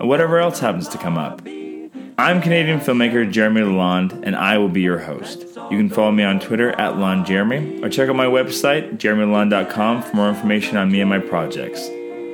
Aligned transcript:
and 0.00 0.08
whatever 0.08 0.38
else 0.38 0.60
happens 0.60 0.88
to 0.88 0.98
come 0.98 1.18
up. 1.18 1.42
I'm 2.18 2.42
Canadian 2.42 2.80
filmmaker 2.80 3.30
Jeremy 3.30 3.62
Lalonde, 3.62 4.22
and 4.22 4.36
I 4.36 4.58
will 4.58 4.68
be 4.68 4.82
your 4.82 4.98
host. 4.98 5.44
You 5.70 5.78
can 5.78 5.88
follow 5.88 6.12
me 6.12 6.22
on 6.22 6.40
Twitter 6.40 6.70
at 6.72 6.94
LonJeremy 6.94 7.82
or 7.82 7.88
check 7.88 8.08
out 8.08 8.16
my 8.16 8.26
website, 8.26 8.98
jeremylalonde.com, 8.98 10.02
for 10.02 10.16
more 10.16 10.28
information 10.28 10.76
on 10.76 10.92
me 10.92 11.00
and 11.00 11.08
my 11.08 11.18
projects. 11.18 11.88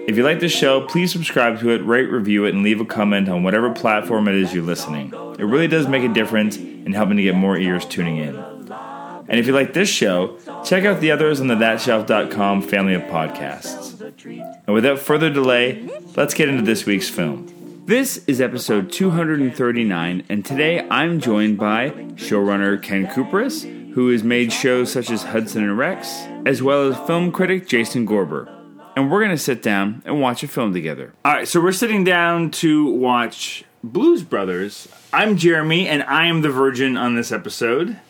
If 0.09 0.17
you 0.17 0.25
like 0.25 0.41
the 0.41 0.49
show, 0.49 0.87
please 0.87 1.13
subscribe 1.13 1.61
to 1.61 1.71
it, 1.71 1.85
rate, 1.85 2.11
review 2.11 2.47
it, 2.47 2.55
and 2.55 2.65
leave 2.65 2.81
a 2.81 2.85
comment 2.85 3.29
on 3.29 3.43
whatever 3.43 3.71
platform 3.73 4.27
it 4.27 4.35
is 4.35 4.53
you're 4.55 4.65
listening. 4.65 5.13
It 5.39 5.45
really 5.45 5.69
does 5.69 5.87
make 5.87 6.03
a 6.03 6.13
difference 6.13 6.57
in 6.57 6.93
helping 6.93 7.19
to 7.19 7.23
get 7.23 7.35
more 7.35 7.59
ears 7.59 7.85
tuning 7.85 8.17
in. 8.17 8.37
And 8.37 9.39
if 9.39 9.47
you 9.47 9.53
like 9.53 9.75
this 9.75 9.91
show, 9.91 10.39
check 10.65 10.85
out 10.85 11.01
the 11.01 11.11
others 11.11 11.41
on 11.41 11.49
the 11.49 11.55
thatshelf.com 11.55 12.63
family 12.63 12.95
of 12.95 13.03
podcasts. 13.03 13.98
And 14.25 14.75
without 14.75 14.99
further 14.99 15.31
delay, 15.31 15.89
let's 16.17 16.35
get 16.35 16.49
into 16.49 16.63
this 16.63 16.85
week's 16.85 17.09
film. 17.09 17.85
This 17.87 18.25
is 18.27 18.41
episode 18.41 18.91
239, 18.91 20.25
and 20.29 20.45
today 20.45 20.87
I'm 20.91 21.21
joined 21.21 21.57
by 21.57 21.91
showrunner 22.17 22.83
Ken 22.83 23.07
Cuperus, 23.07 23.63
who 23.95 24.11
has 24.11 24.25
made 24.25 24.53
shows 24.53 24.91
such 24.91 25.11
as 25.11 25.23
Hudson 25.23 25.63
and 25.63 25.79
Rex, 25.79 26.09
as 26.45 26.63
well 26.63 26.91
as 26.91 27.07
film 27.07 27.31
critic 27.31 27.69
Jason 27.69 28.07
Gorber. 28.07 28.53
And 28.97 29.09
we're 29.09 29.21
going 29.21 29.31
to 29.31 29.39
sit 29.39 29.63
down 29.63 30.03
and 30.05 30.21
watch 30.21 30.43
a 30.43 30.49
film 30.49 30.73
together. 30.73 31.15
All 31.25 31.33
right, 31.33 31.47
so 31.47 31.61
we're 31.61 31.71
sitting 31.71 32.03
down 32.03 32.51
to 32.53 32.91
watch 32.91 33.65
Blues 33.85 34.25
Brothers. 34.25 34.89
I'm 35.13 35.37
Jeremy, 35.37 35.87
and 35.87 36.03
I 36.03 36.27
am 36.27 36.43
the 36.43 36.51
virgin 36.51 36.97
on 36.97 37.15
this 37.15 37.31
episode. 37.31 38.01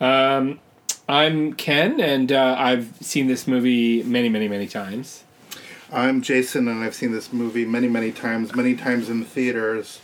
Um, 0.00 0.60
I'm 1.08 1.52
Ken, 1.52 2.00
and 2.00 2.32
uh, 2.32 2.56
I've 2.58 2.96
seen 3.00 3.26
this 3.26 3.46
movie 3.46 4.02
many, 4.02 4.28
many, 4.30 4.48
many 4.48 4.66
times. 4.66 5.24
I'm 5.92 6.22
Jason, 6.22 6.66
and 6.66 6.82
I've 6.82 6.94
seen 6.94 7.12
this 7.12 7.32
movie 7.32 7.66
many, 7.66 7.88
many 7.88 8.10
times, 8.10 8.54
many 8.54 8.74
times 8.74 9.10
in 9.10 9.20
the 9.20 9.26
theaters. 9.26 10.00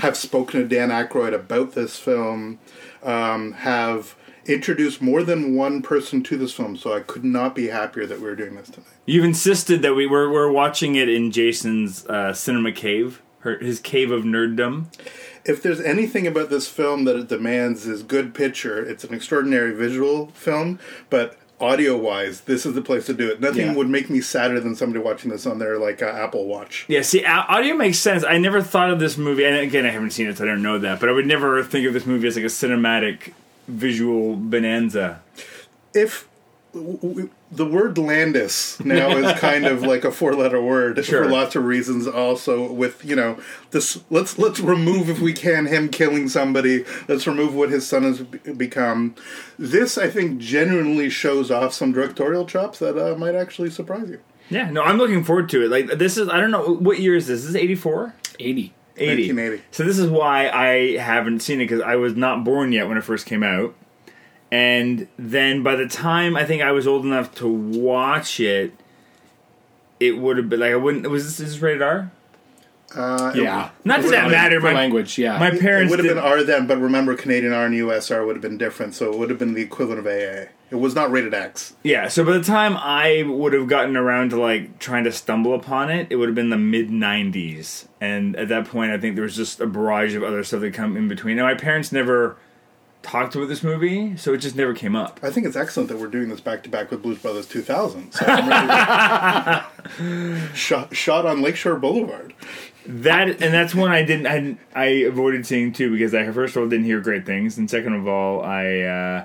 Have 0.00 0.16
spoken 0.16 0.60
to 0.60 0.68
Dan 0.68 0.90
Aykroyd 0.90 1.34
about 1.34 1.72
this 1.72 1.98
film. 1.98 2.60
Um, 3.02 3.52
have 3.52 4.14
introduced 4.46 5.02
more 5.02 5.24
than 5.24 5.56
one 5.56 5.82
person 5.82 6.22
to 6.24 6.36
this 6.36 6.52
film, 6.52 6.76
so 6.76 6.92
I 6.92 7.00
could 7.00 7.24
not 7.24 7.56
be 7.56 7.68
happier 7.68 8.06
that 8.06 8.20
we 8.20 8.24
were 8.24 8.36
doing 8.36 8.54
this 8.54 8.68
tonight. 8.68 8.86
You've 9.06 9.24
insisted 9.24 9.82
that 9.82 9.94
we 9.94 10.06
were, 10.06 10.30
we're 10.30 10.52
watching 10.52 10.94
it 10.94 11.08
in 11.08 11.32
Jason's 11.32 12.06
uh, 12.06 12.32
cinema 12.34 12.70
cave, 12.70 13.20
her, 13.44 13.58
his 13.58 13.78
cave 13.80 14.10
of 14.10 14.24
nerddom. 14.24 14.86
If 15.44 15.62
there's 15.62 15.80
anything 15.80 16.26
about 16.26 16.50
this 16.50 16.66
film 16.68 17.04
that 17.04 17.16
it 17.16 17.28
demands 17.28 17.86
is 17.86 18.02
good 18.02 18.34
picture, 18.34 18.82
it's 18.84 19.04
an 19.04 19.14
extraordinary 19.14 19.74
visual 19.74 20.28
film, 20.28 20.78
but 21.10 21.36
audio 21.60 21.96
wise, 21.96 22.42
this 22.42 22.66
is 22.66 22.74
the 22.74 22.82
place 22.82 23.06
to 23.06 23.14
do 23.14 23.30
it. 23.30 23.40
Nothing 23.40 23.66
Yeah. 23.68 23.74
would 23.74 23.88
make 23.88 24.10
me 24.10 24.20
sadder 24.20 24.58
than 24.58 24.74
somebody 24.74 25.04
watching 25.04 25.30
this 25.30 25.46
on 25.46 25.58
their 25.58 25.78
like 25.78 26.02
uh, 26.02 26.06
Apple 26.06 26.46
Watch. 26.46 26.84
Yeah, 26.88 27.02
see, 27.02 27.24
audio 27.24 27.74
makes 27.76 27.98
sense. 27.98 28.24
I 28.24 28.38
never 28.38 28.60
thought 28.62 28.90
of 28.90 28.98
this 28.98 29.16
movie, 29.16 29.44
and 29.44 29.56
again, 29.56 29.86
I 29.86 29.90
haven't 29.90 30.10
seen 30.10 30.26
it, 30.28 30.38
so 30.38 30.44
I 30.44 30.46
don't 30.48 30.62
know 30.62 30.78
that. 30.78 30.98
But 30.98 31.08
I 31.10 31.12
would 31.12 31.26
never 31.26 31.62
think 31.62 31.86
of 31.86 31.92
this 31.92 32.06
movie 32.06 32.26
as 32.26 32.36
like 32.36 32.44
a 32.44 32.48
cinematic 32.48 33.32
visual 33.68 34.36
bonanza. 34.36 35.20
if 35.94 36.26
the 37.56 37.66
word 37.66 37.96
Landis 37.98 38.78
now 38.84 39.16
is 39.16 39.38
kind 39.40 39.66
of 39.66 39.82
like 39.82 40.04
a 40.04 40.10
four-letter 40.10 40.60
word 40.60 41.04
Sure. 41.04 41.24
for 41.24 41.30
lots 41.30 41.54
of 41.56 41.64
reasons. 41.64 42.06
Also, 42.06 42.72
with 42.72 43.04
you 43.04 43.16
know 43.16 43.38
this, 43.70 44.02
let's 44.10 44.38
let's 44.38 44.60
remove 44.60 45.08
if 45.08 45.20
we 45.20 45.32
can 45.32 45.66
him 45.66 45.88
killing 45.88 46.28
somebody. 46.28 46.84
Let's 47.08 47.26
remove 47.26 47.54
what 47.54 47.70
his 47.70 47.86
son 47.88 48.02
has 48.02 48.20
become. 48.56 49.14
This, 49.58 49.96
I 49.98 50.08
think, 50.08 50.38
genuinely 50.38 51.10
shows 51.10 51.50
off 51.50 51.72
some 51.74 51.92
directorial 51.92 52.46
chops 52.46 52.78
that 52.80 52.98
uh, 52.98 53.16
might 53.16 53.34
actually 53.34 53.70
surprise 53.70 54.08
you. 54.10 54.20
Yeah, 54.50 54.70
no, 54.70 54.82
I'm 54.82 54.98
looking 54.98 55.24
forward 55.24 55.48
to 55.50 55.64
it. 55.64 55.70
Like 55.70 55.98
this 55.98 56.16
is, 56.18 56.28
I 56.28 56.40
don't 56.40 56.50
know 56.50 56.74
what 56.74 56.98
year 57.00 57.14
is 57.16 57.26
this. 57.26 57.40
This 57.42 57.50
is 57.50 57.56
'84. 57.56 58.14
80. 58.40 58.72
80. 58.96 59.32
1980. 59.32 59.62
So 59.70 59.84
this 59.84 59.98
is 59.98 60.08
why 60.08 60.48
I 60.48 60.96
haven't 60.98 61.40
seen 61.40 61.60
it 61.60 61.64
because 61.64 61.80
I 61.80 61.96
was 61.96 62.14
not 62.14 62.44
born 62.44 62.72
yet 62.72 62.88
when 62.88 62.96
it 62.98 63.02
first 63.04 63.26
came 63.26 63.42
out. 63.42 63.74
And 64.54 65.08
then 65.18 65.64
by 65.64 65.74
the 65.74 65.88
time 65.88 66.36
I 66.36 66.44
think 66.44 66.62
I 66.62 66.70
was 66.70 66.86
old 66.86 67.04
enough 67.04 67.34
to 67.36 67.48
watch 67.48 68.38
it, 68.38 68.72
it 69.98 70.18
would 70.18 70.36
have 70.36 70.48
been 70.48 70.60
like 70.60 70.72
I 70.72 70.76
wouldn't. 70.76 71.08
Was 71.10 71.24
this, 71.24 71.40
is 71.40 71.54
this 71.54 71.62
rated 71.62 71.82
R? 71.82 72.12
Uh, 72.94 73.32
Yeah. 73.34 73.70
Not 73.84 74.02
that 74.02 74.10
that 74.12 74.30
matter. 74.30 74.60
For 74.60 74.66
My, 74.68 74.74
language, 74.74 75.18
yeah. 75.18 75.38
my 75.38 75.48
It 75.50 75.60
parents 75.60 75.90
would 75.90 75.98
have 75.98 76.06
did- 76.06 76.14
been 76.14 76.22
R 76.22 76.44
then, 76.44 76.68
but 76.68 76.78
remember, 76.78 77.16
Canadian 77.16 77.52
R 77.52 77.66
and 77.66 77.74
US 77.74 78.12
R 78.12 78.24
would 78.24 78.36
have 78.36 78.42
been 78.42 78.56
different, 78.56 78.94
so 78.94 79.12
it 79.12 79.18
would 79.18 79.28
have 79.30 79.38
been 79.40 79.54
the 79.54 79.62
equivalent 79.62 79.98
of 79.98 80.06
AA. 80.06 80.50
It 80.70 80.76
was 80.76 80.94
not 80.94 81.10
rated 81.10 81.34
X. 81.34 81.74
Yeah, 81.82 82.06
so 82.08 82.24
by 82.24 82.32
the 82.32 82.42
time 82.42 82.76
I 82.76 83.24
would 83.26 83.52
have 83.54 83.66
gotten 83.66 83.96
around 83.96 84.30
to 84.30 84.40
like 84.40 84.78
trying 84.78 85.02
to 85.04 85.12
stumble 85.12 85.54
upon 85.54 85.90
it, 85.90 86.06
it 86.10 86.16
would 86.16 86.28
have 86.28 86.34
been 86.36 86.50
the 86.50 86.56
mid 86.56 86.90
'90s, 86.90 87.86
and 88.00 88.36
at 88.36 88.48
that 88.50 88.66
point, 88.68 88.92
I 88.92 88.98
think 88.98 89.16
there 89.16 89.24
was 89.24 89.34
just 89.36 89.60
a 89.60 89.66
barrage 89.66 90.14
of 90.14 90.22
other 90.22 90.44
stuff 90.44 90.60
that 90.60 90.74
come 90.74 90.96
in 90.96 91.08
between. 91.08 91.36
Now, 91.38 91.44
my 91.44 91.54
parents 91.54 91.90
never 91.90 92.36
talked 93.04 93.36
about 93.36 93.46
this 93.48 93.62
movie, 93.62 94.16
so 94.16 94.32
it 94.34 94.38
just 94.38 94.56
never 94.56 94.74
came 94.74 94.96
up. 94.96 95.20
I 95.22 95.30
think 95.30 95.46
it's 95.46 95.54
excellent 95.56 95.88
that 95.90 95.98
we're 95.98 96.08
doing 96.08 96.28
this 96.30 96.40
back 96.40 96.62
to 96.64 96.68
back 96.68 96.90
with 96.90 97.02
Blues 97.02 97.18
Brothers 97.18 97.46
2000. 97.46 98.12
So 98.12 98.26
really- 99.98 100.54
shot, 100.54 100.96
shot 100.96 101.26
on 101.26 101.42
Lakeshore 101.42 101.76
Boulevard. 101.76 102.34
That 102.86 103.28
and 103.42 103.54
that's 103.54 103.74
one 103.74 103.90
I 103.92 104.02
didn't 104.02 104.26
I, 104.26 104.56
I 104.78 104.84
avoided 104.84 105.46
seeing 105.46 105.72
too 105.72 105.90
because 105.92 106.14
I 106.14 106.30
first 106.32 106.56
of 106.56 106.62
all 106.62 106.68
didn't 106.68 106.84
hear 106.86 107.00
great 107.00 107.24
things, 107.24 107.56
and 107.56 107.70
second 107.70 107.94
of 107.94 108.06
all, 108.08 108.42
I 108.42 108.80
uh, 108.80 109.24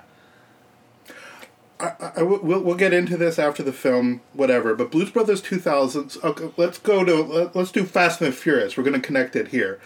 I, 1.81 2.11
I, 2.17 2.23
we'll, 2.23 2.61
we'll 2.61 2.75
get 2.75 2.93
into 2.93 3.15
this 3.17 3.39
after 3.39 3.63
the 3.63 3.71
film, 3.73 4.21
whatever. 4.33 4.75
But 4.75 4.91
Blues 4.91 5.11
Brothers 5.11 5.41
2000. 5.41 6.17
Okay, 6.23 6.51
let's 6.57 6.77
go 6.77 7.03
to 7.05 7.15
let- 7.23 7.55
let's 7.55 7.71
do 7.71 7.83
Fast 7.85 8.21
and 8.21 8.31
the 8.31 8.35
Furious. 8.35 8.75
We're 8.77 8.83
going 8.83 8.99
to 8.99 9.05
connect 9.05 9.35
it 9.35 9.49
here. 9.49 9.79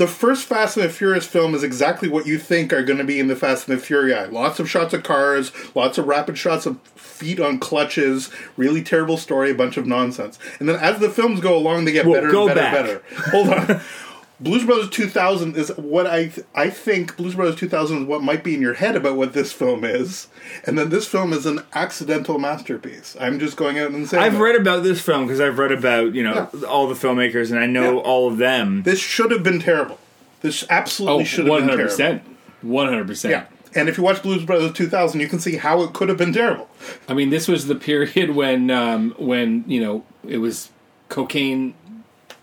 The 0.00 0.06
first 0.08 0.46
Fast 0.46 0.78
and 0.78 0.86
the 0.86 0.88
Furious 0.88 1.26
film 1.26 1.54
is 1.54 1.62
exactly 1.62 2.08
what 2.08 2.26
you 2.26 2.38
think 2.38 2.72
are 2.72 2.82
going 2.82 2.96
to 2.96 3.04
be 3.04 3.20
in 3.20 3.28
the 3.28 3.36
Fast 3.36 3.68
and 3.68 3.76
the 3.76 3.82
Furious. 3.82 4.32
Lots 4.32 4.58
of 4.58 4.66
shots 4.66 4.94
of 4.94 5.02
cars, 5.02 5.52
lots 5.74 5.98
of 5.98 6.06
rapid 6.06 6.38
shots 6.38 6.64
of 6.64 6.80
feet 6.94 7.38
on 7.38 7.58
clutches, 7.58 8.30
really 8.56 8.82
terrible 8.82 9.18
story, 9.18 9.50
a 9.50 9.54
bunch 9.54 9.76
of 9.76 9.86
nonsense. 9.86 10.38
And 10.58 10.66
then 10.66 10.76
as 10.76 11.00
the 11.00 11.10
films 11.10 11.40
go 11.40 11.54
along, 11.54 11.84
they 11.84 11.92
get 11.92 12.06
Well, 12.06 12.14
better 12.14 12.34
and 12.34 12.48
better 12.48 12.54
back. 12.54 12.74
and 12.74 12.86
better. 12.86 13.30
Hold 13.30 13.48
on. 13.50 13.80
Blues 14.40 14.64
Brothers 14.64 14.88
2000 14.88 15.54
is 15.56 15.68
what 15.76 16.06
I 16.06 16.28
th- 16.28 16.46
I 16.54 16.70
think 16.70 17.16
Blues 17.18 17.34
Brothers 17.34 17.56
2000 17.56 17.98
is 17.98 18.04
what 18.06 18.22
might 18.22 18.42
be 18.42 18.54
in 18.54 18.62
your 18.62 18.72
head 18.74 18.96
about 18.96 19.16
what 19.16 19.34
this 19.34 19.52
film 19.52 19.84
is, 19.84 20.28
and 20.64 20.78
then 20.78 20.88
this 20.88 21.06
film 21.06 21.34
is 21.34 21.44
an 21.44 21.60
accidental 21.74 22.38
masterpiece. 22.38 23.16
I'm 23.20 23.38
just 23.38 23.56
going 23.58 23.78
out 23.78 23.90
and 23.90 24.08
saying 24.08 24.22
I've 24.22 24.32
that. 24.34 24.40
read 24.42 24.56
about 24.56 24.82
this 24.82 25.00
film 25.00 25.26
because 25.26 25.40
I've 25.40 25.58
read 25.58 25.72
about 25.72 26.14
you 26.14 26.22
know 26.22 26.48
Yeah. 26.54 26.66
all 26.66 26.88
the 26.88 26.94
filmmakers 26.94 27.50
and 27.50 27.58
I 27.60 27.66
know 27.66 27.96
Yeah. 27.96 28.00
all 28.00 28.28
of 28.28 28.38
them. 28.38 28.82
this 28.84 28.98
should 28.98 29.30
have 29.30 29.42
been 29.42 29.60
terrible. 29.60 29.98
This 30.40 30.64
absolutely 30.70 31.22
Oh, 31.22 31.26
should 31.26 31.46
have 31.46 31.58
been 31.58 31.66
terrible. 31.76 31.94
100%. 31.94 32.22
100%. 32.64 33.30
Yeah, 33.30 33.44
and 33.74 33.90
if 33.90 33.98
you 33.98 34.02
watch 34.04 34.22
Blues 34.22 34.42
Brothers 34.44 34.72
2000, 34.72 35.20
you 35.20 35.28
can 35.28 35.38
see 35.38 35.56
how 35.56 35.82
it 35.82 35.92
could 35.92 36.08
have 36.08 36.16
been 36.16 36.32
terrible. 36.32 36.68
I 37.08 37.12
mean, 37.12 37.28
this 37.28 37.46
was 37.46 37.66
the 37.66 37.74
period 37.74 38.30
when, 38.34 38.70
um, 38.70 39.14
when 39.18 39.64
you 39.66 39.80
know, 39.82 40.04
it 40.26 40.38
was 40.38 40.70
cocaine 41.10 41.74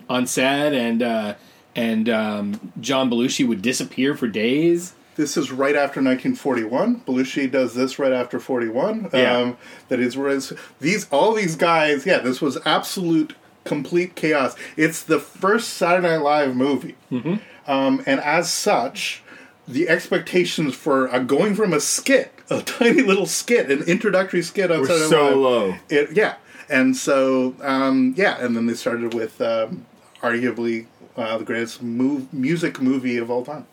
on 0.07 0.27
set 0.27 0.73
and, 0.73 1.01
uh, 1.01 1.33
and 1.77 2.09
um, 2.09 2.73
John 2.81 3.09
Belushi 3.09 3.47
would 3.47 3.61
disappear 3.61 4.15
for 4.15 4.27
days. 4.27 4.93
This 5.15 5.37
is 5.37 5.51
right 5.51 5.75
after 5.75 5.99
1941. 6.01 7.01
Belushi 7.07 7.49
does 7.49 7.73
this 7.73 7.97
right 7.97 8.11
after 8.11 8.39
41. 8.39 9.09
Yeah. 9.13 9.37
Um, 9.37 9.57
that 9.87 9.99
is 9.99 10.17
where 10.17 10.37
these 10.79 11.07
all 11.09 11.33
these 11.33 11.55
guys. 11.55 12.05
Yeah, 12.05 12.19
this 12.19 12.41
was 12.41 12.57
absolute 12.65 13.33
complete 13.63 14.15
chaos. 14.15 14.55
It's 14.75 15.01
the 15.03 15.19
first 15.19 15.69
Saturday 15.73 16.07
Night 16.09 16.21
Live 16.23 16.55
movie, 16.55 16.95
Mm-hmm. 17.11 17.35
um, 17.71 18.03
and 18.05 18.19
as 18.19 18.51
such, 18.51 19.23
the 19.67 19.89
expectations 19.89 20.75
for 20.75 21.09
uh, 21.13 21.19
going 21.19 21.55
from 21.55 21.73
a 21.73 21.79
skit, 21.79 22.31
a 22.49 22.61
tiny 22.79 23.01
little 23.01 23.25
skit, 23.25 23.69
an 23.71 23.83
introductory 23.83 24.41
skit 24.43 24.71
on 24.71 24.81
Were 24.81 24.85
Saturday 24.87 25.03
Night 25.03 25.09
so 25.09 25.25
Live, 25.25 25.37
low. 25.37 25.75
It, 25.89 26.11
yeah, 26.13 26.35
and 26.69 26.95
so 26.95 27.55
um, 27.61 28.13
yeah, 28.15 28.37
and 28.39 28.55
then 28.55 28.67
they 28.67 28.73
started 28.75 29.13
with 29.15 29.41
um, 29.41 29.85
arguably 30.21 30.85
uh, 31.17 31.37
the 31.37 31.43
greatest 31.43 31.81
move, 31.81 32.31
music 32.33 32.79
movie 32.81 33.17
of 33.17 33.29
all 33.31 33.43
time. 33.43 33.65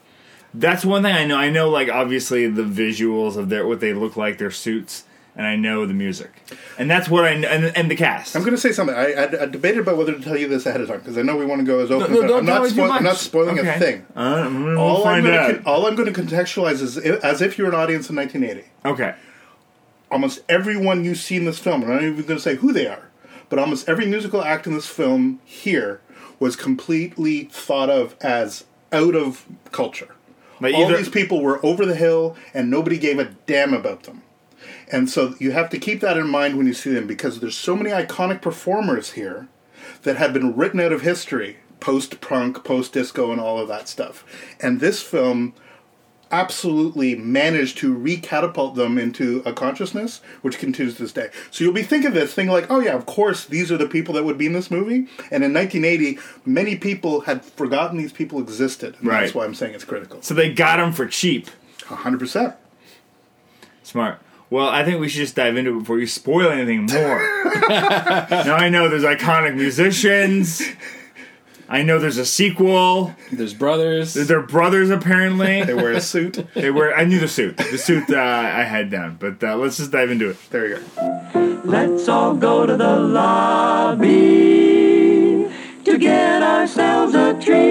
That's 0.52 0.84
one 0.84 1.02
thing 1.02 1.14
I 1.14 1.24
know. 1.26 1.36
I 1.36 1.50
know, 1.50 1.68
like 1.70 1.88
obviously 1.88 2.46
the 2.48 2.62
visuals 2.62 3.36
of 3.36 3.48
their 3.48 3.66
what 3.66 3.80
they 3.80 3.92
look 3.92 4.16
like, 4.16 4.38
their 4.38 4.50
suits. 4.52 5.04
and 5.36 5.44
I 5.44 5.56
know 5.56 5.84
the 5.84 5.94
music, 5.94 6.30
and 6.78 6.88
that's 6.88 7.08
what 7.08 7.24
I 7.24 7.34
know, 7.36 7.48
and, 7.48 7.76
and 7.76 7.90
the 7.90 7.96
cast. 7.96 8.36
I'm 8.36 8.42
going 8.42 8.54
to 8.54 8.60
say 8.60 8.70
something. 8.70 8.94
I, 8.94 9.14
I, 9.14 9.42
I 9.42 9.46
debated 9.46 9.80
about 9.80 9.96
whether 9.96 10.12
to 10.14 10.20
tell 10.20 10.36
you 10.36 10.46
this 10.46 10.64
ahead 10.64 10.80
of 10.80 10.86
time 10.86 10.98
because 11.00 11.18
I 11.18 11.22
know 11.22 11.36
we 11.36 11.44
want 11.44 11.60
to 11.60 11.66
go 11.66 11.80
as 11.80 11.90
open. 11.90 12.12
no, 12.12 12.22
as 12.22 12.28
don't 12.28 12.38
I'm 12.38 12.44
not. 12.46 12.68
Spoil, 12.70 12.92
I'm 12.92 13.02
not 13.02 13.16
spoiling 13.16 13.58
Okay. 13.58 13.74
a 13.74 13.78
thing. 13.80 14.06
Uh, 14.14 14.48
we'll 14.48 14.78
all, 14.78 15.04
I'm 15.08 15.24
gonna, 15.24 15.36
out. 15.36 15.66
all 15.66 15.86
I'm 15.86 15.96
going 15.96 16.12
to 16.12 16.20
contextualize 16.22 16.80
is 16.80 16.96
i- 16.98 17.18
as 17.26 17.42
if 17.42 17.58
you're 17.58 17.66
an 17.68 17.74
audience 17.74 18.08
in 18.08 18.14
1980. 18.14 18.68
okay. 18.84 19.16
Almost 20.10 20.42
everyone 20.48 21.04
you 21.04 21.16
see 21.16 21.34
in 21.36 21.44
this 21.46 21.58
film, 21.58 21.82
I'm 21.82 21.88
not 21.88 22.02
even 22.04 22.14
going 22.22 22.36
to 22.36 22.40
say 22.40 22.54
who 22.54 22.72
they 22.72 22.86
are, 22.86 23.10
but 23.48 23.58
almost 23.58 23.88
every 23.88 24.06
musical 24.06 24.40
act 24.44 24.68
in 24.68 24.74
this 24.74 24.86
film 24.86 25.40
here 25.44 26.00
was 26.38 26.56
completely 26.56 27.44
thought 27.44 27.90
of 27.90 28.16
as 28.20 28.64
out 28.92 29.14
of 29.14 29.44
culture. 29.72 30.14
Like 30.60 30.74
all 30.74 30.84
either- 30.84 30.96
these 30.96 31.08
people 31.08 31.40
were 31.42 31.64
over 31.64 31.84
the 31.84 31.96
hill, 31.96 32.36
and 32.52 32.70
nobody 32.70 32.98
gave 32.98 33.18
a 33.18 33.30
damn 33.46 33.74
about 33.74 34.04
them. 34.04 34.22
And 34.90 35.10
so 35.10 35.34
you 35.38 35.52
have 35.52 35.70
to 35.70 35.78
keep 35.78 36.00
that 36.00 36.16
in 36.16 36.28
mind 36.28 36.56
when 36.56 36.66
you 36.66 36.74
see 36.74 36.90
them 36.92 37.06
because 37.06 37.40
there's 37.40 37.56
so 37.56 37.74
many 37.76 37.90
iconic 37.90 38.40
performers 38.40 39.12
here 39.12 39.48
that 40.02 40.16
have 40.16 40.32
been 40.32 40.56
written 40.56 40.80
out 40.80 40.92
of 40.92 41.02
history 41.02 41.58
post 41.80 42.20
punk, 42.22 42.64
post 42.64 42.92
disco, 42.94 43.30
and 43.30 43.40
all 43.40 43.58
of 43.58 43.68
that 43.68 43.88
stuff. 43.88 44.24
And 44.60 44.80
this 44.80 45.02
film 45.02 45.52
absolutely 46.30 47.14
managed 47.14 47.78
to 47.78 47.96
recatapult 47.96 48.74
them 48.74 48.98
into 48.98 49.42
a 49.44 49.52
consciousness 49.52 50.20
which 50.42 50.58
continues 50.58 50.96
to 50.96 51.02
this 51.02 51.12
day. 51.12 51.30
So 51.50 51.64
you'll 51.64 51.72
be 51.72 51.82
thinking 51.82 52.08
of 52.08 52.14
this, 52.14 52.34
thinking 52.34 52.52
like, 52.52 52.70
oh 52.70 52.80
yeah, 52.80 52.94
of 52.94 53.06
course 53.06 53.44
these 53.44 53.70
are 53.70 53.76
the 53.76 53.88
people 53.88 54.14
that 54.14 54.24
would 54.24 54.38
be 54.38 54.46
in 54.46 54.52
this 54.52 54.70
movie. 54.70 55.06
And 55.30 55.44
in 55.44 55.52
1980, 55.54 56.18
many 56.44 56.76
people 56.76 57.20
had 57.22 57.44
forgotten 57.44 57.96
these 57.98 58.12
people 58.12 58.40
existed. 58.40 58.96
And 58.98 59.08
Right. 59.08 59.20
that's 59.20 59.34
why 59.34 59.44
I'm 59.44 59.54
saying 59.54 59.74
it's 59.74 59.84
critical. 59.84 60.22
So 60.22 60.34
they 60.34 60.52
got 60.52 60.76
them 60.78 60.92
for 60.92 61.06
cheap. 61.06 61.48
100%. 61.88 62.54
Smart. 63.82 64.18
Well, 64.50 64.68
I 64.68 64.84
think 64.84 65.00
we 65.00 65.08
should 65.08 65.18
just 65.20 65.34
dive 65.36 65.56
into 65.56 65.74
it 65.76 65.78
before 65.80 65.98
you 65.98 66.06
spoil 66.06 66.50
anything 66.50 66.86
more. 66.86 67.18
now 67.68 68.56
I 68.56 68.68
know 68.68 68.88
there's 68.88 69.02
iconic 69.04 69.54
musicians. 69.56 70.62
I 71.74 71.82
know 71.82 71.98
there's 71.98 72.18
a 72.18 72.24
sequel. 72.24 73.16
There's 73.32 73.52
brothers. 73.52 74.14
They're 74.14 74.42
brothers 74.42 74.90
apparently. 74.90 75.62
They 75.64 75.74
wear 75.74 75.90
a 75.90 76.00
suit. 76.00 76.38
They 76.54 76.70
wear. 76.70 76.96
I 76.96 77.04
knew 77.04 77.18
the 77.18 77.26
suit. 77.26 77.56
The 77.56 77.78
suit 77.78 78.08
uh, 78.10 78.20
I 78.20 78.62
had 78.62 78.92
down. 78.92 79.16
But 79.18 79.42
uh, 79.42 79.56
let's 79.56 79.78
just 79.78 79.90
dive 79.90 80.12
into 80.12 80.30
it. 80.30 80.36
There 80.50 80.62
we 80.62 80.68
go. 80.76 80.80
Let's 81.64 82.08
all 82.08 82.36
go 82.36 82.64
to 82.64 82.76
the 82.76 83.00
lobby 83.00 84.06
to 85.84 85.98
get 85.98 86.44
ourselves 86.44 87.16
a 87.16 87.40
treat. 87.40 87.64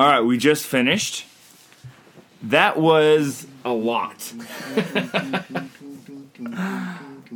All 0.00 0.08
right, 0.08 0.22
we 0.22 0.36
just 0.36 0.66
finished. 0.66 1.26
That 2.42 2.76
was 2.76 3.46
a 3.64 3.72
lot. 3.72 4.32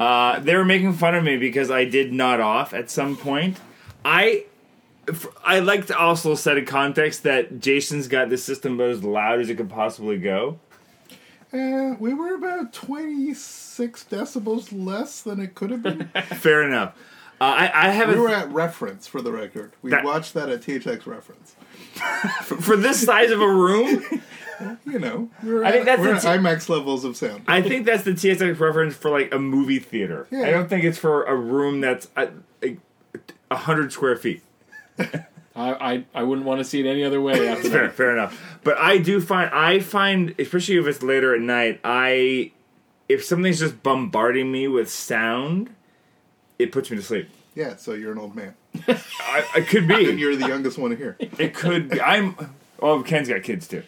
uh, 0.00 0.40
they 0.40 0.56
were 0.56 0.64
making 0.64 0.94
fun 0.94 1.14
of 1.14 1.22
me 1.22 1.36
because 1.36 1.70
I 1.70 1.84
did 1.84 2.12
nod 2.12 2.40
off 2.40 2.74
at 2.74 2.90
some 2.90 3.16
point. 3.16 3.60
I. 4.04 4.44
I 5.44 5.58
like 5.58 5.88
to 5.88 5.98
also 5.98 6.34
set 6.34 6.56
a 6.56 6.62
context 6.62 7.24
that 7.24 7.60
Jason's 7.60 8.08
got 8.08 8.30
the 8.30 8.38
system 8.38 8.74
about 8.76 8.88
as 8.88 9.04
loud 9.04 9.38
as 9.40 9.50
it 9.50 9.56
could 9.56 9.68
possibly 9.68 10.16
go. 10.16 10.58
Uh, 11.52 11.94
we 12.00 12.14
were 12.14 12.34
about 12.34 12.72
26 12.72 14.06
decibels 14.10 14.68
less 14.72 15.20
than 15.20 15.40
it 15.40 15.54
could 15.54 15.70
have 15.70 15.82
been. 15.82 16.08
Fair 16.38 16.62
enough. 16.62 16.94
Uh, 17.38 17.44
I, 17.44 17.88
I 17.88 17.90
have 17.90 18.08
we 18.08 18.14
a 18.14 18.18
were 18.18 18.30
at 18.30 18.50
reference 18.50 19.06
for 19.06 19.20
the 19.20 19.30
record. 19.30 19.72
We 19.82 19.90
That- 19.90 20.04
watched 20.04 20.32
that 20.34 20.48
at 20.48 20.62
THX 20.62 21.04
reference. 21.06 21.54
for 22.42 22.76
this 22.76 23.04
size 23.04 23.30
of 23.30 23.40
a 23.42 23.48
room. 23.48 24.02
You 24.86 25.00
know, 25.00 25.30
I 25.42 25.72
think 25.72 25.80
at, 25.80 25.84
that's 25.84 26.00
we're 26.00 26.06
the 26.12 26.14
at 26.14 26.20
t- 26.22 26.28
IMAX 26.28 26.68
levels 26.68 27.04
of 27.04 27.16
sound. 27.16 27.42
I 27.48 27.60
think 27.60 27.86
that's 27.86 28.04
the 28.04 28.12
THX 28.12 28.60
reference 28.60 28.94
for 28.94 29.10
like 29.10 29.34
a 29.34 29.38
movie 29.38 29.80
theater. 29.80 30.28
Yeah. 30.30 30.42
I 30.46 30.52
don't 30.52 30.68
think 30.68 30.84
it's 30.84 30.96
for 30.96 31.24
a 31.24 31.34
room 31.34 31.80
that's 31.80 32.06
a 32.16 32.28
hundred 33.54 33.92
square 33.92 34.16
feet. 34.16 34.42
I, 34.98 35.14
I 35.56 36.04
I 36.14 36.22
wouldn't 36.24 36.46
want 36.46 36.58
to 36.60 36.64
see 36.64 36.80
it 36.80 36.86
any 36.86 37.04
other 37.04 37.20
way 37.20 37.48
after 37.48 37.68
Fair, 37.70 37.82
that. 37.86 37.94
fair 37.94 38.12
enough. 38.12 38.58
But 38.64 38.78
I 38.78 38.98
do 38.98 39.20
find 39.20 39.50
I 39.54 39.78
find, 39.80 40.34
especially 40.38 40.76
if 40.76 40.86
it's 40.86 41.02
later 41.02 41.34
at 41.34 41.40
night, 41.40 41.80
I 41.84 42.52
if 43.08 43.24
something's 43.24 43.60
just 43.60 43.82
bombarding 43.82 44.50
me 44.50 44.66
with 44.68 44.90
sound, 44.90 45.70
it 46.58 46.72
puts 46.72 46.90
me 46.90 46.96
to 46.96 47.02
sleep. 47.02 47.28
Yeah, 47.54 47.76
so 47.76 47.92
you're 47.92 48.10
an 48.12 48.18
old 48.18 48.34
man. 48.34 48.54
I, 48.88 49.44
it 49.56 49.68
could 49.68 49.88
And 49.88 49.88
be. 49.88 50.12
you're 50.20 50.34
the 50.34 50.48
youngest 50.48 50.76
one 50.76 50.96
here. 50.96 51.16
It 51.20 51.54
could 51.54 51.88
be. 51.90 52.00
I'm. 52.00 52.34
Oh, 52.80 53.02
Ken's 53.04 53.28
got 53.28 53.42
kids 53.44 53.68
too. 53.68 53.82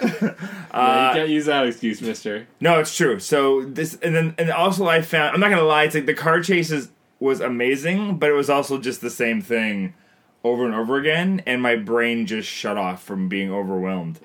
Yeah, 0.72 1.10
you 1.10 1.16
can't 1.18 1.28
use 1.28 1.46
that 1.46 1.66
excuse, 1.66 2.00
Mister. 2.00 2.46
No, 2.60 2.78
it's 2.78 2.96
true. 2.96 3.18
So 3.18 3.62
this, 3.64 3.98
and 4.02 4.14
then, 4.14 4.34
and 4.38 4.50
also, 4.52 4.86
I 4.86 5.02
found. 5.02 5.34
I'm 5.34 5.40
not 5.40 5.50
gonna 5.50 5.62
lie. 5.64 5.82
It's 5.84 5.94
like 5.96 6.06
the 6.06 6.14
car 6.14 6.40
chases 6.40 6.88
was 7.20 7.40
amazing, 7.40 8.16
but 8.16 8.30
it 8.30 8.32
was 8.32 8.50
also 8.50 8.78
just 8.78 9.00
the 9.00 9.10
same 9.10 9.40
thing 9.40 9.94
over 10.42 10.64
and 10.64 10.74
over 10.74 10.96
again, 10.96 11.42
and 11.46 11.62
my 11.62 11.76
brain 11.76 12.26
just 12.26 12.48
shut 12.48 12.76
off 12.76 13.02
from 13.02 13.28
being 13.28 13.52
overwhelmed. 13.52 14.18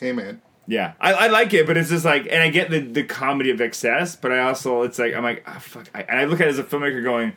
Hey, 0.00 0.12
man. 0.12 0.42
Yeah, 0.66 0.94
I, 1.00 1.12
I 1.12 1.26
like 1.28 1.54
it, 1.54 1.66
but 1.66 1.76
it's 1.76 1.90
just 1.90 2.04
like, 2.04 2.26
and 2.28 2.42
I 2.42 2.50
get 2.50 2.70
the 2.70 2.80
the 2.80 3.04
comedy 3.04 3.50
of 3.50 3.60
excess, 3.60 4.16
but 4.16 4.32
I 4.32 4.40
also 4.40 4.82
it's 4.82 4.98
like 4.98 5.14
I'm 5.14 5.22
like 5.22 5.44
ah 5.46 5.58
fuck, 5.60 5.88
I, 5.94 6.02
and 6.02 6.18
I 6.18 6.24
look 6.24 6.40
at 6.40 6.48
it 6.48 6.50
as 6.50 6.58
a 6.58 6.64
filmmaker 6.64 7.04
going, 7.04 7.34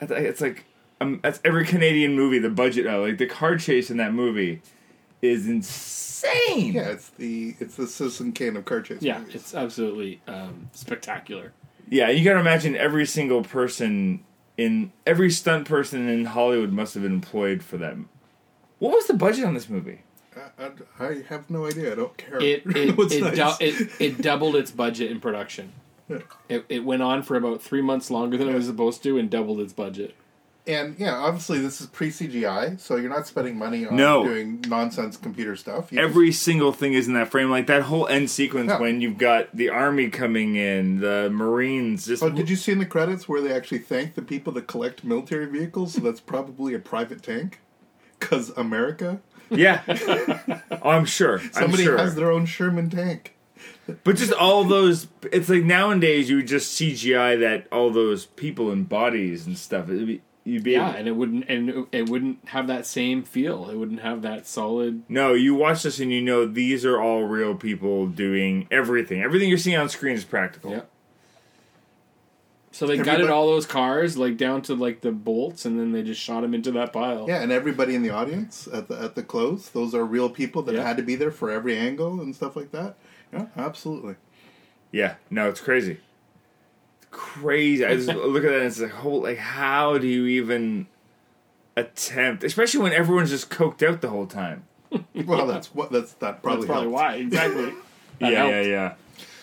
it's 0.00 0.42
like 0.42 0.66
um, 1.00 1.20
that's 1.22 1.40
every 1.44 1.64
Canadian 1.64 2.14
movie 2.14 2.38
the 2.38 2.50
budget 2.50 2.86
of 2.86 3.02
like 3.02 3.16
the 3.16 3.26
car 3.26 3.56
chase 3.56 3.90
in 3.90 3.96
that 3.96 4.12
movie 4.12 4.60
is 5.22 5.48
insane. 5.48 6.72
Yeah, 6.72 6.90
it's 6.90 7.08
the 7.10 7.56
it's 7.58 7.76
the 7.76 7.86
Citizen 7.86 8.32
Kane 8.32 8.56
of 8.56 8.64
car 8.64 8.82
chase. 8.82 9.00
Yeah, 9.00 9.20
movies. 9.20 9.34
it's 9.34 9.54
absolutely 9.54 10.20
um, 10.26 10.68
spectacular. 10.72 11.52
Yeah, 11.92 12.08
you 12.08 12.24
gotta 12.24 12.40
imagine 12.40 12.74
every 12.74 13.04
single 13.04 13.42
person 13.42 14.24
in 14.56 14.92
every 15.06 15.30
stunt 15.30 15.68
person 15.68 16.08
in 16.08 16.24
Hollywood 16.24 16.72
must 16.72 16.94
have 16.94 17.02
been 17.02 17.12
employed 17.12 17.62
for 17.62 17.76
that. 17.76 17.96
What 18.78 18.94
was 18.94 19.08
the 19.08 19.12
budget 19.12 19.44
on 19.44 19.52
this 19.52 19.68
movie? 19.68 20.00
I, 20.34 20.70
I, 20.98 21.06
I 21.06 21.22
have 21.28 21.50
no 21.50 21.66
idea. 21.66 21.92
I 21.92 21.96
don't 21.96 22.16
care. 22.16 22.40
It 22.40 22.62
it 22.74 22.96
What's 22.96 23.12
it, 23.12 23.20
nice? 23.20 23.36
dou- 23.36 23.64
it 23.66 23.90
it 24.00 24.22
doubled 24.22 24.56
its 24.56 24.70
budget 24.70 25.10
in 25.10 25.20
production. 25.20 25.74
It, 26.48 26.64
it 26.70 26.82
went 26.82 27.02
on 27.02 27.22
for 27.22 27.36
about 27.36 27.60
three 27.60 27.82
months 27.82 28.10
longer 28.10 28.38
than 28.38 28.48
it 28.48 28.54
was 28.54 28.66
supposed 28.66 29.02
to, 29.02 29.18
and 29.18 29.28
doubled 29.28 29.60
its 29.60 29.74
budget. 29.74 30.14
And 30.66 30.96
yeah, 30.98 31.14
obviously 31.16 31.58
this 31.58 31.80
is 31.80 31.86
pre 31.88 32.08
CGI, 32.10 32.78
so 32.78 32.96
you're 32.96 33.10
not 33.10 33.26
spending 33.26 33.56
money 33.58 33.84
on 33.86 33.96
No. 33.96 34.24
doing 34.24 34.64
nonsense 34.68 35.16
computer 35.16 35.56
stuff. 35.56 35.90
You 35.90 35.98
just- 35.98 36.08
Every 36.08 36.30
single 36.32 36.72
thing 36.72 36.92
is 36.94 37.08
in 37.08 37.14
that 37.14 37.30
frame. 37.30 37.50
Like 37.50 37.66
that 37.66 37.82
whole 37.82 38.06
end 38.06 38.30
sequence 38.30 38.68
Yeah. 38.70 38.80
when 38.80 39.00
you've 39.00 39.18
got 39.18 39.54
the 39.56 39.68
army 39.70 40.08
coming 40.08 40.54
in, 40.56 41.00
the 41.00 41.30
Marines. 41.32 42.06
Just 42.06 42.22
Oh, 42.22 42.30
did 42.30 42.48
you 42.48 42.56
see 42.56 42.72
in 42.72 42.78
the 42.78 42.86
credits 42.86 43.28
where 43.28 43.40
they 43.40 43.52
actually 43.52 43.78
thank 43.78 44.14
the 44.14 44.22
people 44.22 44.52
that 44.54 44.66
collect 44.66 45.02
military 45.04 45.46
vehicles? 45.46 45.94
So 45.94 46.00
that's 46.00 46.20
probably 46.20 46.74
a 46.74 46.78
private 46.78 47.22
tank, 47.22 47.58
because 48.20 48.50
America. 48.56 49.20
yeah. 49.50 49.82
oh, 50.80 50.80
I'm 50.90 51.04
sure. 51.04 51.40
Somebody 51.52 51.82
I'm 51.82 51.88
sure. 51.88 51.98
has 51.98 52.14
their 52.14 52.30
own 52.30 52.46
Sherman 52.46 52.88
tank. 52.88 53.34
But 54.04 54.16
just 54.16 54.32
all 54.32 54.62
those. 54.64 55.08
It's 55.32 55.48
like 55.48 55.64
nowadays 55.64 56.30
you 56.30 56.36
would 56.36 56.46
just 56.46 56.80
CGI 56.80 57.38
that 57.40 57.66
all 57.72 57.90
those 57.90 58.26
people 58.26 58.70
and 58.70 58.88
bodies 58.88 59.44
and 59.46 59.58
stuff. 59.58 59.88
It'd 59.88 60.06
be, 60.06 60.22
you'd 60.44 60.62
be 60.64 60.72
Yeah, 60.72 60.88
able- 60.90 60.98
and 60.98 61.08
it 61.08 61.12
wouldn't 61.16 61.44
and 61.48 61.70
it- 61.70 61.86
it 61.92 62.08
wouldn't 62.08 62.48
have 62.48 62.66
that 62.66 62.86
same 62.86 63.22
feel. 63.22 63.68
It 63.70 63.76
wouldn't 63.76 64.00
have 64.00 64.22
that 64.22 64.46
solid. 64.46 65.02
No, 65.08 65.34
you 65.34 65.54
watch 65.54 65.82
this 65.84 66.00
and 66.00 66.10
you 66.12 66.20
know 66.22 66.46
these 66.46 66.84
are 66.84 67.00
all 67.00 67.24
real 67.24 67.54
people 67.54 68.06
doing 68.06 68.66
everything. 68.70 69.22
Everything 69.22 69.48
you're 69.48 69.58
seeing 69.58 69.76
on 69.76 69.88
screen 69.88 70.14
is 70.14 70.24
practical. 70.24 70.70
Yeah. 70.72 70.80
So 72.74 72.86
they 72.86 72.94
Everybody- 72.94 73.18
gutted 73.18 73.30
all 73.30 73.46
those 73.48 73.66
cars 73.66 74.16
like 74.16 74.38
down 74.38 74.62
to 74.62 74.74
like 74.74 75.02
the 75.02 75.12
bolts, 75.12 75.66
and 75.66 75.78
then 75.78 75.92
they 75.92 76.02
just 76.02 76.20
shot 76.22 76.40
them 76.40 76.54
into 76.54 76.70
that 76.72 76.90
pile. 76.92 77.26
Yeah, 77.28 77.42
and 77.42 77.52
everybody 77.52 77.94
in 77.94 78.02
the 78.02 78.08
audience 78.10 78.66
at 78.72 78.88
the 78.88 78.98
at 78.98 79.14
the 79.14 79.22
close, 79.22 79.68
those 79.68 79.94
are 79.94 80.04
real 80.06 80.30
people 80.30 80.62
that 80.62 80.74
Yeah. 80.74 80.82
had 80.82 80.96
to 80.96 81.02
be 81.02 81.14
there 81.14 81.30
for 81.30 81.50
every 81.50 81.76
angle 81.76 82.20
and 82.20 82.34
stuff 82.34 82.56
like 82.56 82.72
that. 82.72 82.96
Yeah, 83.32 83.46
absolutely. 83.58 84.14
Yeah, 84.90 85.16
no, 85.30 85.48
it's 85.50 85.60
crazy. 85.60 85.98
It's 87.12 87.20
crazy. 87.20 87.84
I 87.84 87.94
just 87.96 88.08
look 88.08 88.44
at 88.44 88.50
that 88.50 88.56
and 88.58 88.66
it's 88.66 88.80
like, 88.80 88.90
whole 88.90 89.22
like, 89.22 89.38
how 89.38 89.98
do 89.98 90.06
you 90.06 90.26
even 90.26 90.86
attempt? 91.76 92.44
Especially 92.44 92.80
when 92.80 92.92
everyone's 92.92 93.30
just 93.30 93.50
coked 93.50 93.86
out 93.86 94.00
the 94.00 94.08
whole 94.08 94.26
time. 94.26 94.64
Well, 95.26 95.46
that's 95.46 95.74
what 95.74 95.90
that's 95.90 96.12
that 96.14 96.42
probably, 96.42 96.66
That's 96.66 96.66
probably 96.66 96.90
helped. 96.92 97.02
why 97.02 97.14
exactly. 97.16 97.72
That 98.20 98.32
yeah, 98.32 98.38
helped. 98.38 98.52
yeah, 98.54 98.60
yeah. 98.62 98.94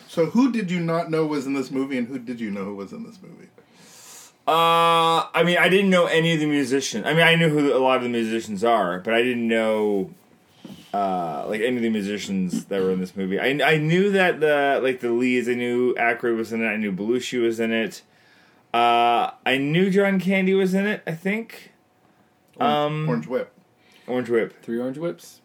So, 0.07 0.25
who 0.27 0.51
did 0.51 0.69
you 0.71 0.79
not 0.79 1.09
know 1.11 1.25
was 1.25 1.45
in 1.47 1.53
this 1.53 1.69
movie, 1.71 1.97
and 1.97 2.07
who 2.07 2.17
did 2.19 2.39
you 2.39 2.49
know 2.51 2.63
who 2.65 2.75
was 2.75 2.91
in 2.93 3.03
this 3.03 3.17
movie? 3.21 3.47
Uh, 4.47 5.29
I 5.33 5.43
mean, 5.45 5.57
I 5.57 5.69
didn't 5.69 5.89
know 5.89 6.05
any 6.05 6.33
of 6.33 6.39
the 6.39 6.45
musicians. 6.47 7.05
I 7.05 7.13
mean, 7.13 7.21
I 7.23 7.35
knew 7.35 7.49
who 7.49 7.73
a 7.75 7.77
lot 7.77 7.97
of 7.97 8.03
the 8.03 8.09
musicians 8.09 8.63
are, 8.63 8.99
but 8.99 9.13
I 9.13 9.21
didn't 9.21 9.47
know 9.47 10.11
uh, 10.93 11.45
like 11.47 11.61
any 11.61 11.75
of 11.77 11.81
the 11.83 11.89
musicians 11.89 12.65
that 12.65 12.81
were 12.81 12.91
in 12.91 12.99
this 12.99 13.15
movie. 13.15 13.39
I 13.39 13.47
I 13.63 13.77
knew 13.77 14.11
that 14.11 14.39
the 14.39 14.79
like 14.81 14.99
the 15.01 15.11
leads. 15.11 15.47
I 15.49 15.53
knew 15.53 15.93
Aykroyd 15.95 16.35
was 16.37 16.51
in 16.53 16.63
it. 16.63 16.67
I 16.67 16.77
knew 16.77 16.91
Belushi 16.91 17.41
was 17.41 17.59
in 17.59 17.71
it. 17.71 18.01
Uh, 18.73 19.31
I 19.45 19.57
knew 19.57 19.89
John 19.89 20.19
Candy 20.19 20.53
was 20.53 20.73
in 20.73 20.85
it. 20.85 21.01
I 21.07 21.11
think 21.13 21.71
Orange, 22.59 22.73
Um, 22.91 23.09
Orange 23.09 23.27
Whip. 23.27 23.51
Orange 24.07 24.29
Whip. 24.29 24.61
Three 24.63 24.79
orange 24.79 24.97
whips. 24.97 25.41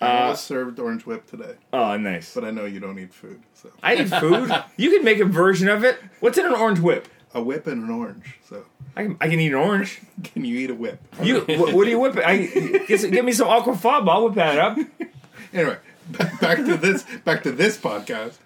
I 0.00 0.30
was 0.30 0.40
served 0.40 0.78
orange 0.80 1.04
whip 1.04 1.26
today, 1.26 1.56
Oh, 1.74 1.94
nice. 1.98 2.32
but 2.34 2.42
I 2.42 2.50
know 2.50 2.64
you 2.64 2.80
don't 2.80 2.98
eat 2.98 3.12
food, 3.12 3.42
so 3.52 3.68
I 3.82 3.96
eat 3.96 4.08
food. 4.08 4.50
you 4.78 4.90
can 4.90 5.04
make 5.04 5.18
a 5.18 5.26
version 5.26 5.68
of 5.68 5.84
it. 5.84 5.98
What's 6.20 6.38
in 6.38 6.46
an 6.46 6.54
orange 6.54 6.80
whip? 6.80 7.06
A 7.34 7.42
whip 7.42 7.66
and 7.66 7.84
an 7.84 7.90
orange. 7.90 8.38
So 8.48 8.64
I 8.96 9.04
can, 9.04 9.16
I 9.20 9.28
can 9.28 9.40
eat 9.40 9.48
an 9.48 9.54
orange. 9.54 10.00
can 10.24 10.44
you 10.44 10.58
eat 10.58 10.70
a 10.70 10.74
whip? 10.74 11.00
You, 11.22 11.40
what, 11.40 11.72
what 11.74 11.84
do 11.84 11.90
you 11.90 11.98
whip 12.00 12.16
it? 12.16 12.24
I, 12.24 12.38
give, 12.86 13.10
give 13.10 13.24
me 13.24 13.32
some 13.32 13.48
aquafaba. 13.48 14.08
I'll 14.08 14.24
whip 14.24 14.34
that 14.34 14.58
up. 14.58 14.78
Anyway, 15.52 15.78
back 16.40 16.58
to 16.58 16.76
this. 16.76 17.04
Back 17.24 17.42
to 17.42 17.50
this 17.50 17.76
podcast. 17.76 18.36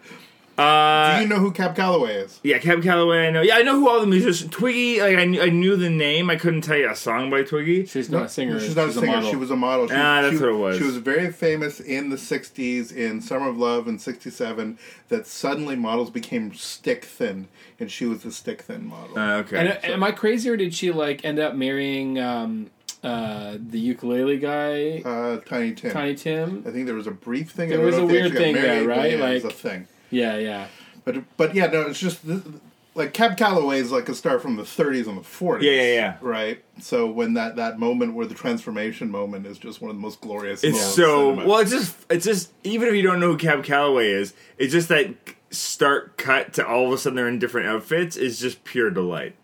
Uh, 0.57 1.17
Do 1.17 1.23
you 1.23 1.29
know 1.29 1.39
who 1.41 1.51
Cab 1.51 1.75
Calloway 1.75 2.15
is? 2.15 2.39
yeah, 2.45 2.59
Cab 2.59 2.83
Calloway. 2.83 3.27
I 3.27 3.31
know. 3.31 3.43
Yeah, 3.43 3.57
I 3.57 3.63
know 3.63 3.75
who 3.81 3.89
all 3.89 4.01
the 4.01 4.07
musicians. 4.07 4.51
Twiggy. 4.51 5.01
Like 5.01 5.17
I 5.19 5.25
knew, 5.25 5.43
I 5.43 5.49
knew 5.49 5.77
the 5.77 5.91
name. 5.91 6.31
I 6.31 6.37
couldn't 6.37 6.61
tell 6.61 6.77
you 6.77 6.89
a 6.89 6.95
song 6.95 7.29
by 7.29 7.43
Twiggy. 7.43 7.87
She's 7.87 8.09
not 8.09 8.27
a 8.27 8.29
singer. 8.29 8.61
She's 8.61 8.77
not 8.77 8.89
a 8.91 8.93
singer. 8.93 9.07
model. 9.09 9.31
she 9.31 9.37
was 9.37 9.51
a 9.51 9.57
model. 9.57 9.89
She, 9.89 9.95
Ah, 9.95 10.23
that's 10.23 10.37
she- 10.37 10.41
what 10.41 10.49
it 10.51 10.57
was. 10.57 10.79
She 10.79 10.85
was 10.85 10.97
very 10.99 11.33
famous 11.33 11.81
in 11.81 12.11
the 12.11 12.17
'60s 12.17 12.93
in 12.93 13.21
Summer 13.21 13.49
of 13.49 13.59
Love 13.59 13.89
in 13.89 13.99
'67. 13.99 14.79
That 15.09 15.27
suddenly 15.27 15.75
models 15.75 16.11
became 16.11 16.55
stick 16.55 17.05
thin, 17.05 17.49
and 17.81 17.91
she 17.91 18.07
was 18.07 18.23
the 18.23 18.31
stick 18.31 18.63
thin 18.63 18.87
model. 18.87 19.19
Uh, 19.19 19.39
okay. 19.39 19.59
And, 19.59 19.69
uh, 19.71 19.79
am 19.93 20.05
I 20.05 20.13
crazy 20.13 20.49
or 20.51 20.57
did 20.57 20.73
she 20.73 20.93
like 20.93 21.25
end 21.25 21.41
up 21.41 21.55
marrying 21.57 22.19
um, 22.21 22.71
uh, 23.03 23.57
the 23.59 23.81
ukulele 23.81 24.39
guy, 24.39 25.03
uh, 25.05 25.39
Tiny 25.39 25.73
Tim. 25.75 25.91
Tiny 25.93 26.15
Tim? 26.15 26.63
I 26.65 26.71
think 26.71 26.87
there 26.87 26.95
was 26.95 27.09
a 27.09 27.11
brief 27.11 27.51
thing. 27.51 27.71
There 27.71 27.81
I 27.81 27.85
was 27.85 27.97
know 27.97 28.03
a 28.03 28.05
if 28.05 28.09
they 28.09 28.15
weird 28.15 28.27
actually 28.27 28.39
got 28.39 28.45
thing 28.45 28.55
there, 28.55 28.63
married, 28.85 28.87
but 28.87 28.97
right? 28.97 29.11
Yeah, 29.19 29.27
it 29.31 29.35
was 29.35 29.43
a 29.43 29.47
Like- 29.49 29.57
thing. 29.57 29.89
Yeah, 30.15 30.37
yeah. 30.39 30.67
But 31.05 31.25
but 31.37 31.55
yeah, 31.55 31.67
no, 31.67 31.83
it's 31.83 31.99
just 32.01 32.25
th- 32.27 32.41
like 32.95 33.13
Cab 33.13 33.37
Calloway 33.37 33.79
is 33.81 33.91
like 33.91 34.09
a 34.09 34.15
star 34.15 34.39
from 34.39 34.55
the 34.57 34.63
30s 34.63 35.09
and 35.09 35.19
the 35.19 35.23
40s. 35.23 35.63
Yeah, 35.63 35.71
yeah, 35.73 35.93
yeah. 35.95 36.17
Right. 36.21 36.65
So 36.81 37.11
when 37.11 37.35
that 37.35 37.57
that 37.57 37.79
moment 37.79 38.15
where 38.15 38.25
the 38.27 38.35
transformation 38.35 39.11
moment 39.11 39.47
is 39.47 39.59
just 39.59 39.81
one 39.83 39.91
of 39.91 39.97
the 39.97 40.01
most 40.03 40.21
glorious. 40.21 40.63
in 40.63 40.71
It's 40.71 40.79
all 40.83 40.91
so 40.91 41.31
cinema. 41.33 41.49
well. 41.49 41.59
It's 41.59 41.71
just 41.73 41.97
it's 42.09 42.25
just 42.25 42.53
even 42.63 42.89
if 42.89 42.95
you 42.95 43.03
don't 43.03 43.19
know 43.21 43.33
who 43.33 43.37
Cab 43.39 43.65
Calloway 43.65 44.11
is, 44.13 44.33
it's 44.59 44.73
just 44.73 44.89
that 44.89 45.09
start 45.51 46.17
cut 46.17 46.53
to 46.55 46.67
all 46.67 46.87
of 46.87 46.93
a 46.93 46.99
sudden 46.99 47.17
they're 47.17 47.29
in 47.29 47.39
different 47.39 47.67
outfits 47.69 48.17
is 48.17 48.39
just 48.39 48.65
pure 48.65 48.91
delight. 48.91 49.35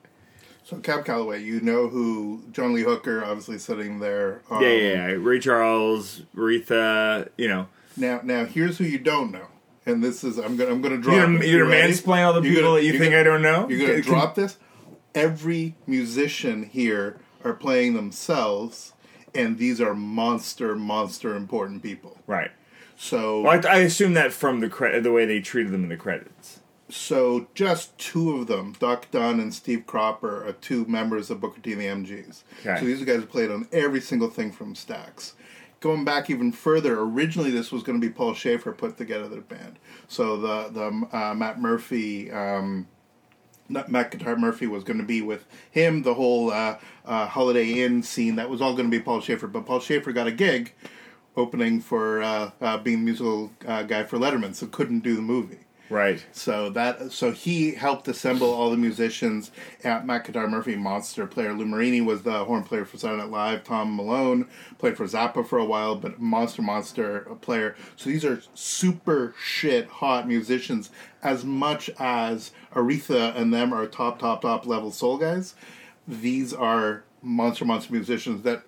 So 0.64 0.76
Cab 0.76 1.04
Calloway, 1.04 1.42
you 1.42 1.60
know 1.60 1.88
who 1.88 2.42
John 2.52 2.72
Lee 2.72 2.82
Hooker, 2.82 3.24
obviously 3.24 3.58
sitting 3.58 3.98
there. 3.98 4.40
Um, 4.50 4.62
Yeah, 4.62 4.68
yeah, 4.68 5.08
yeah. 5.08 5.16
Ray 5.18 5.40
Charles, 5.40 6.22
Aretha. 6.36 7.28
You 7.36 7.48
know, 7.48 7.66
Now, 7.96 8.20
now 8.22 8.44
here's 8.44 8.78
who 8.78 8.84
you 8.84 8.98
don't 9.00 9.32
know, 9.32 9.46
and 9.90 10.02
this 10.02 10.25
is 10.25 10.38
I'm 10.38 10.56
gonna 10.56 10.70
I'm 10.70 10.80
gonna 10.80 10.99
drop. 10.99 11.16
you're 11.16 11.44
you're 11.44 11.64
gonna 11.68 11.76
mansplain 11.76 12.26
all 12.26 12.32
the 12.32 12.40
You're 12.42 12.54
people 12.56 12.70
gonna- 12.70 12.80
that 12.80 12.87
you 12.87 12.92
think 12.92 13.04
gonna- 13.12 13.20
I 13.20 13.23
don't 13.23 13.42
know. 13.42 13.68
You're 13.68 13.87
gonna 13.88 14.02
Can- 14.02 14.12
drop 14.12 14.35
this. 14.35 14.56
Every 15.14 15.75
musician 15.87 16.62
here 16.64 17.18
are 17.44 17.52
playing 17.52 17.94
themselves, 17.94 18.92
and 19.35 19.59
these 19.59 19.80
are 19.80 19.94
monster, 19.94 20.76
monster 20.76 21.35
important 21.35 21.82
people. 21.82 22.18
right. 22.26 22.50
So, 23.02 23.40
Well, 23.40 23.66
I, 23.66 23.68
I 23.68 23.76
assume 23.78 24.12
that 24.14 24.30
from 24.30 24.61
the 24.61 24.68
cre- 24.68 24.99
the 25.00 25.11
way 25.11 25.25
they 25.25 25.40
treated 25.40 25.73
them 25.73 25.85
in 25.85 25.88
the 25.88 25.97
credits. 25.97 26.61
so 26.90 27.47
just 27.54 27.97
two 27.97 28.37
of 28.37 28.47
them, 28.47 28.75
Duck 28.78 29.11
Dunn 29.11 29.40
and 29.40 29.54
Steve 29.54 29.85
Cropper, 29.87 30.47
are 30.47 30.52
two 30.52 30.85
members 30.87 31.30
of 31.30 31.40
Booker 31.40 31.61
T 31.62 31.73
and 31.73 31.80
the 31.80 31.87
MGs. 31.87 32.42
Okay. 32.61 32.78
So 32.78 32.85
these 32.85 33.02
guys 33.04 33.25
played 33.25 33.50
on 33.50 33.66
every 33.73 34.00
single 34.02 34.28
thing 34.28 34.52
from 34.52 34.75
Stax. 34.75 35.32
Going 35.80 36.04
back 36.04 36.28
even 36.28 36.52
further, 36.52 37.00
originally 37.00 37.50
this 37.50 37.72
was 37.72 37.82
going 37.82 37.99
to 37.99 38.06
be 38.06 38.12
Paul 38.12 38.34
Shaffer 38.34 38.72
put 38.72 38.99
together 38.99 39.28
the 39.28 39.40
band. 39.40 39.78
So 40.08 40.37
the 40.37 40.68
the 40.68 41.16
uh, 41.16 41.34
Matt 41.34 41.60
Murphy. 41.60 42.30
Um, 42.30 42.87
Matt 43.70 44.10
Guitar 44.10 44.37
Murphy 44.37 44.66
was 44.66 44.82
going 44.82 44.99
to 44.99 45.04
be 45.04 45.22
with 45.22 45.46
him. 45.70 46.02
The 46.02 46.14
whole 46.14 46.50
uh, 46.50 46.78
uh, 47.04 47.26
Holiday 47.26 47.84
Inn 47.84 48.02
scene 48.02 48.34
that 48.37 48.50
was 48.50 48.60
all 48.60 48.72
going 48.75 48.90
to 48.90 48.96
be 48.96 49.02
Paul 49.02 49.20
Shaffer, 49.20 49.46
but 49.46 49.64
Paul 49.64 49.78
Shaffer 49.78 50.12
got 50.12 50.26
a 50.26 50.32
gig 50.32 50.75
opening 51.37 51.80
for 51.80 52.20
uh, 52.22 52.50
uh, 52.60 52.78
being 52.78 53.04
musical 53.04 53.52
uh, 53.66 53.84
guy 53.84 54.04
for 54.04 54.18
Letterman, 54.18 54.54
so 54.54 54.66
couldn't 54.66 55.00
do 55.00 55.14
the 55.14 55.22
movie. 55.22 55.60
Right. 55.90 56.25
So 56.30 56.70
that 56.70 57.11
so 57.11 57.32
he 57.32 57.73
helped 57.73 58.06
assemble 58.06 58.54
all 58.54 58.70
the 58.70 58.76
musicians. 58.76 59.50
Matt 59.82 60.25
Guitar 60.25 60.47
Murphy, 60.47 60.76
Monster 60.76 61.26
player 61.26 61.52
Lou 61.52 61.66
Marini 61.66 62.00
was 62.00 62.23
the 62.23 62.44
horn 62.44 62.62
player 62.62 62.85
for 62.85 62.97
Saturday 62.97 63.23
Night 63.23 63.30
Live. 63.30 63.64
Tom 63.64 63.97
Malone 63.97 64.47
played 64.78 64.97
for 64.97 65.04
Zappa 65.04 65.44
for 65.44 65.59
a 65.59 65.64
while, 65.64 65.97
but 65.97 66.20
Monster 66.20 66.62
Monster 66.62 67.23
player. 67.40 67.75
So 67.97 68.09
these 68.09 68.25
are 68.25 68.40
super 68.54 69.35
shit 69.42 69.88
hot 69.88 70.28
musicians. 70.28 70.90
As 71.25 71.44
much 71.44 71.90
as 71.99 72.52
Aretha 72.73 73.37
and 73.37 73.52
them 73.52 73.75
are 73.75 73.85
top 73.87 74.20
top 74.20 74.42
top 74.42 74.66
level 74.66 74.92
soul 74.92 75.18
guys, 75.18 75.56
these 76.06 76.54
are 76.54 77.02
monster 77.20 77.64
monster 77.64 77.92
musicians 77.92 78.42
that 78.42 78.62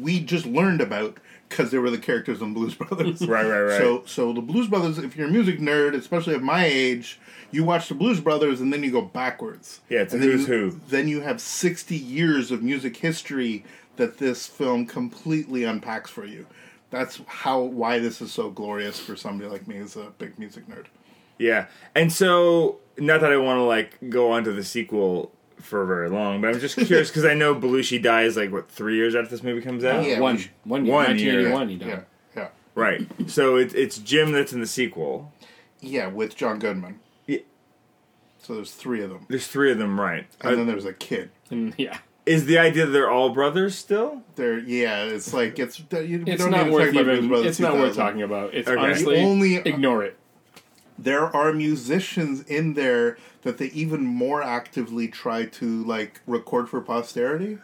we 0.00 0.20
just 0.20 0.44
learned 0.44 0.80
about 0.80 1.18
because 1.48 1.70
they 1.70 1.78
were 1.78 1.90
the 1.90 1.98
characters 1.98 2.42
in 2.42 2.54
Blues 2.54 2.74
Brothers. 2.76 3.26
Right, 3.26 3.46
right, 3.46 3.60
right. 3.60 3.78
So 3.78 4.02
so 4.06 4.32
the 4.32 4.40
Blues 4.40 4.68
Brothers, 4.68 4.98
if 4.98 5.16
you're 5.16 5.28
a 5.28 5.30
music 5.30 5.58
nerd, 5.60 5.94
especially 5.94 6.34
at 6.34 6.42
my 6.42 6.64
age, 6.64 7.18
you 7.50 7.64
watch 7.64 7.88
the 7.88 7.94
Blues 7.94 8.20
Brothers 8.20 8.60
and 8.60 8.72
then 8.72 8.82
you 8.82 8.90
go 8.90 9.02
backwards. 9.02 9.80
Yeah, 9.88 10.00
it's 10.00 10.12
and 10.12 10.22
then 10.22 10.30
who's 10.30 10.48
you, 10.48 10.70
who. 10.70 10.80
Then 10.88 11.08
you 11.08 11.20
have 11.20 11.40
60 11.40 11.96
years 11.96 12.50
of 12.50 12.62
music 12.62 12.96
history 12.96 13.64
that 13.96 14.18
this 14.18 14.46
film 14.46 14.86
completely 14.86 15.64
unpacks 15.64 16.10
for 16.10 16.24
you. 16.24 16.46
That's 16.90 17.20
how 17.26 17.60
why 17.60 17.98
this 17.98 18.20
is 18.20 18.32
so 18.32 18.50
glorious 18.50 18.98
for 19.00 19.16
somebody 19.16 19.50
like 19.50 19.66
me 19.66 19.78
as 19.78 19.96
a 19.96 20.12
big 20.18 20.38
music 20.38 20.68
nerd. 20.68 20.86
Yeah, 21.38 21.66
and 21.94 22.12
so 22.12 22.78
not 22.96 23.20
that 23.20 23.32
I 23.32 23.36
want 23.36 23.58
to 23.58 23.64
like 23.64 23.98
go 24.08 24.32
on 24.32 24.44
to 24.44 24.52
the 24.52 24.62
sequel 24.62 25.32
for 25.64 25.84
very 25.86 26.08
long, 26.08 26.40
but 26.40 26.54
I'm 26.54 26.60
just 26.60 26.76
curious 26.76 27.08
because 27.10 27.24
I 27.24 27.34
know 27.34 27.54
Belushi 27.54 28.02
dies 28.02 28.36
like 28.36 28.52
what 28.52 28.70
three 28.70 28.96
years 28.96 29.14
after 29.14 29.30
this 29.30 29.42
movie 29.42 29.60
comes 29.62 29.84
out. 29.84 30.04
Yeah, 30.04 30.20
one, 30.20 30.36
which- 30.36 30.50
one 30.64 30.84
year, 30.86 30.94
one 30.94 31.18
year. 31.18 31.50
1981 31.52 31.68
he 31.68 31.76
died. 31.76 31.88
Yeah, 31.88 32.42
yeah, 32.42 32.48
Right. 32.74 33.30
So 33.30 33.56
it's 33.56 33.74
it's 33.74 33.98
Jim 33.98 34.32
that's 34.32 34.52
in 34.52 34.60
the 34.60 34.66
sequel. 34.66 35.32
yeah, 35.80 36.06
with 36.08 36.36
John 36.36 36.58
Goodman. 36.58 37.00
Yeah. 37.26 37.38
So 38.38 38.54
there's 38.54 38.72
three 38.72 39.02
of 39.02 39.10
them, 39.10 39.26
There's 39.28 39.46
three 39.46 39.72
of 39.72 39.78
them, 39.78 39.98
right? 40.00 40.26
and 40.40 40.52
Uh, 40.52 40.56
then 40.56 40.66
there's 40.66 40.84
a 40.84 40.92
kid. 40.92 41.30
And, 41.50 41.72
yeah. 41.78 41.98
is 42.26 42.44
the 42.46 42.58
idea 42.58 42.84
that 42.86 42.92
they're 42.92 43.10
all 43.10 43.30
brothers 43.30 43.74
still? 43.76 44.22
They're 44.36 44.58
yeah, 44.58 45.04
it's 45.04 45.32
like 45.32 45.58
it's 45.58 45.78
you 45.78 46.24
It's 46.26 46.42
don't 46.42 46.50
not 46.50 46.64
need 46.64 46.70
to 46.70 46.72
worth 46.72 46.92
talk 46.94 47.02
about 47.02 47.14
even. 47.16 47.28
Brothers 47.28 47.46
It's 47.46 47.60
not 47.60 47.72
worth 47.74 47.92
2000. 47.94 48.04
talking 48.04 48.22
about. 48.22 48.54
It's 48.54 48.68
Okay. 48.68 48.78
honestly 48.80 49.16
The 49.16 49.22
only- 49.22 49.56
ignore 49.56 50.04
it. 50.04 50.16
There 50.98 51.24
are 51.34 51.52
musicians 51.52 52.42
in 52.42 52.74
there 52.74 53.18
that 53.42 53.58
they 53.58 53.66
even 53.66 54.04
more 54.04 54.42
actively 54.42 55.08
try 55.08 55.44
to 55.46 55.82
like 55.84 56.20
record 56.26 56.68
for 56.68 56.80
posterity. 56.80 57.58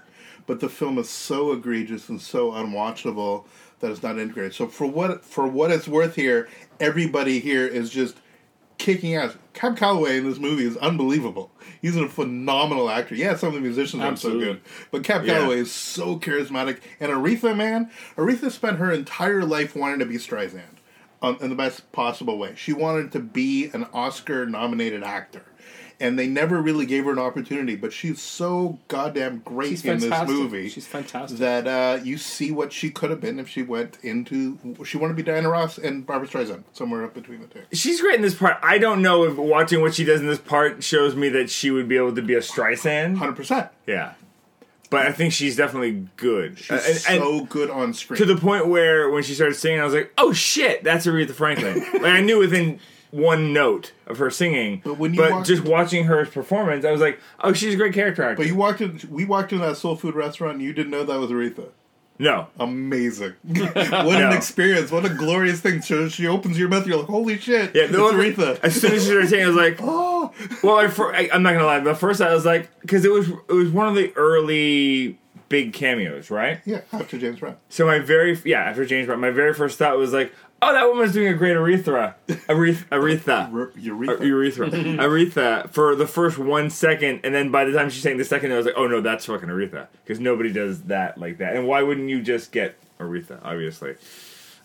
But 0.46 0.60
the 0.60 0.68
film 0.68 0.98
is 0.98 1.08
so 1.08 1.52
egregious 1.52 2.08
and 2.08 2.20
so 2.20 2.50
unwatchable 2.50 3.44
that 3.78 3.90
it's 3.92 4.02
not 4.02 4.18
integrated. 4.18 4.54
So 4.54 4.66
for 4.66 4.86
what 4.86 5.24
for 5.24 5.46
what 5.46 5.70
it's 5.70 5.86
worth 5.88 6.16
here 6.16 6.48
everybody 6.80 7.38
here 7.40 7.66
is 7.66 7.90
just 7.90 8.16
kicking 8.78 9.14
ass. 9.14 9.36
Cab 9.52 9.76
calloway 9.76 10.16
in 10.18 10.28
this 10.28 10.38
movie 10.38 10.64
is 10.64 10.76
unbelievable. 10.78 11.50
He's 11.82 11.96
a 11.96 12.08
phenomenal 12.08 12.90
actor. 12.90 13.14
Yeah 13.14 13.36
some 13.36 13.50
of 13.50 13.54
the 13.54 13.60
musicians 13.60 14.02
Absolutely. 14.02 14.42
are 14.42 14.46
so 14.46 14.52
good 14.54 14.62
but 14.90 15.04
cab 15.04 15.24
Yeah. 15.24 15.34
calloway 15.34 15.58
is 15.58 15.70
so 15.70 16.18
charismatic. 16.18 16.80
And 16.98 17.12
aretha 17.12 17.56
man 17.56 17.90
aretha 18.16 18.50
spent 18.50 18.78
her 18.78 18.90
entire 18.90 19.44
life 19.44 19.76
wanting 19.76 20.00
to 20.00 20.06
be 20.06 20.16
streisand 20.16 20.78
um, 21.22 21.38
in 21.40 21.50
the 21.50 21.56
best 21.56 21.90
possible 21.92 22.38
way. 22.38 22.54
She 22.56 22.72
wanted 22.72 23.12
to 23.12 23.20
be 23.20 23.70
an 23.72 23.86
Oscar 23.92 24.46
nominated 24.46 25.02
actor. 25.02 25.42
And 26.02 26.18
they 26.18 26.28
never 26.28 26.62
really 26.62 26.86
gave 26.86 27.04
her 27.04 27.12
an 27.12 27.18
opportunity, 27.18 27.76
but 27.76 27.92
she's 27.92 28.22
so 28.22 28.78
goddamn 28.88 29.42
great 29.44 29.68
She's 29.68 29.84
in 29.84 29.98
this 29.98 30.26
movie. 30.26 30.70
She's 30.70 30.86
fantastic. 30.86 31.38
That 31.40 31.66
uh, 31.66 32.02
you 32.02 32.16
see 32.16 32.50
what 32.50 32.72
she 32.72 32.88
could 32.88 33.10
have 33.10 33.20
been 33.20 33.38
if 33.38 33.50
she 33.50 33.62
went 33.62 33.98
into. 34.02 34.58
She 34.82 34.96
wanted 34.96 35.12
to 35.12 35.22
be 35.22 35.22
Diana 35.22 35.50
Ross 35.50 35.76
and 35.76 36.06
Barbra 36.06 36.26
Streisand, 36.26 36.64
somewhere 36.72 37.04
up 37.04 37.12
between 37.12 37.42
the 37.42 37.48
two. 37.48 37.64
She's 37.74 38.00
great 38.00 38.14
in 38.14 38.22
this 38.22 38.34
part. 38.34 38.56
I 38.62 38.78
don't 38.78 39.02
know 39.02 39.24
if 39.24 39.36
watching 39.36 39.82
what 39.82 39.94
she 39.94 40.04
does 40.04 40.22
in 40.22 40.26
this 40.26 40.38
part 40.38 40.82
shows 40.82 41.14
me 41.14 41.28
that 41.28 41.50
she 41.50 41.70
would 41.70 41.86
be 41.86 41.98
able 41.98 42.14
to 42.14 42.22
be 42.22 42.32
a 42.32 42.40
Streisand. 42.40 43.18
100%. 43.18 43.68
Yeah, 43.86 44.14
but 44.90 45.06
I 45.06 45.12
think 45.12 45.32
she's 45.32 45.56
definitely 45.56 46.06
good. 46.16 46.58
She's 46.58 46.70
Uh, 46.70 46.74
and- 46.86 46.86
and- 47.08 47.22
so 47.22 47.44
good 47.46 47.70
on 47.70 47.94
screen. 47.94 48.18
to 48.18 48.24
the 48.26 48.36
point 48.36 48.66
where 48.66 49.08
when 49.10 49.22
she 49.22 49.34
started 49.34 49.54
singing, 49.54 49.80
I 49.80 49.84
was 49.84 49.94
like, 49.94 50.12
"Oh 50.18 50.32
shit, 50.32 50.84
that's 50.84 51.06
Aretha 51.06 51.32
Franklin!" 51.32 51.78
like 51.94 52.04
I 52.04 52.20
knew 52.20 52.38
within 52.38 52.78
one 53.12 53.52
note 53.52 53.90
of 54.06 54.18
her 54.18 54.30
singing. 54.30 54.82
But 54.84 54.98
when 54.98 55.14
you 55.14 55.20
walk- 55.22 55.44
just 55.44 55.64
watching 55.64 56.04
her 56.04 56.24
performance, 56.26 56.84
I 56.84 56.92
was 56.92 57.00
like, 57.00 57.18
"Oh, 57.40 57.52
she's 57.52 57.74
a 57.74 57.76
great 57.76 57.92
character 57.94 58.22
actor." 58.22 58.36
but 58.36 58.46
you 58.46 58.54
walked 58.54 58.80
in. 58.80 59.00
We 59.10 59.24
walked 59.24 59.52
in 59.52 59.58
that 59.60 59.76
soul 59.76 59.96
food 59.96 60.14
restaurant, 60.14 60.54
and 60.54 60.62
you 60.62 60.72
didn't 60.72 60.90
know 60.92 61.04
that 61.04 61.18
was 61.18 61.30
Aretha. 61.30 61.68
No, 62.20 62.48
Amazing! 62.58 63.34
what 63.44 64.22
an 64.22 64.32
experience! 64.32 64.90
What 64.90 65.06
a 65.06 65.08
glorious 65.08 65.60
thing! 65.60 65.80
So 65.80 66.08
she 66.08 66.26
opens 66.26 66.58
your 66.58 66.68
mouth, 66.68 66.86
you're 66.86 66.98
like, 66.98 67.06
"Holy 67.06 67.38
shit!" 67.38 67.74
yeah, 67.74 67.84
it's 67.84 67.92
the 67.92 67.98
Aretha. 67.98 68.60
As 68.62 68.78
soon 68.78 68.92
as 68.92 69.02
she 69.02 69.08
started 69.08 69.28
singing, 69.30 69.46
I 69.46 69.48
was 69.48 69.56
like, 69.56 69.78
oh, 69.80 70.32
"Well, 70.62 70.76
I, 70.76 71.30
I'm 71.32 71.42
not 71.42 71.54
gonna 71.54 71.64
lie." 71.64 71.80
But 71.80 71.96
first, 71.96 72.20
I 72.20 72.34
was 72.34 72.44
like, 72.44 72.70
because 72.82 73.06
it 73.06 73.10
was 73.10 73.28
it 73.30 73.52
was 73.52 73.70
one 73.70 73.88
of 73.88 73.94
the 73.94 74.12
early 74.16 75.18
big 75.48 75.72
cameos, 75.72 76.30
right? 76.30 76.60
yeah. 76.66 76.82
After 76.92 77.18
James 77.18 77.40
Brown. 77.40 77.56
So 77.70 77.86
my 77.86 77.98
very 77.98 78.38
yeah 78.44 78.60
after 78.60 78.84
James 78.84 79.06
Brown, 79.06 79.20
my 79.20 79.30
very 79.30 79.54
first 79.54 79.78
thought 79.78 79.96
was 79.96 80.12
like, 80.12 80.32
"Oh, 80.62 80.72
that 80.72 80.86
woman's 80.88 81.12
doing 81.12 81.28
a 81.28 81.34
great 81.34 81.56
Aretha, 81.56 82.14
Aretha, 82.28 82.84
Aretha." 82.90 83.48
Re- 83.52 83.82
Eureka. 83.82 84.24
Urethra. 84.26 84.70
Aretha 84.70 85.70
for 85.70 85.94
the 85.96 86.06
first 86.06 86.38
one 86.38 86.70
second, 86.70 87.20
and 87.24 87.34
then 87.34 87.50
by 87.50 87.64
the 87.64 87.72
time 87.72 87.90
she 87.90 88.00
sang 88.00 88.16
the 88.18 88.24
second, 88.24 88.52
I 88.52 88.56
was 88.56 88.66
like, 88.66 88.74
oh 88.76 88.86
no, 88.86 89.00
that's 89.00 89.26
fucking 89.26 89.48
Aretha. 89.48 89.86
Because 90.04 90.20
nobody 90.20 90.52
does 90.52 90.82
that 90.84 91.18
like 91.18 91.38
that. 91.38 91.56
And 91.56 91.66
why 91.66 91.82
wouldn't 91.82 92.08
you 92.08 92.22
just 92.22 92.52
get 92.52 92.76
Aretha, 92.98 93.38
obviously? 93.42 93.94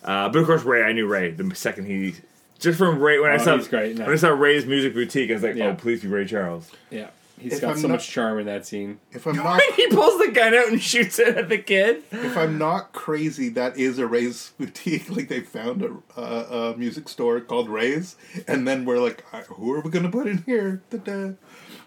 Uh, 0.04 0.30
but 0.30 0.40
of 0.40 0.46
course, 0.46 0.64
Ray, 0.64 0.84
I 0.84 0.92
knew 0.92 1.08
Ray 1.08 1.32
the 1.32 1.54
second 1.56 1.86
he 1.86 2.16
just 2.60 2.78
from 2.78 3.00
Ray 3.00 3.20
when 3.20 3.32
I 3.32 3.36
Oh, 3.36 3.38
saw 3.40 3.58
he's 3.58 3.68
great, 3.68 3.98
no. 3.98 4.06
when 4.06 4.14
I 4.14 4.18
saw 4.18 4.30
Ray's 4.30 4.66
music 4.66 4.94
boutique, 4.94 5.30
I 5.30 5.34
was 5.34 5.44
like, 5.44 5.56
Yeah. 5.56 5.68
oh, 5.70 5.76
please 5.76 6.02
be 6.02 6.08
Ray 6.08 6.26
Charles. 6.26 6.72
Yeah, 6.92 7.08
he's 7.40 7.54
If 7.54 7.62
got 7.62 7.72
I'm 7.72 7.78
so 7.78 7.88
not- 7.88 7.96
much 7.96 8.10
charm 8.10 8.40
in 8.40 8.46
that 8.46 8.66
scene. 8.66 9.00
If 9.12 9.26
I'm 9.28 9.36
not 9.38 9.62
he 9.76 9.88
pulls 9.88 10.20
the 10.20 10.32
gun 10.32 10.54
out 10.54 10.68
and 10.70 10.82
shoots 10.82 11.20
it 11.20 11.36
at 11.38 11.50
the 11.50 11.58
kid. 11.58 12.04
if 12.12 12.38
I'm 12.38 12.58
not 12.58 12.94
crazy, 12.94 13.50
that 13.50 13.78
is 13.78 14.00
a 14.00 14.08
Ray's 14.08 14.52
boutique. 14.58 15.10
Like 15.16 15.28
they 15.30 15.42
found 15.42 15.82
a, 15.84 16.20
a, 16.20 16.72
a 16.72 16.78
music 16.78 17.08
store 17.10 17.40
called 17.42 17.70
Ray's, 17.70 18.16
and 18.48 18.68
then 18.68 18.86
we're 18.86 19.00
like, 19.00 19.24
"Uh, 19.34 19.42
who 19.44 19.74
are 19.74 19.82
we 19.82 19.90
gonna 19.90 20.10
put 20.12 20.28
in 20.28 20.40
here? 20.46 20.82
Da-da. 20.90 21.34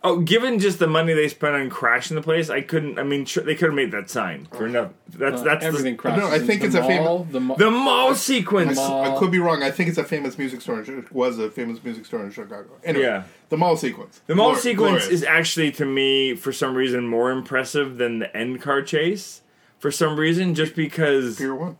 Oh, 0.04 0.20
given 0.20 0.60
just 0.60 0.78
the 0.78 0.86
money 0.86 1.12
they 1.12 1.26
spent 1.28 1.56
on 1.56 1.68
crashing 1.70 2.14
the 2.14 2.22
place, 2.22 2.50
I 2.50 2.60
couldn't. 2.60 2.98
I 2.98 3.02
mean, 3.02 3.24
sure, 3.24 3.42
they 3.42 3.54
could 3.56 3.66
have 3.70 3.74
made 3.74 3.90
that 3.90 4.08
sign 4.08 4.46
for 4.52 4.66
enough. 4.66 4.92
That's 5.08 5.40
Uh, 5.40 5.44
that's 5.44 5.64
everything 5.64 5.94
the, 5.94 5.98
crashes. 5.98 6.22
No, 6.22 6.30
I 6.30 6.38
think 6.38 6.60
the 6.60 6.66
it's 6.68 6.76
a 6.76 6.82
famous- 6.82 7.04
mall, 7.04 7.26
the, 7.30 7.40
ma- 7.40 7.54
the 7.56 7.70
mall 7.70 8.14
sequence. 8.14 8.72
s- 8.72 8.76
Mall. 8.76 9.04
I 9.16 9.18
could 9.18 9.32
be 9.32 9.40
wrong. 9.40 9.62
I 9.64 9.72
think 9.72 9.88
it's 9.88 9.98
a 9.98 10.04
famous 10.04 10.38
music 10.38 10.60
store. 10.60 10.78
In, 10.80 10.84
Chi- 11.02 11.08
was 11.10 11.38
a 11.40 11.50
famous 11.50 11.82
music 11.82 12.06
store 12.06 12.22
in 12.22 12.30
Chicago. 12.30 12.68
Anyway, 12.84 13.04
Yeah. 13.06 13.24
the 13.48 13.56
mall 13.56 13.76
sequence. 13.76 14.20
The 14.28 14.36
mall 14.36 14.52
Glor- 14.54 14.58
sequence 14.58 15.02
glorious. 15.04 15.08
is 15.08 15.24
actually, 15.24 15.72
to 15.72 15.84
me, 15.84 16.36
for 16.36 16.52
some 16.52 16.74
reason, 16.76 17.08
more 17.08 17.30
impressive 17.32 17.98
than 17.98 18.20
the 18.20 18.36
end 18.36 18.62
car 18.62 18.82
chase. 18.82 19.42
For 19.80 19.90
some 19.90 20.16
reason, 20.18 20.54
just 20.54 20.76
because, 20.76 21.38
Pier 21.38 21.54
One. 21.54 21.76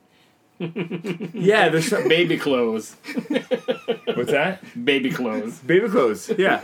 Yeah, 0.59 1.69
there's 1.69 1.89
some, 1.89 2.09
baby 2.09 2.37
clothes, 2.37 2.97
what's 4.15 4.31
that? 4.33 4.61
baby 4.85 5.11
clothes. 5.11 5.59
Baby 5.61 5.89
clothes. 5.89 6.31
Yeah, 6.37 6.63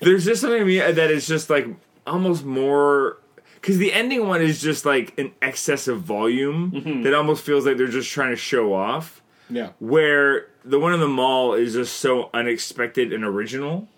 there's 0.00 0.24
just 0.24 0.40
something 0.40 0.60
to 0.60 0.64
me 0.64 0.78
that 0.78 1.10
is 1.10 1.26
just 1.26 1.50
like 1.50 1.66
almost 2.06 2.44
more 2.44 3.18
because 3.60 3.78
the 3.78 3.92
ending 3.92 4.26
one 4.26 4.40
is 4.40 4.60
just 4.60 4.84
like 4.84 5.18
an 5.18 5.32
excess 5.42 5.88
of 5.88 6.02
volume 6.02 7.02
that 7.02 7.14
almost 7.14 7.44
feels 7.44 7.66
like 7.66 7.76
they're 7.76 7.86
just 7.86 8.10
trying 8.10 8.30
to 8.30 8.36
show 8.36 8.74
off. 8.74 9.22
Yeah, 9.50 9.70
Where 9.78 10.48
the 10.64 10.78
one 10.78 10.92
in 10.92 11.00
the 11.00 11.08
mall 11.08 11.54
is 11.54 11.72
just 11.72 11.96
so 11.96 12.28
unexpected 12.34 13.12
and 13.14 13.24
original. 13.24 13.88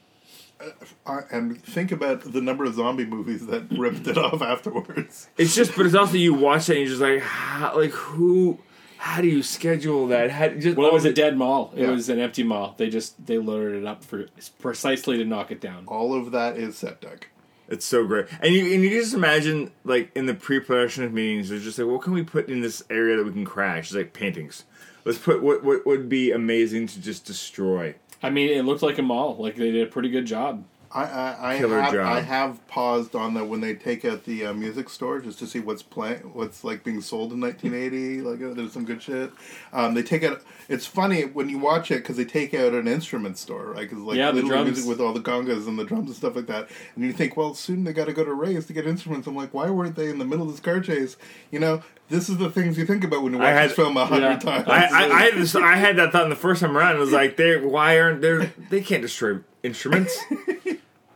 Uh, 1.07 1.23
and 1.33 1.61
think 1.65 1.91
about 1.91 2.21
the 2.33 2.41
number 2.41 2.65
of 2.65 2.75
zombie 2.75 3.07
movies 3.07 3.47
that 3.47 3.65
ripped 3.73 4.07
it 4.07 4.17
off 4.19 4.43
afterwards. 4.43 5.29
It's 5.39 5.55
just, 5.55 5.75
but 5.75 5.87
it's 5.87 5.95
also 5.95 6.17
you 6.17 6.35
watch 6.35 6.69
it 6.69 6.77
and 6.77 6.81
you're 6.81 6.89
just 6.91 7.01
like, 7.01 7.21
how, 7.23 7.77
like 7.77 7.91
who? 7.91 8.59
How 9.01 9.23
do 9.23 9.29
you 9.29 9.43
schedule 9.43 10.09
that? 10.09 10.31
How 10.31 10.49
just 10.49 10.77
well, 10.77 10.89
it 10.89 10.93
was 10.93 11.07
a 11.07 11.13
dead 11.13 11.35
mall. 11.37 11.73
It 11.75 11.83
Yeah. 11.83 11.91
was 11.91 12.11
an 12.11 12.19
empty 12.19 12.43
mall. 12.43 12.75
They 12.77 12.91
just 12.91 13.25
they 13.27 13.39
loaded 13.39 13.77
it 13.83 13.87
up 13.87 14.05
for 14.05 14.27
precisely 14.59 15.17
to 15.17 15.25
knock 15.25 15.51
it 15.51 15.59
down. 15.59 15.85
All 15.87 16.13
of 16.15 16.33
that 16.33 16.59
is 16.59 16.77
set 16.77 17.01
deck. 17.01 17.29
It's 17.67 17.87
so 17.87 18.07
great, 18.07 18.27
and 18.43 18.53
you 18.55 18.75
and 18.75 18.83
you 18.85 18.91
just 18.91 19.15
imagine 19.15 19.71
like 19.85 20.11
in 20.15 20.27
the 20.27 20.35
pre-production 20.35 21.03
of 21.05 21.15
meetings, 21.15 21.49
they're 21.49 21.59
just 21.59 21.79
like, 21.79 21.89
what 21.89 22.03
can 22.03 22.13
we 22.13 22.23
put 22.23 22.49
in 22.51 22.61
this 22.61 22.83
area 22.91 23.17
that 23.17 23.25
we 23.25 23.33
can 23.33 23.47
crash? 23.47 23.87
It's 23.87 23.95
like 23.95 24.13
paintings. 24.13 24.65
Let's 25.07 25.19
put 25.19 25.43
what 25.43 25.65
what 25.65 25.87
would 25.87 26.11
be 26.11 26.31
amazing 26.31 26.87
to 26.89 27.01
just 27.01 27.25
destroy. 27.25 27.95
I 28.23 28.29
mean, 28.29 28.51
it 28.51 28.67
looked 28.67 28.83
like 28.83 28.99
a 28.99 29.03
mall. 29.03 29.37
Like 29.39 29.57
they 29.57 29.71
did 29.71 29.87
a 29.89 29.91
pretty 29.91 30.11
good 30.11 30.27
job. 30.27 30.65
I 30.93 31.05
I, 31.05 31.55
I 31.55 31.59
Killer 31.59 31.81
have 31.81 31.93
job. 31.93 32.07
I 32.07 32.21
have 32.21 32.67
paused 32.67 33.15
on 33.15 33.35
the 33.35 33.45
when 33.45 33.61
they 33.61 33.75
take 33.75 34.05
out 34.05 34.25
the 34.25 34.47
uh, 34.47 34.53
music 34.53 34.89
store 34.89 35.21
just 35.21 35.39
to 35.39 35.47
see 35.47 35.61
what's 35.61 35.83
playing, 35.85 36.19
what's 36.35 36.65
like 36.65 36.83
being 36.83 37.01
sold 37.01 37.33
in 37.33 37.41
1980. 37.41 38.21
Like 38.31 38.43
uh, 38.43 38.55
there's 38.55 38.73
some 38.73 38.85
good 38.85 39.01
shit. 39.03 39.31
Um, 39.73 39.95
they 39.95 40.03
take 40.03 40.25
out. 40.25 40.43
It's 40.69 40.87
funny 40.87 41.23
when 41.23 41.49
you 41.49 41.59
watch 41.59 41.91
it 41.91 41.97
because 42.03 42.17
they 42.17 42.25
take 42.25 42.55
out 42.55 42.73
an 42.75 42.89
instrument 42.89 43.39
store, 43.39 43.67
right? 43.73 43.89
Because 43.89 43.99
like 43.99 44.17
Yeah, 44.17 44.31
the 44.33 44.43
literally 44.43 44.51
drums. 44.65 44.71
music 44.71 44.89
with 44.89 45.01
all 45.01 45.13
the 45.13 45.21
congas 45.21 45.67
and 45.69 45.79
the 45.79 45.85
drums 45.85 46.09
and 46.09 46.17
stuff 46.17 46.35
like 46.37 46.47
that. 46.47 46.69
And 46.97 47.05
you 47.05 47.13
think, 47.13 47.37
well, 47.37 47.55
soon 47.55 47.85
they 47.85 47.93
got 47.93 48.07
to 48.07 48.13
go 48.13 48.25
to 48.25 48.33
Ray's 48.35 48.67
to 48.67 48.73
get 48.73 48.87
instruments. 48.87 49.27
I'm 49.29 49.37
like, 49.37 49.55
why 49.55 49.71
weren't 49.71 49.95
they 49.97 50.09
in 50.11 50.19
the 50.19 50.25
middle 50.25 50.47
of 50.47 50.51
this 50.53 50.61
car 50.61 50.81
chase? 50.81 51.17
You 51.53 51.59
know, 51.61 51.83
this 52.09 52.29
is 52.29 52.39
the 52.39 52.51
things 52.51 52.77
you 52.79 52.85
think 52.87 53.05
about 53.05 53.23
when 53.23 53.33
you 53.33 53.39
watch 53.39 53.49
I 53.49 53.53
had- 53.53 53.71
this 53.71 53.77
film 53.77 53.97
a 53.97 54.05
hundred 54.07 54.27
Yeah. 54.29 54.39
times. 54.39 54.69
I, 54.69 54.87
I, 54.87 55.05
I 55.13 55.23
had 55.27 55.35
this. 55.35 55.55
I 55.57 55.77
had 55.77 55.97
that 55.97 56.11
thought 56.13 56.25
in 56.25 56.31
the 56.31 56.37
first 56.37 56.61
time 56.63 56.77
around. 56.77 56.97
It 56.97 57.01
was 57.01 57.13
like, 57.13 57.37
they 57.37 57.57
why 57.59 57.99
aren't 58.01 58.21
they? 58.23 58.51
They 58.71 58.81
can't 58.81 59.03
destroy 59.03 59.39
instruments. 59.63 60.19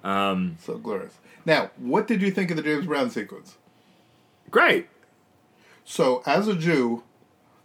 Um, 0.05 0.57
so 0.61 0.77
glorious. 0.79 1.15
Now, 1.47 1.71
what 1.77 2.07
did 2.07 2.23
you 2.23 2.31
think 2.31 2.51
of 2.51 2.57
the 2.57 2.63
James 2.63 2.87
Brown 2.87 3.11
sequence? 3.11 3.57
Great. 4.51 4.87
So, 5.85 6.23
as 6.27 6.47
a 6.49 6.55
Jew, 6.55 7.03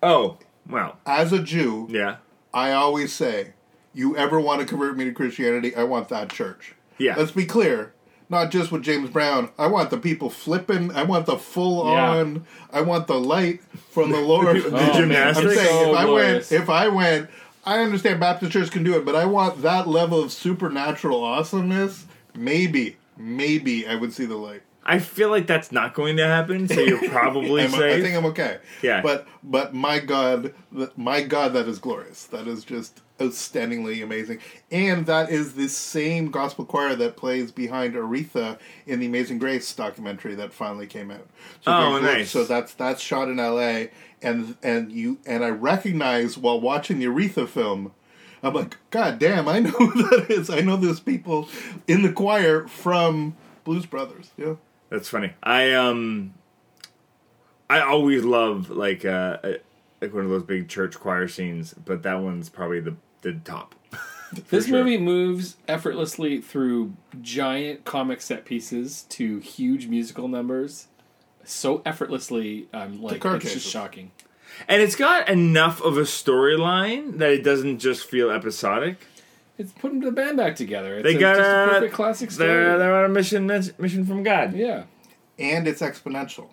Oh 0.01 0.38
well, 0.67 0.98
as 1.05 1.31
a 1.34 1.39
Jew, 1.41 1.88
yeah, 1.89 2.17
I 2.53 2.72
always 2.72 3.13
say, 3.13 3.53
you 3.94 4.16
ever 4.18 4.40
want 4.40 4.61
to 4.61 4.66
convert 4.68 4.98
me 4.98 5.05
to 5.05 5.11
Christianity, 5.11 5.75
I 5.75 5.83
want 5.83 6.09
that 6.09 6.29
church. 6.29 6.75
Yeah. 6.98 7.16
Let's 7.18 7.31
be 7.31 7.46
clear. 7.46 7.94
Not 8.31 8.51
just 8.51 8.72
with 8.72 8.83
James 8.83 9.09
Brown. 9.09 9.50
I 9.57 9.66
want 9.68 9.90
the 9.90 9.98
people 9.98 10.29
flipping. 10.29 10.92
I 10.92 11.01
want 11.01 11.25
the 11.25 11.37
full 11.37 11.92
Yeah. 11.92 12.11
on. 12.11 12.46
I 12.72 12.81
want 12.81 13.07
the 13.07 13.20
light 13.20 13.61
from 13.90 14.11
the 14.11 14.20
Lord. 14.22 14.57
The 14.63 14.68
Oh, 14.68 14.72
man, 14.72 14.94
gymnastics. 14.94 15.48
I'm 15.48 15.55
saying 15.55 15.68
so 15.68 15.81
if 15.81 15.87
oh, 15.87 15.94
I 15.96 16.05
went, 16.05 16.51
if 16.51 16.70
I 16.70 16.87
went, 16.90 17.29
I 17.66 17.79
understand 17.79 18.20
Baptist 18.20 18.51
church 18.51 18.70
can 18.70 18.83
do 18.83 18.96
it, 18.96 19.03
but 19.03 19.16
I 19.16 19.25
want 19.25 19.63
that 19.63 19.87
level 19.87 20.22
of 20.22 20.31
supernatural 20.31 21.24
awesomeness. 21.24 22.05
Maybe, 22.39 22.95
maybe 23.17 23.85
I 23.85 23.95
would 23.95 24.13
see 24.13 24.25
the 24.25 24.37
light. 24.37 24.61
I 24.85 24.99
feel 24.99 25.29
like 25.29 25.45
that's 25.45 25.71
not 25.71 25.93
going 25.93 26.17
to 26.17 26.25
happen. 26.25 26.67
So 26.67 26.79
you're 26.79 27.09
probably 27.09 27.67
safe. 27.67 27.75
I 27.81 28.01
think 28.01 28.15
I'm 28.15 28.25
okay. 28.27 28.59
Yeah. 28.81 29.01
But 29.01 29.27
but 29.43 29.73
my 29.73 29.99
God, 29.99 30.53
my 30.95 31.21
God, 31.21 31.53
that 31.53 31.67
is 31.67 31.79
glorious. 31.79 32.23
That 32.25 32.47
is 32.47 32.63
just 32.63 33.01
outstandingly 33.19 34.01
amazing. 34.01 34.39
And 34.71 35.05
that 35.05 35.29
is 35.29 35.53
the 35.53 35.67
same 35.67 36.31
gospel 36.31 36.63
choir 36.65 36.95
that 36.95 37.17
plays 37.17 37.51
behind 37.51 37.93
Aretha 37.95 38.57
in 38.87 38.99
the 38.99 39.05
Amazing 39.05 39.39
Grace 39.39 39.71
documentary 39.75 40.35
that 40.35 40.53
finally 40.53 40.87
came 40.87 41.11
out. 41.11 41.27
So 41.61 41.71
Oh, 41.71 41.99
nice. 41.99 42.31
So 42.31 42.45
that's 42.45 42.73
that's 42.73 43.01
shot 43.01 43.27
in 43.27 43.37
L.A. 43.39 43.91
and 44.21 44.55
and 44.63 44.91
you 44.91 45.19
and 45.25 45.43
I 45.43 45.49
recognize 45.49 46.37
while 46.37 46.59
watching 46.59 46.99
the 46.99 47.05
Aretha 47.05 47.47
film. 47.47 47.91
I'm 48.41 48.53
like, 48.53 48.77
God 48.89 49.19
damn, 49.19 49.47
I 49.47 49.59
know 49.59 49.69
who 49.71 50.03
that 50.09 50.29
is. 50.29 50.49
I 50.49 50.61
know 50.61 50.77
those 50.77 50.99
people 50.99 51.49
in 51.87 52.01
the 52.01 52.11
choir 52.11 52.67
from 52.67 53.35
Blues 53.63 53.85
Brothers. 53.85 54.31
Yeah. 54.37 54.55
That's 54.89 55.07
funny. 55.07 55.33
I 55.43 55.73
um, 55.73 56.33
I 57.69 57.81
always 57.81 58.23
love 58.23 58.69
like 58.69 59.05
uh, 59.05 59.37
uh, 59.43 59.53
like 60.01 60.13
one 60.13 60.23
of 60.23 60.29
those 60.29 60.43
big 60.43 60.67
church 60.67 60.99
choir 60.99 61.27
scenes, 61.27 61.73
but 61.73 62.03
that 62.03 62.15
one's 62.15 62.49
probably 62.49 62.79
the 62.79 62.95
the 63.21 63.33
top. 63.33 63.75
This 64.49 64.67
sure. 64.67 64.83
movie 64.83 64.99
moves 64.99 65.57
effortlessly 65.67 66.39
through 66.39 66.93
giant 67.19 67.83
comic 67.83 68.21
set 68.21 68.45
pieces 68.45 69.07
to 69.09 69.39
huge 69.39 69.87
musical 69.87 70.27
numbers. 70.27 70.85
So 71.45 71.81
effortlessly, 71.83 72.67
I'm 72.71 72.81
um, 72.81 73.01
like 73.01 73.21
car 73.21 73.37
it's 73.37 73.51
just 73.51 73.67
shocking. 73.67 74.11
And 74.68 74.81
it's 74.81 74.96
got 74.96 75.29
enough 75.29 75.81
of 75.81 75.98
a 75.98 76.01
storyline 76.01 77.18
that 77.18 77.31
it 77.31 77.44
doesn't 77.44 77.79
just 77.79 78.05
feel 78.09 78.29
episodic. 78.31 78.98
It's 79.57 79.72
putting 79.74 80.00
the 80.00 80.12
band 80.12 80.38
back 80.38 80.55
together. 80.55 80.96
It's 80.98 81.03
They 81.03 81.16
a, 81.16 81.20
got 81.20 81.35
just 81.38 81.50
a 81.50 81.64
a 81.64 81.68
perfect 81.70 81.94
classic 81.94 82.31
story. 82.31 82.48
They're 82.50 82.77
they're 82.77 82.96
on 82.96 83.05
a 83.05 83.09
mission 83.09 83.46
mission 83.48 84.05
from 84.05 84.24
God. 84.24 84.53
yeah, 84.53 84.83
and 85.38 85.68
it's 85.68 85.81
exponential. 85.81 86.50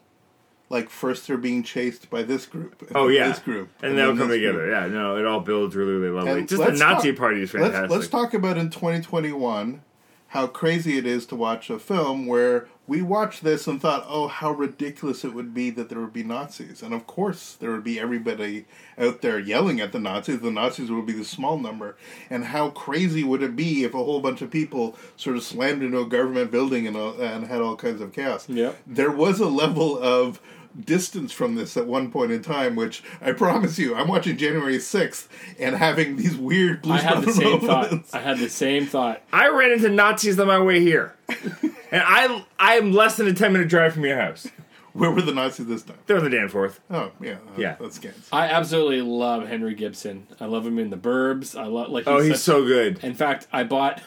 Like 0.69 0.91
first 0.91 1.29
they're 1.29 1.37
being 1.37 1.63
chased 1.63 2.11
by 2.11 2.25
this 2.25 2.45
group. 2.47 2.83
And 2.83 2.97
Oh 2.97 3.07
then 3.07 3.15
yeah, 3.17 3.29
this 3.29 3.39
group, 3.39 3.71
and, 3.83 3.97
they'll 3.97 4.17
come 4.17 4.29
together. 4.29 4.65
group. 4.65 4.71
Yeah, 4.73 4.87
no, 4.89 5.17
it 5.17 5.25
all 5.25 5.39
builds 5.39 5.77
really, 5.77 5.93
really 5.93 6.13
lovely. 6.13 6.33
And 6.41 6.49
Just 6.49 6.65
the 6.65 6.73
Nazi 6.73 7.11
talk- 7.13 7.19
party 7.19 7.43
is 7.43 7.55
Let's, 7.55 7.67
fantastic. 7.67 7.91
let's 7.91 8.09
talk 8.09 8.35
about 8.35 8.59
in 8.59 8.71
2021 8.71 9.83
how 10.29 10.49
crazy 10.49 10.99
it 10.99 11.07
is 11.07 11.25
to 11.27 11.37
watch 11.37 11.71
a 11.71 11.79
film 11.79 12.27
where 12.27 12.67
we 12.87 13.03
watched 13.03 13.43
this 13.43 13.67
and 13.67 13.81
thought, 13.81 14.07
oh, 14.09 14.29
how 14.29 14.53
ridiculous 14.53 15.25
it 15.25 15.35
would 15.35 15.53
be 15.53 15.71
that 15.71 15.89
there 15.89 16.01
would 16.01 16.13
be 16.13 16.23
Nazis. 16.23 16.83
And 16.83 16.95
of 16.95 17.07
course, 17.07 17.57
there 17.59 17.73
would 17.73 17.85
be 17.85 17.99
everybody 17.99 18.67
out 18.97 19.23
there 19.23 19.39
yelling 19.39 19.81
at 19.81 19.93
the 19.93 19.99
Nazis. 19.99 20.41
The 20.41 20.51
Nazis 20.51 20.91
would 20.91 21.07
be 21.07 21.13
the 21.13 21.25
small 21.25 21.59
number. 21.59 21.97
And 22.31 22.45
how 22.45 22.71
crazy 22.71 23.25
would 23.25 23.43
it 23.43 23.57
be 23.57 23.85
if 23.85 23.95
a 23.95 23.99
whole 23.99 24.21
bunch 24.21 24.41
of 24.43 24.51
people 24.51 24.97
sort 25.17 25.37
of 25.37 25.43
slammed 25.43 25.83
into 25.83 25.99
a 25.99 26.07
government 26.07 26.51
building 26.51 26.87
and, 26.87 26.97
all, 26.97 27.21
and 27.21 27.47
had 27.47 27.61
all 27.61 27.77
kinds 27.77 28.01
of 28.01 28.13
chaos? 28.13 28.49
Yeah. 28.49 28.73
There 28.87 29.11
was 29.11 29.41
a 29.41 29.49
level 29.49 29.99
of 29.99 30.41
distance 30.85 31.33
from 31.33 31.55
this 31.55 31.77
at 31.77 31.87
one 31.87 32.11
point 32.11 32.33
in 32.33 32.43
time, 32.43 32.77
which 32.77 33.03
I 33.21 33.33
promise 33.33 33.79
you, 33.79 33.95
I'm 33.95 34.09
watching 34.09 34.37
January 34.37 34.79
6th 34.79 35.27
and 35.59 35.77
having 35.77 36.17
these 36.17 36.37
weird 36.37 36.83
blue 36.83 36.95
I 36.95 36.99
had 36.99 37.19
the 37.19 37.33
Brothers 37.33 37.37
same 37.37 37.61
thought. 37.67 37.93
I 38.13 38.19
had 38.19 38.39
the 38.39 38.49
same 38.49 38.87
thought. 38.87 39.23
I 39.33 39.49
ran 39.49 39.73
into 39.73 39.89
Nazis 39.89 40.39
on 40.39 40.47
my 40.47 40.59
way 40.59 40.81
here, 40.81 41.17
and 41.91 42.03
I 42.05 42.45
I 42.59 42.75
am 42.75 42.93
less 42.93 43.17
than 43.17 43.27
a 43.27 43.33
ten 43.35 43.53
minute 43.53 43.69
drive 43.69 43.93
from 43.95 44.05
your 44.05 44.19
house. 44.21 44.49
Where 44.93 45.11
were 45.11 45.21
the 45.21 45.33
Nazis 45.35 45.67
this 45.67 45.83
time? 45.83 45.99
They're 46.07 46.17
on 46.17 46.25
the 46.25 46.31
Danforth. 46.31 46.81
Oh, 46.91 47.11
yeah. 47.21 47.33
uh, 47.35 47.37
Yeah. 47.59 47.77
That's 47.79 47.97
scans. 47.97 48.29
I 48.33 48.47
absolutely 48.47 49.03
love 49.03 49.47
Henry 49.47 49.75
Gibson. 49.75 50.27
I 50.41 50.47
love 50.47 50.67
him 50.67 50.79
in 50.79 50.89
The 50.89 50.97
Burbs. 50.97 51.55
I 51.59 51.67
love 51.67 51.91
like. 51.91 52.05
Oh, 52.07 52.19
he's 52.21 52.37
such- 52.37 52.41
so 52.41 52.65
good. 52.65 53.05
In 53.05 53.13
fact, 53.13 53.47
I 53.53 53.63
bought 53.65 54.01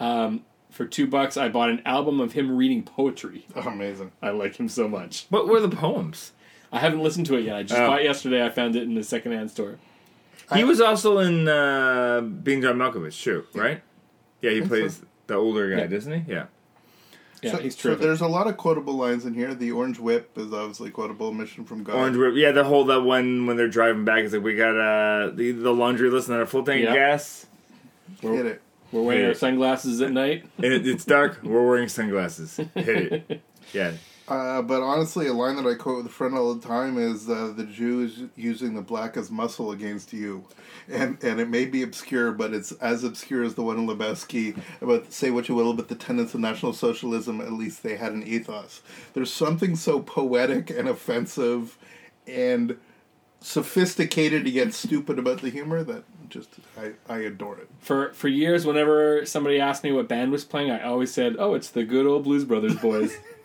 um, 0.00 0.44
for 0.70 0.84
two 0.84 1.06
bucks. 1.06 1.36
I 1.36 1.48
bought 1.48 1.70
an 1.70 1.80
album 1.86 2.18
of 2.20 2.32
him 2.32 2.56
reading 2.56 2.82
poetry. 2.82 3.46
Oh, 3.54 3.60
amazing. 3.68 4.10
I 4.20 4.30
like 4.30 4.56
him 4.58 4.68
so 4.68 4.88
much. 4.88 5.26
What 5.30 5.46
were 5.46 5.60
the 5.60 5.68
poems? 5.68 6.32
I 6.72 6.80
haven't 6.80 7.00
listened 7.04 7.26
to 7.26 7.36
it 7.36 7.44
yet. 7.44 7.54
I 7.56 7.62
just 7.62 7.80
Oh. 7.80 7.86
bought 7.86 8.00
it 8.00 8.04
yesterday. 8.06 8.44
I 8.44 8.50
found 8.50 8.74
it 8.74 8.82
in 8.82 8.94
the 8.96 9.04
secondhand 9.04 9.52
store. 9.52 9.78
He 10.54 10.64
was 10.64 10.80
also 10.80 11.18
in 11.20 11.46
uh, 11.48 12.20
Being 12.20 12.62
John 12.62 12.76
Malkovich 12.78 13.22
too, 13.22 13.46
right? 13.54 13.80
Yeah, 14.42 14.50
he 14.50 14.58
think 14.58 14.68
plays 14.70 15.02
the 15.28 15.34
older 15.34 15.70
guy, 15.70 15.82
Yeah. 15.82 15.86
doesn't 15.86 16.24
he? 16.24 16.32
Yeah. 16.32 16.46
Yeah, 17.42 17.52
so, 17.52 17.58
he's 17.58 17.78
so 17.78 17.94
there's 17.94 18.20
a 18.22 18.26
lot 18.26 18.46
of 18.46 18.56
quotable 18.56 18.94
lines 18.94 19.26
in 19.26 19.34
here. 19.34 19.54
The 19.54 19.72
orange 19.72 19.98
whip 19.98 20.30
is 20.36 20.52
obviously 20.52 20.90
quotable. 20.90 21.32
Mission 21.32 21.64
from 21.64 21.84
God. 21.84 21.96
Orange 21.96 22.16
whip. 22.16 22.34
Yeah, 22.34 22.52
the 22.52 22.64
whole 22.64 22.84
that 22.86 23.02
one 23.02 23.46
when 23.46 23.56
they're 23.56 23.68
driving 23.68 24.04
back 24.04 24.24
is 24.24 24.32
like 24.32 24.42
we 24.42 24.56
got 24.56 24.76
uh 24.76 25.30
the, 25.34 25.52
the 25.52 25.72
laundry 25.72 26.08
list 26.10 26.28
and 26.28 26.40
a 26.40 26.46
full 26.46 26.64
tank 26.64 26.82
Yeah. 26.82 26.88
of 26.90 26.94
gas. 26.94 27.46
Hit 28.20 28.46
it. 28.46 28.62
We're 28.92 29.02
wearing 29.02 29.22
Yeah. 29.22 29.28
our 29.28 29.34
sunglasses 29.34 30.00
at 30.00 30.12
night. 30.12 30.46
It, 30.58 30.86
it's 30.86 31.04
dark. 31.04 31.40
We're 31.42 31.66
wearing 31.66 31.88
sunglasses. 31.88 32.56
Hit 32.56 32.68
it. 33.28 33.40
Yeah. 33.72 33.92
Uh, 34.28 34.60
but 34.60 34.82
honestly, 34.82 35.28
a 35.28 35.32
line 35.32 35.56
that 35.56 35.66
I 35.66 35.74
quote 35.74 35.98
with 35.98 36.06
a 36.06 36.10
friend 36.10 36.34
all 36.34 36.52
the 36.52 36.66
time 36.66 36.98
is 36.98 37.28
uh, 37.28 37.52
the 37.56 37.64
Jew 37.64 38.02
is 38.02 38.22
using 38.34 38.74
the 38.74 38.82
black 38.82 39.16
as 39.16 39.30
muscle 39.30 39.70
against 39.70 40.12
you. 40.12 40.44
And 40.88 41.22
and 41.22 41.40
it 41.40 41.48
may 41.48 41.64
be 41.64 41.82
obscure, 41.82 42.32
but 42.32 42.52
it's 42.52 42.72
as 42.72 43.04
obscure 43.04 43.44
as 43.44 43.54
the 43.54 43.62
one 43.62 43.78
in 43.78 43.86
Lebowski 43.86 44.58
about 44.80 45.12
say 45.12 45.30
what 45.30 45.48
you 45.48 45.54
will 45.54 45.70
about 45.70 45.88
the 45.88 45.94
tenets 45.94 46.34
of 46.34 46.40
National 46.40 46.72
Socialism, 46.72 47.40
at 47.40 47.52
least 47.52 47.82
they 47.82 47.96
had 47.96 48.12
an 48.12 48.24
ethos. 48.24 48.82
There's 49.14 49.32
something 49.32 49.76
so 49.76 50.00
poetic 50.00 50.70
and 50.70 50.88
offensive 50.88 51.78
and 52.26 52.76
sophisticated 53.40 54.48
yet 54.48 54.74
stupid 54.74 55.18
about 55.18 55.40
the 55.40 55.50
humor 55.50 55.84
that 55.84 56.02
just 56.28 56.48
I, 56.76 56.92
I 57.08 57.18
adore 57.18 57.58
it. 57.58 57.68
For 57.78 58.12
for 58.12 58.26
years, 58.26 58.66
whenever 58.66 59.24
somebody 59.24 59.60
asked 59.60 59.84
me 59.84 59.92
what 59.92 60.08
band 60.08 60.32
was 60.32 60.44
playing, 60.44 60.72
I 60.72 60.82
always 60.82 61.12
said, 61.12 61.36
"Oh, 61.38 61.54
it's 61.54 61.68
the 61.68 61.84
good 61.84 62.06
old 62.06 62.24
Blues 62.24 62.44
Brothers 62.44 62.74
boys." 62.76 63.16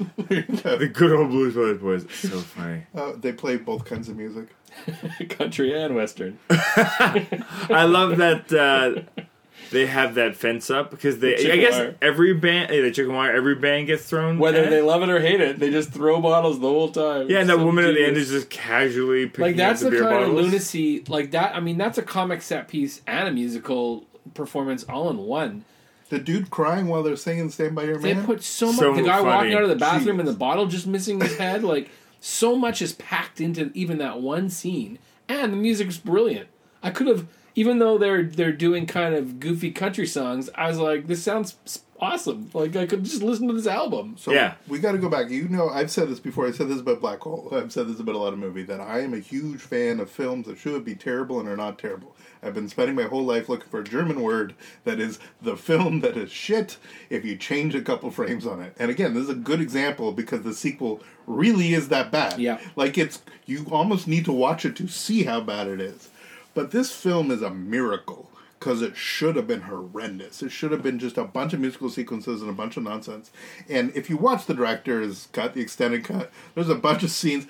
The 0.28 0.90
good 0.92 1.12
old 1.12 1.30
Blues 1.30 1.54
Brothers 1.54 1.80
boys. 1.80 2.06
So 2.12 2.38
funny. 2.40 2.84
Uh, 2.94 3.12
they 3.16 3.32
play 3.32 3.56
both 3.56 3.84
kinds 3.84 4.08
of 4.08 4.16
music. 4.16 4.48
Country 5.30 5.76
and 5.78 5.94
Western. 5.94 6.38
I 6.48 7.84
love 7.88 8.18
that 8.18 8.52
uh, 8.52 9.22
they 9.70 9.86
have 9.86 10.14
that 10.14 10.36
fence 10.36 10.70
up 10.70 10.90
because 10.90 11.18
they. 11.18 11.34
The 11.36 11.52
I 11.52 11.56
guess 11.56 11.74
wire. 11.74 11.96
every 12.00 12.34
band, 12.34 12.72
yeah, 12.72 12.82
the 12.82 12.90
chicken 12.90 13.12
wire, 13.12 13.32
every 13.32 13.56
band 13.56 13.88
gets 13.88 14.04
thrown. 14.04 14.38
Whether 14.38 14.64
at. 14.64 14.70
they 14.70 14.80
love 14.80 15.02
it 15.02 15.10
or 15.10 15.20
hate 15.20 15.40
it, 15.40 15.58
they 15.58 15.70
just 15.70 15.90
throw 15.90 16.20
bottles 16.20 16.60
the 16.60 16.68
whole 16.68 16.90
time. 16.90 17.28
Yeah, 17.28 17.40
and 17.40 17.48
that 17.50 17.56
So 17.56 17.64
woman 17.64 17.84
at 17.84 17.94
the 17.94 18.06
end 18.06 18.16
is 18.16 18.30
just 18.30 18.48
casually 18.48 19.26
picking 19.26 19.44
like 19.44 19.56
that's 19.56 19.82
up 19.82 19.90
the 19.90 19.96
the 19.96 20.02
kind 20.02 20.18
beer 20.18 20.28
of 20.28 20.34
lunacy 20.34 21.04
like 21.08 21.32
that. 21.32 21.54
I 21.54 21.60
mean, 21.60 21.76
that's 21.78 21.98
a 21.98 22.02
comic 22.02 22.42
set 22.42 22.68
piece 22.68 23.02
and 23.06 23.28
a 23.28 23.32
musical 23.32 24.06
performance 24.34 24.84
all 24.84 25.10
in 25.10 25.18
one. 25.18 25.64
The 26.10 26.18
dude 26.18 26.50
crying 26.50 26.86
while 26.88 27.02
they're 27.02 27.16
singing 27.16 27.50
"Stand 27.50 27.74
by 27.74 27.84
Your 27.84 27.98
Man." 27.98 28.18
They 28.20 28.24
put 28.26 28.42
so 28.42 28.66
much. 28.66 28.76
So 28.76 28.94
the 28.94 29.02
guy 29.02 29.16
funny. 29.18 29.24
walking 29.26 29.54
out 29.54 29.62
of 29.62 29.68
the 29.70 29.76
bathroom 29.76 30.16
Jeez. 30.16 30.20
and 30.20 30.28
the 30.28 30.32
bottle 30.34 30.66
just 30.66 30.86
missing 30.86 31.20
his 31.20 31.36
head. 31.38 31.64
Like 31.64 31.88
so 32.20 32.54
much 32.56 32.82
is 32.82 32.92
packed 32.92 33.40
into 33.40 33.70
even 33.74 33.98
that 33.98 34.20
one 34.20 34.50
scene, 34.50 34.98
and 35.28 35.52
the 35.52 35.56
music's 35.56 35.96
brilliant. 35.96 36.48
I 36.82 36.90
could 36.90 37.06
have, 37.06 37.26
even 37.54 37.78
though 37.78 37.96
they're 37.98 38.22
they're 38.24 38.52
doing 38.52 38.86
kind 38.86 39.14
of 39.14 39.40
goofy 39.40 39.70
country 39.70 40.06
songs, 40.06 40.50
I 40.54 40.68
was 40.68 40.78
like, 40.78 41.06
this 41.06 41.22
sounds 41.22 41.56
awesome. 42.00 42.50
Like 42.54 42.74
I 42.76 42.86
could 42.86 43.04
just 43.04 43.22
listen 43.22 43.46
to 43.48 43.52
this 43.54 43.66
album. 43.66 44.16
So 44.18 44.32
Yeah. 44.32 44.54
we 44.66 44.78
got 44.78 44.92
to 44.92 44.98
go 44.98 45.08
back. 45.10 45.28
You 45.30 45.48
know, 45.48 45.68
I've 45.68 45.90
said 45.90 46.08
this 46.08 46.18
before. 46.18 46.46
I 46.46 46.50
said 46.50 46.68
this 46.68 46.80
about 46.80 47.00
Black 47.00 47.20
Hole. 47.20 47.50
I've 47.52 47.70
said 47.72 47.88
this 47.88 48.00
about 48.00 48.14
a 48.14 48.18
lot 48.18 48.32
of 48.32 48.38
movies 48.38 48.66
that 48.68 48.80
I 48.80 49.00
am 49.00 49.12
a 49.12 49.18
huge 49.18 49.60
fan 49.60 50.00
of 50.00 50.10
films 50.10 50.46
that 50.46 50.56
should 50.58 50.82
be 50.84 50.94
terrible 50.94 51.38
and 51.40 51.48
are 51.48 51.56
not 51.58 51.78
terrible. 51.78 52.16
I've 52.42 52.54
been 52.54 52.68
spending 52.68 52.96
my 52.96 53.04
whole 53.04 53.24
life 53.24 53.48
looking 53.48 53.68
for 53.68 53.80
a 53.80 53.84
German 53.84 54.22
word 54.22 54.54
that 54.84 54.98
is 54.98 55.18
the 55.42 55.56
film 55.56 56.00
that 56.00 56.16
is 56.16 56.30
shit 56.30 56.78
if 57.08 57.24
you 57.24 57.36
change 57.36 57.74
a 57.74 57.82
couple 57.82 58.10
frames 58.10 58.46
on 58.46 58.60
it. 58.62 58.74
And 58.78 58.90
again, 58.90 59.14
this 59.14 59.24
is 59.24 59.30
a 59.30 59.34
good 59.34 59.60
example 59.60 60.12
because 60.12 60.42
the 60.42 60.54
sequel 60.54 61.02
really 61.26 61.74
is 61.74 61.88
that 61.88 62.10
bad. 62.10 62.38
Yeah. 62.38 62.60
Like 62.76 62.96
it's 62.96 63.22
you 63.46 63.66
almost 63.70 64.08
need 64.08 64.24
to 64.24 64.32
watch 64.32 64.64
it 64.64 64.76
to 64.76 64.88
see 64.88 65.24
how 65.24 65.40
bad 65.40 65.66
it 65.68 65.80
is. 65.80 66.10
But 66.54 66.70
this 66.70 66.90
film 66.92 67.30
is 67.30 67.42
a 67.42 67.50
miracle 67.50 68.30
because 68.58 68.82
it 68.82 68.94
should 68.94 69.36
have 69.36 69.46
been 69.46 69.62
horrendous. 69.62 70.42
It 70.42 70.50
should 70.50 70.70
have 70.70 70.82
been 70.82 70.98
just 70.98 71.16
a 71.16 71.24
bunch 71.24 71.54
of 71.54 71.60
musical 71.60 71.88
sequences 71.88 72.42
and 72.42 72.50
a 72.50 72.54
bunch 72.54 72.76
of 72.76 72.82
nonsense. 72.82 73.30
And 73.70 73.90
if 73.96 74.10
you 74.10 74.18
watch 74.18 74.44
the 74.44 74.54
director's 74.54 75.28
cut, 75.32 75.54
the 75.54 75.62
extended 75.62 76.04
cut, 76.04 76.30
there's 76.54 76.68
a 76.68 76.74
bunch 76.74 77.02
of 77.02 77.10
scenes. 77.10 77.46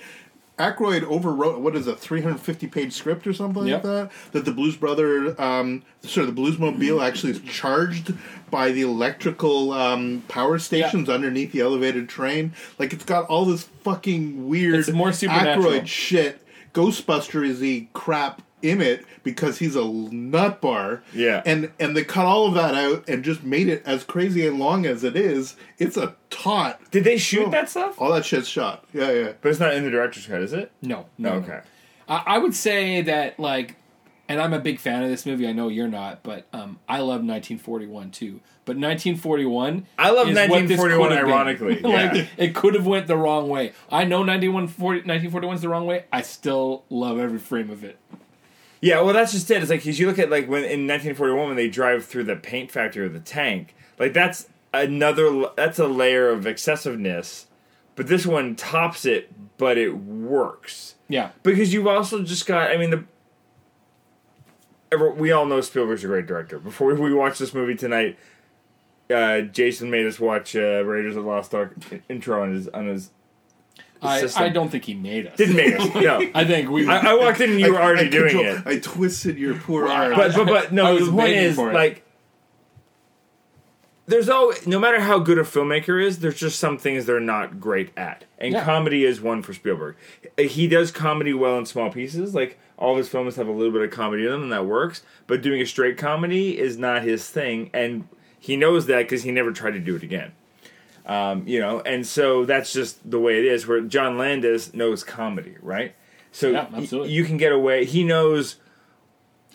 Aykroyd 0.61 1.01
overwrote 1.01 1.59
what 1.59 1.75
is 1.75 1.87
a 1.87 1.95
350 1.95 2.67
page 2.67 2.93
script 2.93 3.25
or 3.25 3.33
something 3.33 3.65
Yep. 3.65 3.83
like 3.83 3.93
that. 3.93 4.11
That 4.33 4.45
the 4.45 4.51
Blues 4.51 4.75
Brother, 4.75 5.39
um, 5.41 5.83
sorry, 6.03 6.27
the 6.27 6.31
Bluesmobile 6.33 7.03
actually 7.05 7.31
is 7.31 7.39
charged 7.41 8.13
by 8.51 8.71
the 8.71 8.81
electrical 8.81 9.71
um, 9.73 10.23
power 10.27 10.59
stations 10.59 11.09
underneath 11.09 11.51
the 11.51 11.61
elevated 11.61 12.07
train. 12.09 12.53
Like 12.77 12.93
it's 12.93 13.05
got 13.05 13.25
all 13.25 13.45
this 13.45 13.63
fucking 13.83 14.47
weird 14.47 14.75
It's 14.75 14.89
more 14.91 15.11
supernatural. 15.11 15.71
Aykroyd 15.71 15.87
shit, 15.87 16.45
Ghostbustersy 16.73 17.87
crap 17.93 18.41
in 18.61 18.81
it 18.81 19.05
because 19.23 19.59
he's 19.59 19.75
a 19.75 19.83
nut 19.85 20.61
bar. 20.61 21.03
Yeah. 21.13 21.41
and 21.45 21.71
and 21.79 21.95
they 21.95 22.03
cut 22.03 22.25
all 22.25 22.47
of 22.47 22.53
that 22.55 22.75
out 22.75 23.07
and 23.07 23.23
just 23.23 23.43
made 23.43 23.67
it 23.67 23.83
as 23.85 24.03
crazy 24.03 24.45
and 24.47 24.59
long 24.59 24.85
as 24.85 25.03
it 25.03 25.15
is. 25.15 25.55
It's 25.77 25.97
a 25.97 26.15
taut. 26.29 26.79
Did 26.91 27.03
they 27.03 27.17
shoot 27.17 27.47
Oh. 27.47 27.51
that 27.51 27.69
stuff? 27.69 27.99
All 28.01 28.11
that 28.13 28.25
shit's 28.25 28.47
shot. 28.47 28.85
Yeah, 28.93 29.11
yeah. 29.11 29.33
But 29.41 29.49
it's 29.49 29.59
not 29.59 29.73
in 29.73 29.83
the 29.83 29.89
director's 29.91 30.25
cut, 30.27 30.41
is 30.41 30.53
it? 30.53 30.71
No, 30.81 31.05
no. 31.17 31.31
okay. 31.33 31.59
I, 32.07 32.23
I 32.25 32.37
would 32.37 32.55
say 32.55 33.01
that 33.03 33.39
like, 33.39 33.75
and 34.29 34.41
I'm 34.41 34.53
a 34.53 34.59
big 34.59 34.79
fan 34.79 35.03
of 35.03 35.09
this 35.09 35.25
movie. 35.25 35.45
I 35.47 35.51
know 35.51 35.67
you're 35.67 35.89
not, 35.89 36.23
but 36.23 36.47
um, 36.53 36.79
I 36.87 36.99
love 36.99 37.21
1941 37.23 38.11
too. 38.11 38.39
But 38.63 38.77
1941, 38.77 39.85
I 39.97 40.11
love 40.11 40.29
is 40.29 40.35
what 40.35 40.47
this 40.67 40.77
1941 40.79 41.09
could 41.09 41.17
have 41.17 41.27
ironically, 41.27 41.79
like 41.81 42.13
yeah. 42.13 42.25
it 42.37 42.55
could 42.55 42.75
have 42.75 42.85
went 42.85 43.07
the 43.07 43.17
wrong 43.17 43.49
way. 43.49 43.73
I 43.91 44.05
know 44.05 44.19
1940, 44.19 44.99
1941 44.99 45.55
is 45.55 45.61
the 45.61 45.69
wrong 45.69 45.85
way. 45.85 46.05
I 46.13 46.21
still 46.21 46.85
love 46.89 47.19
every 47.19 47.39
frame 47.39 47.69
of 47.69 47.83
it. 47.83 47.97
Yeah, 48.81 49.01
well, 49.01 49.13
that's 49.13 49.31
just 49.31 49.49
it. 49.51 49.61
It's 49.61 49.69
like 49.69 49.81
because 49.81 49.99
you 49.99 50.07
look 50.07 50.19
at 50.19 50.29
like 50.31 50.47
when 50.47 50.63
in 50.63 50.87
1941 50.87 51.47
when 51.47 51.55
they 51.55 51.69
drive 51.69 52.03
through 52.03 52.23
the 52.23 52.35
paint 52.35 52.71
factory 52.71 53.05
of 53.05 53.13
the 53.13 53.19
tank, 53.19 53.75
like 53.99 54.13
that's 54.13 54.49
another 54.73 55.45
that's 55.55 55.79
a 55.79 55.87
layer 55.87 56.29
of 56.29 56.47
excessiveness. 56.47 57.47
But 57.95 58.07
this 58.07 58.25
one 58.25 58.55
tops 58.55 59.05
it, 59.05 59.57
but 59.57 59.77
it 59.77 59.97
works 59.97 60.95
Yeah, 61.07 61.31
because 61.43 61.73
you've 61.73 61.87
also 61.87 62.23
just 62.23 62.47
got. 62.47 62.71
I 62.71 62.77
mean, 62.77 62.89
the 62.89 63.05
we 64.97 65.31
all 65.31 65.45
know 65.45 65.61
Spielberg's 65.61 66.03
a 66.03 66.07
great 66.07 66.25
director. 66.25 66.59
Before 66.59 66.93
we, 66.93 67.13
watched 67.13 67.39
this 67.39 67.53
movie 67.53 67.75
tonight, 67.75 68.17
uh, 69.09 69.41
Jason 69.41 69.89
made 69.89 70.05
us 70.05 70.19
watch 70.19 70.55
uh, 70.55 70.83
Raiders 70.83 71.15
of 71.15 71.23
the 71.23 71.29
Lost 71.29 71.53
Ark 71.53 71.75
intro 72.09 72.41
on 72.41 72.53
his 72.53 72.67
on 72.69 72.87
his. 72.87 73.11
I, 74.01 74.19
system. 74.21 74.43
I 74.43 74.49
don't 74.49 74.69
think 74.69 74.85
he 74.85 74.93
made 74.93 75.27
us. 75.27 75.37
Didn't 75.37 75.55
make 75.55 75.79
us. 75.79 75.93
No, 76.01 76.29
I 76.33 76.43
think 76.45 76.69
we. 76.69 76.87
I, 76.87 77.11
I 77.11 77.13
walked 77.13 77.39
in 77.41 77.51
and 77.51 77.59
you 77.59 77.71
were 77.73 77.81
already 77.81 78.07
I 78.07 78.09
doing 78.09 78.29
control- 78.31 78.55
it. 78.57 78.67
I 78.67 78.79
twisted 78.79 79.37
your 79.37 79.55
poor 79.55 79.83
Well, 79.85 79.91
arm. 79.91 80.15
but 80.15 80.35
but 80.35 80.47
but 80.47 80.71
I 80.71 80.75
no, 80.75 80.93
was 80.95 81.05
the 81.05 81.11
point 81.11 81.25
begging 81.27 81.43
is 81.43 81.55
for 81.55 81.69
it. 81.71 81.73
like 81.75 82.03
there's 84.07 84.27
always 84.29 84.65
no 84.67 84.79
matter 84.79 84.99
how 84.99 85.19
good 85.19 85.37
a 85.37 85.43
filmmaker 85.43 86.03
is, 86.03 86.19
there's 86.19 86.39
just 86.39 86.59
some 86.59 86.77
things 86.77 87.05
they're 87.05 87.19
not 87.19 87.59
great 87.59 87.91
at, 87.95 88.25
and 88.39 88.53
Yeah. 88.53 88.63
comedy 88.65 89.05
is 89.05 89.21
one 89.21 89.41
for 89.41 89.53
Spielberg. 89.53 89.95
Uh, 90.37 90.43
he 90.43 90.67
does 90.67 90.91
comedy 90.91 91.33
well 91.33 91.57
in 91.57 91.65
small 91.65 91.91
pieces, 91.91 92.33
like 92.35 92.59
all 92.77 92.91
of 92.93 92.97
his 92.97 93.07
films 93.09 93.35
have 93.35 93.47
a 93.47 93.51
little 93.51 93.71
bit 93.71 93.83
of 93.83 93.91
comedy 93.91 94.25
in 94.25 94.31
them, 94.31 94.43
and 94.43 94.51
that 94.51 94.65
works. 94.65 95.03
But 95.27 95.41
doing 95.41 95.61
a 95.61 95.65
straight 95.65 95.97
comedy 95.97 96.57
is 96.59 96.77
not 96.77 97.03
his 97.03 97.29
thing, 97.29 97.69
and 97.73 98.07
he 98.39 98.57
knows 98.57 98.87
that 98.87 99.03
because 99.03 99.23
he 99.23 99.31
never 99.31 99.51
tried 99.51 99.71
to 99.71 99.79
do 99.79 99.95
it 99.95 100.03
again. 100.03 100.31
Um, 101.05 101.47
you 101.47 101.59
know, 101.59 101.81
and 101.81 102.05
so 102.05 102.45
that's 102.45 102.71
just 102.73 103.09
the 103.09 103.19
way 103.19 103.39
it 103.39 103.45
is. 103.45 103.65
Where 103.67 103.81
John 103.81 104.17
Landis 104.17 104.73
knows 104.73 105.03
comedy, 105.03 105.55
right? 105.61 105.95
So 106.31 106.51
Yeah, 106.51 106.67
y- 106.71 107.05
you 107.07 107.25
can 107.25 107.37
get 107.37 107.51
away. 107.51 107.85
He 107.85 108.03
knows 108.03 108.57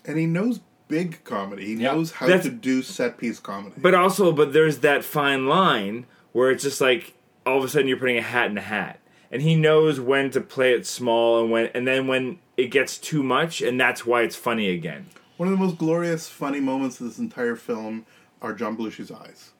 and 0.05 0.19
he 0.19 0.27
knows 0.27 0.61
big 0.89 1.23
comedy. 1.25 1.67
He 1.67 1.75
Yeah. 1.75 1.93
knows 1.95 2.13
how 2.13 2.27
That's- 2.27 2.45
to 2.45 2.51
do 2.51 2.83
set 2.83 3.19
piece 3.19 3.41
comedy. 3.41 3.75
But 3.79 3.95
also, 3.95 4.33
but 4.33 4.53
there's 4.53 4.79
that 4.79 5.05
fine 5.05 5.47
line 5.47 6.07
where 6.33 6.51
it's 6.51 6.63
just 6.63 6.81
like 6.81 7.15
all 7.45 7.59
of 7.59 7.65
a 7.65 7.69
sudden 7.69 7.89
you're 7.89 7.97
putting 7.97 8.19
a 8.19 8.23
hat 8.23 8.51
in 8.51 8.59
a 8.59 8.63
hat, 8.63 9.01
and 9.31 9.43
he 9.43 9.55
knows 9.57 9.99
when 10.01 10.31
to 10.31 10.41
play 10.41 10.73
it 10.75 10.87
small 10.87 11.41
and 11.41 11.51
when, 11.51 11.67
and 11.75 11.87
then 11.87 12.07
when 12.07 12.39
it 12.57 12.71
gets 12.71 12.99
too 12.99 13.23
much, 13.23 13.63
and 13.63 13.81
that's 13.81 14.05
why 14.07 14.23
it's 14.23 14.37
funny 14.37 14.69
again. 14.71 15.07
One 15.37 15.49
of 15.49 15.59
the 15.59 15.65
most 15.65 15.79
glorious, 15.79 16.29
funny 16.29 16.61
moments 16.61 17.01
of 17.01 17.07
this 17.07 17.19
entire 17.19 17.57
film 17.57 18.05
are 18.43 18.53
John 18.53 18.77
Belushi's 18.77 19.11
eyes. 19.11 19.51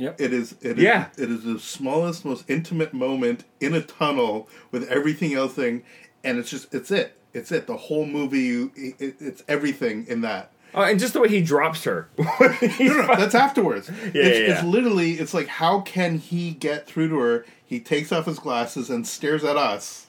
Yep. 0.00 0.18
It 0.18 0.32
is. 0.32 0.52
It 0.62 0.78
is. 0.78 0.84
Yeah. 0.84 1.08
It 1.18 1.30
is 1.30 1.44
the 1.44 1.58
smallest, 1.58 2.24
most 2.24 2.48
intimate 2.48 2.94
moment 2.94 3.44
in 3.60 3.74
a 3.74 3.82
tunnel 3.82 4.48
with 4.72 4.88
everything 4.88 5.34
else 5.34 5.52
thing, 5.52 5.82
and 6.24 6.38
it's 6.38 6.48
just. 6.48 6.72
It's 6.74 6.90
it. 6.90 7.18
It's 7.34 7.52
it. 7.52 7.66
The 7.66 7.76
whole 7.76 8.06
movie. 8.06 8.40
You. 8.40 8.72
It, 8.74 9.16
it's 9.20 9.44
everything 9.46 10.06
in 10.08 10.22
that. 10.22 10.52
Oh, 10.72 10.82
and 10.82 10.98
just 10.98 11.12
the 11.12 11.20
way 11.20 11.28
he 11.28 11.42
drops 11.42 11.84
her. 11.84 12.08
No, 12.18 13.06
no, 13.06 13.14
that's 13.16 13.34
afterwards. 13.34 13.88
it's, 13.88 14.14
yeah, 14.14 14.54
it's 14.54 14.62
literally. 14.62 15.12
It's 15.12 15.34
like 15.34 15.48
how 15.48 15.80
can 15.80 16.18
he 16.18 16.52
get 16.52 16.86
through 16.86 17.08
to 17.10 17.18
her? 17.18 17.46
He 17.64 17.78
takes 17.78 18.10
off 18.10 18.24
his 18.24 18.38
glasses 18.38 18.88
and 18.88 19.06
stares 19.06 19.44
at 19.44 19.56
us, 19.56 20.06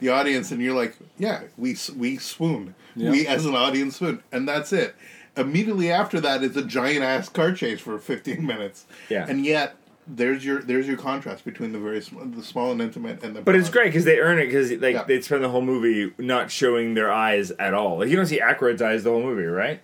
the 0.00 0.08
audience, 0.08 0.50
and 0.50 0.60
you're 0.60 0.74
like, 0.74 0.96
yeah, 1.16 1.42
we 1.56 1.76
we 1.96 2.16
swoon. 2.16 2.74
Yeah. 2.96 3.12
We 3.12 3.26
as 3.26 3.46
an 3.46 3.54
audience 3.54 3.96
swoon, 3.96 4.22
and 4.32 4.48
that's 4.48 4.72
it. 4.72 4.96
Immediately 5.38 5.90
after 5.90 6.20
that 6.20 6.42
is 6.42 6.56
a 6.56 6.62
giant 6.62 7.02
ass 7.04 7.28
car 7.28 7.52
chase 7.52 7.80
for 7.80 7.98
15 7.98 8.44
minutes. 8.44 8.84
Yeah. 9.08 9.26
and 9.28 9.44
yet 9.44 9.76
there's 10.10 10.42
your 10.44 10.62
there's 10.62 10.86
your 10.88 10.96
contrast 10.96 11.44
between 11.44 11.72
the 11.72 11.78
very 11.78 12.00
sm- 12.00 12.30
the 12.34 12.42
small 12.42 12.72
and 12.72 12.80
intimate 12.80 13.22
and 13.22 13.36
the. 13.36 13.42
But 13.42 13.54
it's 13.56 13.68
great 13.68 13.86
because 13.88 14.04
they 14.06 14.18
earn 14.18 14.38
it 14.38 14.46
because 14.46 14.70
like 14.72 14.94
Yeah. 14.94 15.04
they 15.04 15.20
spend 15.20 15.44
the 15.44 15.50
whole 15.50 15.60
movie 15.62 16.12
not 16.18 16.50
showing 16.50 16.94
their 16.94 17.12
eyes 17.12 17.50
at 17.52 17.74
all. 17.74 17.98
Like 17.98 18.08
you 18.08 18.16
don't 18.16 18.26
see 18.26 18.40
Aykroyd's 18.40 18.80
eyes 18.82 19.04
the 19.04 19.10
whole 19.10 19.22
movie, 19.22 19.44
right? 19.44 19.80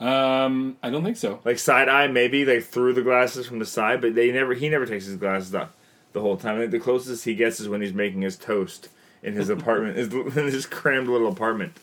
Um, 0.00 0.78
I 0.82 0.88
don't 0.90 1.04
think 1.04 1.16
so. 1.18 1.40
Like 1.44 1.58
side 1.58 1.88
eye, 1.88 2.06
maybe 2.06 2.44
like 2.44 2.64
through 2.64 2.94
the 2.94 3.02
glasses 3.02 3.46
from 3.46 3.58
the 3.58 3.66
side, 3.66 4.00
but 4.00 4.14
they 4.14 4.32
never. 4.32 4.54
He 4.54 4.68
never 4.68 4.86
takes 4.86 5.04
his 5.06 5.16
glasses 5.16 5.54
off 5.54 5.76
the 6.12 6.20
whole 6.20 6.36
time. 6.36 6.56
I 6.56 6.60
think 6.60 6.70
the 6.72 6.80
closest 6.80 7.24
he 7.24 7.34
gets 7.34 7.60
is 7.60 7.68
when 7.68 7.82
he's 7.82 7.92
making 7.94 8.22
his 8.22 8.36
toast 8.36 8.88
in 9.22 9.34
his 9.34 9.48
apartment, 9.56 9.96
his, 9.96 10.12
in 10.12 10.30
his 10.46 10.66
crammed 10.66 11.08
little 11.08 11.28
apartment. 11.28 11.76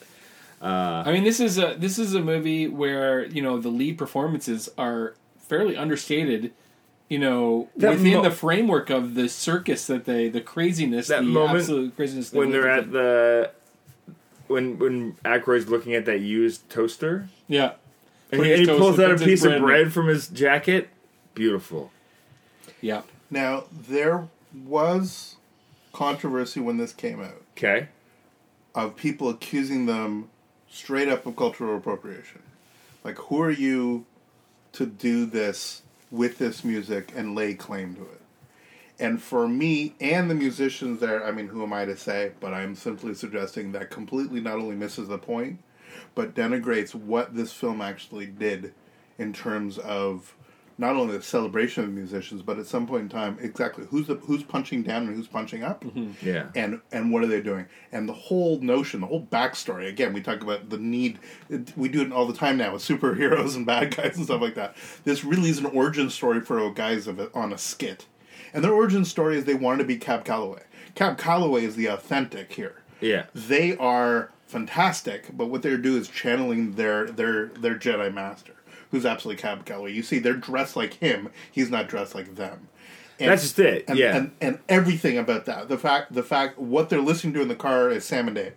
I 0.61 1.11
mean, 1.11 1.23
this 1.23 1.39
is 1.39 1.57
a 1.57 1.75
this 1.77 1.99
is 1.99 2.13
a 2.15 2.21
movie 2.21 2.67
where 2.67 3.25
you 3.25 3.41
know 3.41 3.59
the 3.59 3.69
lead 3.69 3.97
performances 3.97 4.69
are 4.77 5.15
fairly 5.39 5.75
understated. 5.77 6.53
You 7.09 7.19
know, 7.19 7.69
That 7.77 7.91
within 7.91 8.15
mo- 8.15 8.23
the 8.23 8.31
framework 8.31 8.89
of 8.89 9.15
the 9.15 9.29
circus 9.29 9.87
that 9.87 10.03
they, 10.03 10.27
the 10.27 10.41
craziness, 10.41 11.07
That 11.07 11.19
the 11.21 11.27
moment 11.29 11.59
absolute 11.59 11.95
craziness. 11.95 12.31
they 12.31 12.37
when 12.39 12.51
they're 12.51 12.63
with. 12.63 12.85
at 12.87 12.91
the 12.91 13.51
when 14.47 14.77
when 14.79 15.13
Aykroyd's 15.23 15.69
looking 15.69 15.93
at 15.93 16.05
that 16.05 16.19
used 16.19 16.69
toaster 16.69 17.29
yeah, 17.47 17.73
and 18.31 18.43
he, 18.43 18.51
and 18.53 18.61
he 18.61 18.65
pulls 18.67 18.99
out 18.99 19.11
a 19.11 19.17
piece 19.17 19.43
of 19.43 19.49
bread 19.51 19.57
in. 19.57 19.63
bread 19.63 19.93
from 19.93 20.07
his 20.07 20.27
jacket. 20.27 20.89
Beautiful. 21.33 21.91
yeah. 22.81 23.03
Now 23.29 23.65
there 23.71 24.27
was 24.65 25.35
controversy 25.93 26.59
when 26.59 26.77
this 26.77 26.91
came 26.93 27.21
out 27.21 27.41
Okay. 27.57 27.87
of 28.75 28.95
people 28.97 29.29
accusing 29.29 29.85
them 29.85 30.29
straight 30.69 31.07
up 31.07 31.25
of 31.25 31.35
cultural 31.35 31.77
appropriation. 31.77 32.41
Like, 33.03 33.17
who 33.17 33.41
are 33.41 33.51
you 33.51 34.05
to 34.73 34.85
do 34.85 35.25
this 35.25 35.83
with 36.11 36.37
this 36.37 36.63
music 36.63 37.11
and 37.15 37.35
lay 37.35 37.53
claim 37.53 37.95
to 37.95 38.01
it? 38.01 38.21
And 38.99 39.21
for 39.21 39.47
me 39.47 39.93
and 40.01 40.29
the 40.29 40.35
musicians 40.35 40.99
there, 40.99 41.25
I 41.25 41.31
mean, 41.31 41.47
who 41.47 41.63
am 41.63 41.73
I 41.73 41.85
to 41.85 41.95
say? 41.95 42.31
But 42.39 42.53
I'm 42.53 42.75
simply 42.75 43.13
suggesting 43.13 43.71
that 43.73 43.91
completely 43.91 44.41
not 44.41 44.55
only 44.55 44.75
misses 44.75 45.07
the 45.07 45.19
point, 45.19 45.59
but 46.15 46.33
denigrates 46.33 46.95
what 46.95 47.35
this 47.35 47.53
film 47.53 47.79
actually 47.79 48.25
did 48.25 48.73
in 49.19 49.33
terms 49.33 49.77
of 49.77 50.33
not 50.79 50.95
only 50.95 51.17
the 51.17 51.23
celebration 51.23 51.83
of 51.83 51.89
musicians, 51.91 52.41
but 52.41 52.59
at 52.59 52.67
some 52.67 52.85
point 52.85 53.03
in 53.03 53.09
time, 53.09 53.37
exactly 53.41 53.85
who's 53.89 54.07
the 54.07 54.15
who's 54.15 54.43
punching 54.43 54.83
down 54.83 55.07
and 55.07 55.15
who's 55.15 55.27
punching 55.27 55.63
up? 55.63 55.83
Mm-hmm. 55.83 56.11
Yeah. 56.25 56.47
and 56.55 56.81
and 56.91 57.11
what 57.11 57.23
are 57.23 57.27
they 57.27 57.41
doing? 57.41 57.65
And 57.91 58.07
the 58.07 58.13
whole 58.13 58.59
notion 58.59 59.01
the 59.01 59.07
whole 59.07 59.25
backstory 59.25 59.87
again 59.87 60.13
we 60.13 60.21
talk 60.21 60.41
about 60.41 60.69
the 60.69 60.77
need 60.77 61.19
we 61.75 61.89
do 61.89 62.01
it 62.01 62.11
all 62.11 62.25
the 62.27 62.33
time 62.33 62.57
now 62.57 62.73
with 62.73 62.83
superheroes 62.83 63.55
and 63.55 63.65
bad 63.65 63.95
guys 63.95 64.17
and 64.17 64.25
stuff 64.25 64.41
like 64.41 64.55
that. 64.55 64.75
This 65.03 65.23
really 65.23 65.49
is 65.49 65.59
an 65.59 65.65
origin 65.65 66.09
story 66.09 66.41
for 66.41 66.69
guys 66.71 67.07
of 67.07 67.19
a, 67.19 67.33
on 67.33 67.51
a 67.53 67.57
skit. 67.57 68.05
And 68.53 68.63
their 68.63 68.73
origin 68.73 69.03
story 69.05 69.37
is 69.37 69.45
they 69.45 69.53
wanted 69.55 69.79
to 69.79 69.83
be 69.85 69.97
cab 69.97 70.25
calloway. 70.25 70.63
Cab 70.95 71.17
calloway 71.17 71.63
is 71.65 71.75
the 71.75 71.87
authentic 71.87 72.53
here. 72.53 72.81
Yeah. 73.01 73.25
they 73.35 73.77
are 73.77 74.31
fantastic, 74.47 75.29
but 75.35 75.47
what 75.47 75.61
they're 75.61 75.77
doing 75.77 76.01
is 76.01 76.07
channeling 76.07 76.73
their 76.73 77.05
their 77.07 77.47
their 77.47 77.75
Jedi 77.75 78.11
master, 78.13 78.53
who's 78.91 79.05
absolutely 79.05 79.41
Cab 79.41 79.65
Calloway. 79.65 79.93
You 79.93 80.03
see, 80.03 80.19
they're 80.19 80.33
dressed 80.33 80.75
like 80.75 80.95
him. 80.95 81.29
He's 81.51 81.69
not 81.69 81.87
dressed 81.87 82.15
like 82.15 82.35
them. 82.35 82.69
And, 83.19 83.31
That's 83.31 83.41
just 83.41 83.59
it, 83.59 83.85
And, 83.87 83.97
yeah. 83.97 84.15
and 84.15 84.31
and 84.39 84.59
everything 84.69 85.17
about 85.17 85.45
that. 85.45 85.69
The 85.69 85.77
fact 85.77 86.13
the 86.13 86.23
fact 86.23 86.59
what 86.59 86.89
they're 86.89 87.01
listening 87.01 87.33
to 87.33 87.41
in 87.41 87.47
the 87.47 87.55
car 87.55 87.89
is 87.89 88.05
Sam 88.05 88.27
and 88.27 88.35
Dave, 88.35 88.53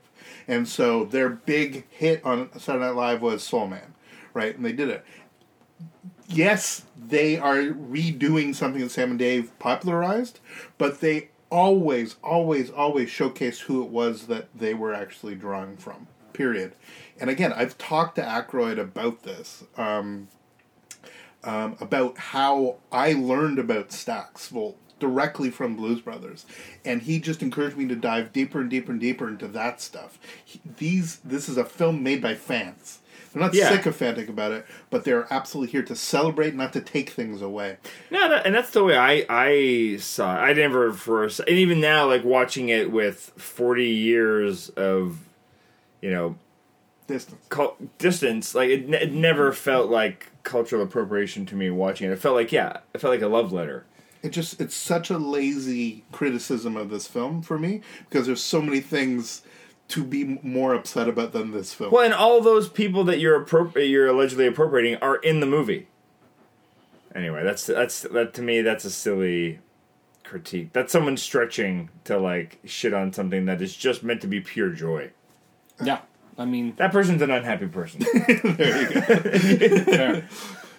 and 0.46 0.68
so 0.68 1.04
their 1.04 1.30
big 1.30 1.86
hit 1.88 2.22
on 2.24 2.50
Saturday 2.58 2.84
Night 2.84 2.94
Live 2.94 3.22
was 3.22 3.42
Soul 3.42 3.68
Man, 3.68 3.94
right? 4.34 4.54
And 4.54 4.64
they 4.64 4.72
did 4.72 4.90
it. 4.90 5.04
Yes, 6.28 6.84
they 6.96 7.38
are 7.38 7.56
redoing 7.56 8.54
something 8.54 8.82
that 8.82 8.90
Sam 8.90 9.10
and 9.10 9.18
Dave 9.18 9.58
popularized, 9.58 10.40
but 10.76 11.00
they 11.00 11.30
always, 11.50 12.16
always, 12.22 12.70
always 12.70 13.08
showcased 13.08 13.60
who 13.60 13.82
it 13.82 13.88
was 13.88 14.26
that 14.26 14.48
they 14.54 14.74
were 14.74 14.94
actually 14.94 15.34
drawing 15.34 15.76
from. 15.76 16.06
Period. 16.40 16.72
And 17.20 17.28
again, 17.28 17.52
I've 17.52 17.76
talked 17.76 18.14
to 18.16 18.22
Aykroyd 18.22 18.78
about 18.78 19.24
this, 19.24 19.64
um, 19.76 20.28
um, 21.44 21.76
about 21.82 22.16
how 22.16 22.76
I 22.90 23.12
learned 23.12 23.58
about 23.58 23.90
Stax, 23.90 24.50
well, 24.50 24.76
directly 24.98 25.50
from 25.50 25.76
Blues 25.76 26.00
Brothers, 26.00 26.46
and 26.82 27.02
he 27.02 27.18
just 27.18 27.42
encouraged 27.42 27.76
me 27.76 27.86
to 27.88 27.94
dive 27.94 28.32
deeper 28.32 28.58
and 28.62 28.70
deeper 28.70 28.92
and 28.92 28.98
deeper 29.00 29.28
into 29.28 29.48
that 29.48 29.82
stuff. 29.82 30.18
He, 30.42 30.62
these, 30.78 31.16
this 31.18 31.46
is 31.46 31.58
a 31.58 31.64
film 31.66 32.02
made 32.02 32.22
by 32.22 32.34
fans. 32.36 33.00
They're 33.34 33.42
not 33.42 33.52
Yeah. 33.52 33.68
sycophantic 33.68 34.30
about 34.30 34.52
it, 34.52 34.64
but 34.88 35.04
they're 35.04 35.26
absolutely 35.30 35.72
here 35.72 35.82
to 35.82 35.94
celebrate, 35.94 36.54
not 36.54 36.72
to 36.72 36.80
take 36.80 37.10
things 37.10 37.42
away. 37.42 37.76
No, 38.10 38.30
that, 38.30 38.46
and 38.46 38.54
that's 38.54 38.70
the 38.70 38.82
way 38.82 38.96
I 38.96 39.26
I 39.28 39.96
saw 39.98 40.36
it. 40.36 40.40
I 40.40 40.52
never 40.54 40.90
first, 40.94 41.40
and 41.40 41.50
even 41.50 41.80
now, 41.80 42.06
like 42.06 42.24
watching 42.24 42.70
it 42.70 42.90
with 42.90 43.30
forty 43.36 43.88
years 43.90 44.70
of, 44.70 45.18
you 46.00 46.10
know, 46.10 46.36
Distance. 47.06 47.44
cul- 47.48 47.76
distance, 47.98 48.54
like 48.54 48.70
it, 48.70 48.88
it 48.94 49.12
never 49.12 49.52
felt 49.52 49.90
like 49.90 50.30
cultural 50.44 50.82
appropriation 50.82 51.44
to 51.46 51.56
me 51.56 51.68
watching 51.70 52.08
it. 52.08 52.12
It 52.12 52.18
felt 52.20 52.36
like 52.36 52.52
yeah, 52.52 52.78
it 52.94 53.00
felt 53.00 53.12
like 53.12 53.22
a 53.22 53.26
love 53.28 53.52
letter. 53.52 53.84
it 54.22 54.30
just 54.30 54.60
it's 54.60 54.76
such 54.76 55.10
a 55.10 55.18
lazy 55.18 56.04
criticism 56.12 56.76
of 56.76 56.88
this 56.90 57.08
film 57.08 57.42
for 57.42 57.58
me 57.58 57.80
because 58.08 58.26
there's 58.26 58.42
so 58.42 58.62
many 58.62 58.78
things 58.80 59.42
to 59.88 60.04
be 60.04 60.38
more 60.44 60.72
upset 60.72 61.08
about 61.08 61.32
than 61.32 61.50
this 61.50 61.74
film. 61.74 61.90
Well, 61.90 62.04
and 62.04 62.14
all 62.14 62.40
those 62.40 62.68
people 62.68 63.02
that 63.04 63.18
you're 63.18 63.44
appropri- 63.44 63.90
you're 63.90 64.06
allegedly 64.06 64.46
appropriating 64.46 64.96
are 65.02 65.16
in 65.16 65.40
the 65.40 65.46
movie. 65.46 65.88
Anyway, 67.12 67.42
that's 67.42 67.66
that's 67.66 68.02
that 68.02 68.34
to 68.34 68.42
me 68.42 68.62
that's 68.62 68.84
a 68.84 68.90
silly 68.90 69.58
critique. 70.22 70.72
That's 70.72 70.92
someone 70.92 71.16
stretching 71.16 71.90
to 72.04 72.18
like 72.18 72.60
shit 72.64 72.94
on 72.94 73.12
something 73.12 73.46
that 73.46 73.60
is 73.60 73.74
just 73.74 74.04
meant 74.04 74.20
to 74.20 74.28
be 74.28 74.40
pure 74.40 74.70
joy. 74.70 75.10
Yeah, 75.82 76.00
I 76.38 76.44
mean, 76.44 76.74
That 76.76 76.92
person's 76.92 77.22
an 77.22 77.30
unhappy 77.30 77.66
person. 77.66 78.00
There 78.44 78.92
you 78.92 79.00
go. 79.68 79.84
Fair. 79.84 80.28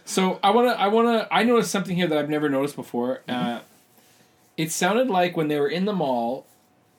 So 0.05 0.39
I 0.43 0.51
wanna, 0.51 0.71
I 0.71 0.87
wanna, 0.87 1.27
I 1.31 1.43
noticed 1.43 1.71
something 1.71 1.95
here 1.95 2.07
that 2.07 2.17
I've 2.17 2.29
never 2.29 2.49
noticed 2.49 2.75
before. 2.75 3.21
Uh, 3.27 3.59
it 4.57 4.71
sounded 4.71 5.07
like 5.09 5.37
when 5.37 5.47
they 5.47 5.59
were 5.59 5.69
in 5.69 5.85
the 5.85 5.93
mall, 5.93 6.45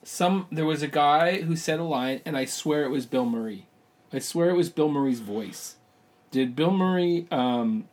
some 0.03 0.47
there 0.51 0.65
was 0.65 0.81
a 0.81 0.87
guy 0.87 1.41
who 1.41 1.55
said 1.55 1.79
a 1.79 1.83
line, 1.83 2.21
and 2.25 2.35
I 2.37 2.45
swear 2.45 2.83
it 2.83 2.89
was 2.89 3.05
Bill 3.05 3.25
Murray. 3.25 3.67
I 4.11 4.19
swear 4.19 4.49
it 4.49 4.55
was 4.55 4.69
Bill 4.69 4.89
Murray's 4.89 5.19
voice. 5.19 5.75
Did 6.31 6.55
Bill 6.55 6.71
Murray 6.71 7.27
um, 7.31 7.87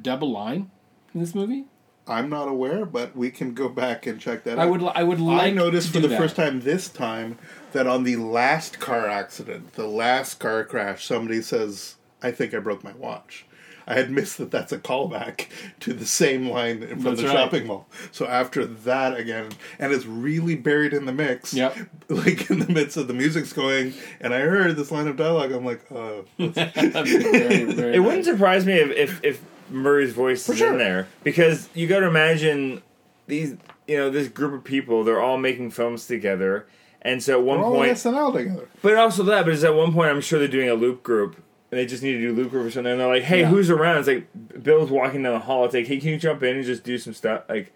dub 0.00 0.22
a 0.22 0.26
line 0.26 0.70
in 1.14 1.20
this 1.20 1.34
movie? 1.34 1.64
I'm 2.06 2.30
not 2.30 2.48
aware, 2.48 2.86
but 2.86 3.14
we 3.14 3.30
can 3.30 3.52
go 3.52 3.68
back 3.68 4.06
and 4.06 4.18
check 4.18 4.44
that 4.44 4.58
I 4.58 4.62
out. 4.62 4.70
would, 4.70 4.82
li- 4.82 4.92
I 4.94 5.02
would 5.02 5.20
like. 5.20 5.42
I 5.42 5.50
noticed 5.50 5.88
to 5.88 5.92
for 5.94 5.98
do 6.00 6.02
the 6.02 6.08
that. 6.08 6.18
first 6.18 6.36
time 6.36 6.60
this 6.62 6.88
time 6.88 7.38
that 7.72 7.86
on 7.86 8.04
the 8.04 8.16
last 8.16 8.80
car 8.80 9.08
accident, 9.08 9.74
the 9.74 9.86
last 9.86 10.40
car 10.40 10.64
crash, 10.64 11.06
somebody 11.06 11.42
says, 11.42 11.96
"I 12.22 12.30
think 12.30 12.54
I 12.54 12.58
broke 12.58 12.84
my 12.84 12.92
watch." 12.92 13.44
I 13.88 13.94
had 13.94 14.10
missed 14.10 14.36
that 14.36 14.50
that's 14.50 14.70
a 14.70 14.78
callback 14.78 15.46
to 15.80 15.94
the 15.94 16.04
same 16.04 16.50
line 16.50 16.86
from 16.86 17.02
That's 17.02 17.22
the 17.22 17.26
right. 17.26 17.32
shopping 17.32 17.66
mall. 17.66 17.88
So 18.12 18.26
after 18.26 18.66
that 18.66 19.16
again, 19.16 19.48
and 19.78 19.94
it's 19.94 20.04
really 20.04 20.56
buried 20.56 20.92
in 20.92 21.06
the 21.06 21.12
mix. 21.12 21.54
Yep. 21.54 21.76
Like 22.10 22.50
in 22.50 22.58
the 22.58 22.72
midst 22.72 22.96
of 22.96 23.06
the 23.06 23.12
music's 23.12 23.52
going, 23.52 23.92
and 24.18 24.32
I 24.32 24.40
heard 24.40 24.74
this 24.76 24.90
line 24.90 25.06
of 25.08 25.16
dialogue. 25.16 25.52
I'm 25.52 25.64
like, 25.64 25.84
uh, 25.90 26.22
Very, 26.38 27.64
very 27.64 27.96
it 27.96 28.00
wouldn't 28.00 28.24
surprise 28.24 28.64
me 28.64 28.74
if 28.74 28.90
if, 28.90 29.24
if 29.24 29.42
Murray's 29.70 30.14
voice 30.14 30.48
is 30.48 30.56
sure. 30.56 30.72
in 30.72 30.78
there 30.78 31.06
because 31.22 31.68
you 31.74 31.86
got 31.86 32.00
to 32.00 32.06
imagine 32.06 32.82
these 33.26 33.56
you 33.86 33.98
know 33.98 34.10
this 34.10 34.28
group 34.28 34.54
of 34.54 34.64
people 34.64 35.04
they're 35.04 35.20
all 35.20 35.36
making 35.36 35.70
films 35.70 36.06
together 36.06 36.66
and 37.08 37.22
so 37.22 37.38
at 37.40 37.44
one 37.44 37.58
we're 37.58 37.64
all 37.64 37.72
on 37.72 37.78
point 37.78 37.92
SNL 37.92 38.32
together. 38.34 38.68
but 38.82 38.94
also 38.96 39.22
that 39.24 39.44
but 39.44 39.54
it's 39.54 39.64
at 39.64 39.74
one 39.74 39.92
point 39.92 40.10
I'm 40.10 40.20
sure 40.20 40.38
they're 40.38 40.48
doing 40.48 40.68
a 40.68 40.74
loop 40.74 41.02
group 41.02 41.36
and 41.70 41.78
they 41.78 41.86
just 41.86 42.02
need 42.02 42.12
to 42.12 42.20
do 42.20 42.32
loop 42.32 42.50
group 42.50 42.66
or 42.66 42.70
something 42.70 42.90
and 42.92 43.00
they're 43.00 43.08
like 43.08 43.22
hey 43.24 43.40
Yeah. 43.40 43.48
who's 43.48 43.70
around 43.70 43.98
it's 43.98 44.08
like 44.08 44.26
Bill's 44.62 44.90
walking 44.90 45.22
down 45.22 45.34
the 45.34 45.40
hall 45.40 45.64
it's 45.64 45.74
like 45.74 45.86
hey 45.86 45.98
can 45.98 46.10
you 46.10 46.18
jump 46.18 46.42
in 46.42 46.56
and 46.56 46.64
just 46.64 46.84
do 46.84 46.98
some 46.98 47.14
stuff 47.14 47.42
like 47.48 47.72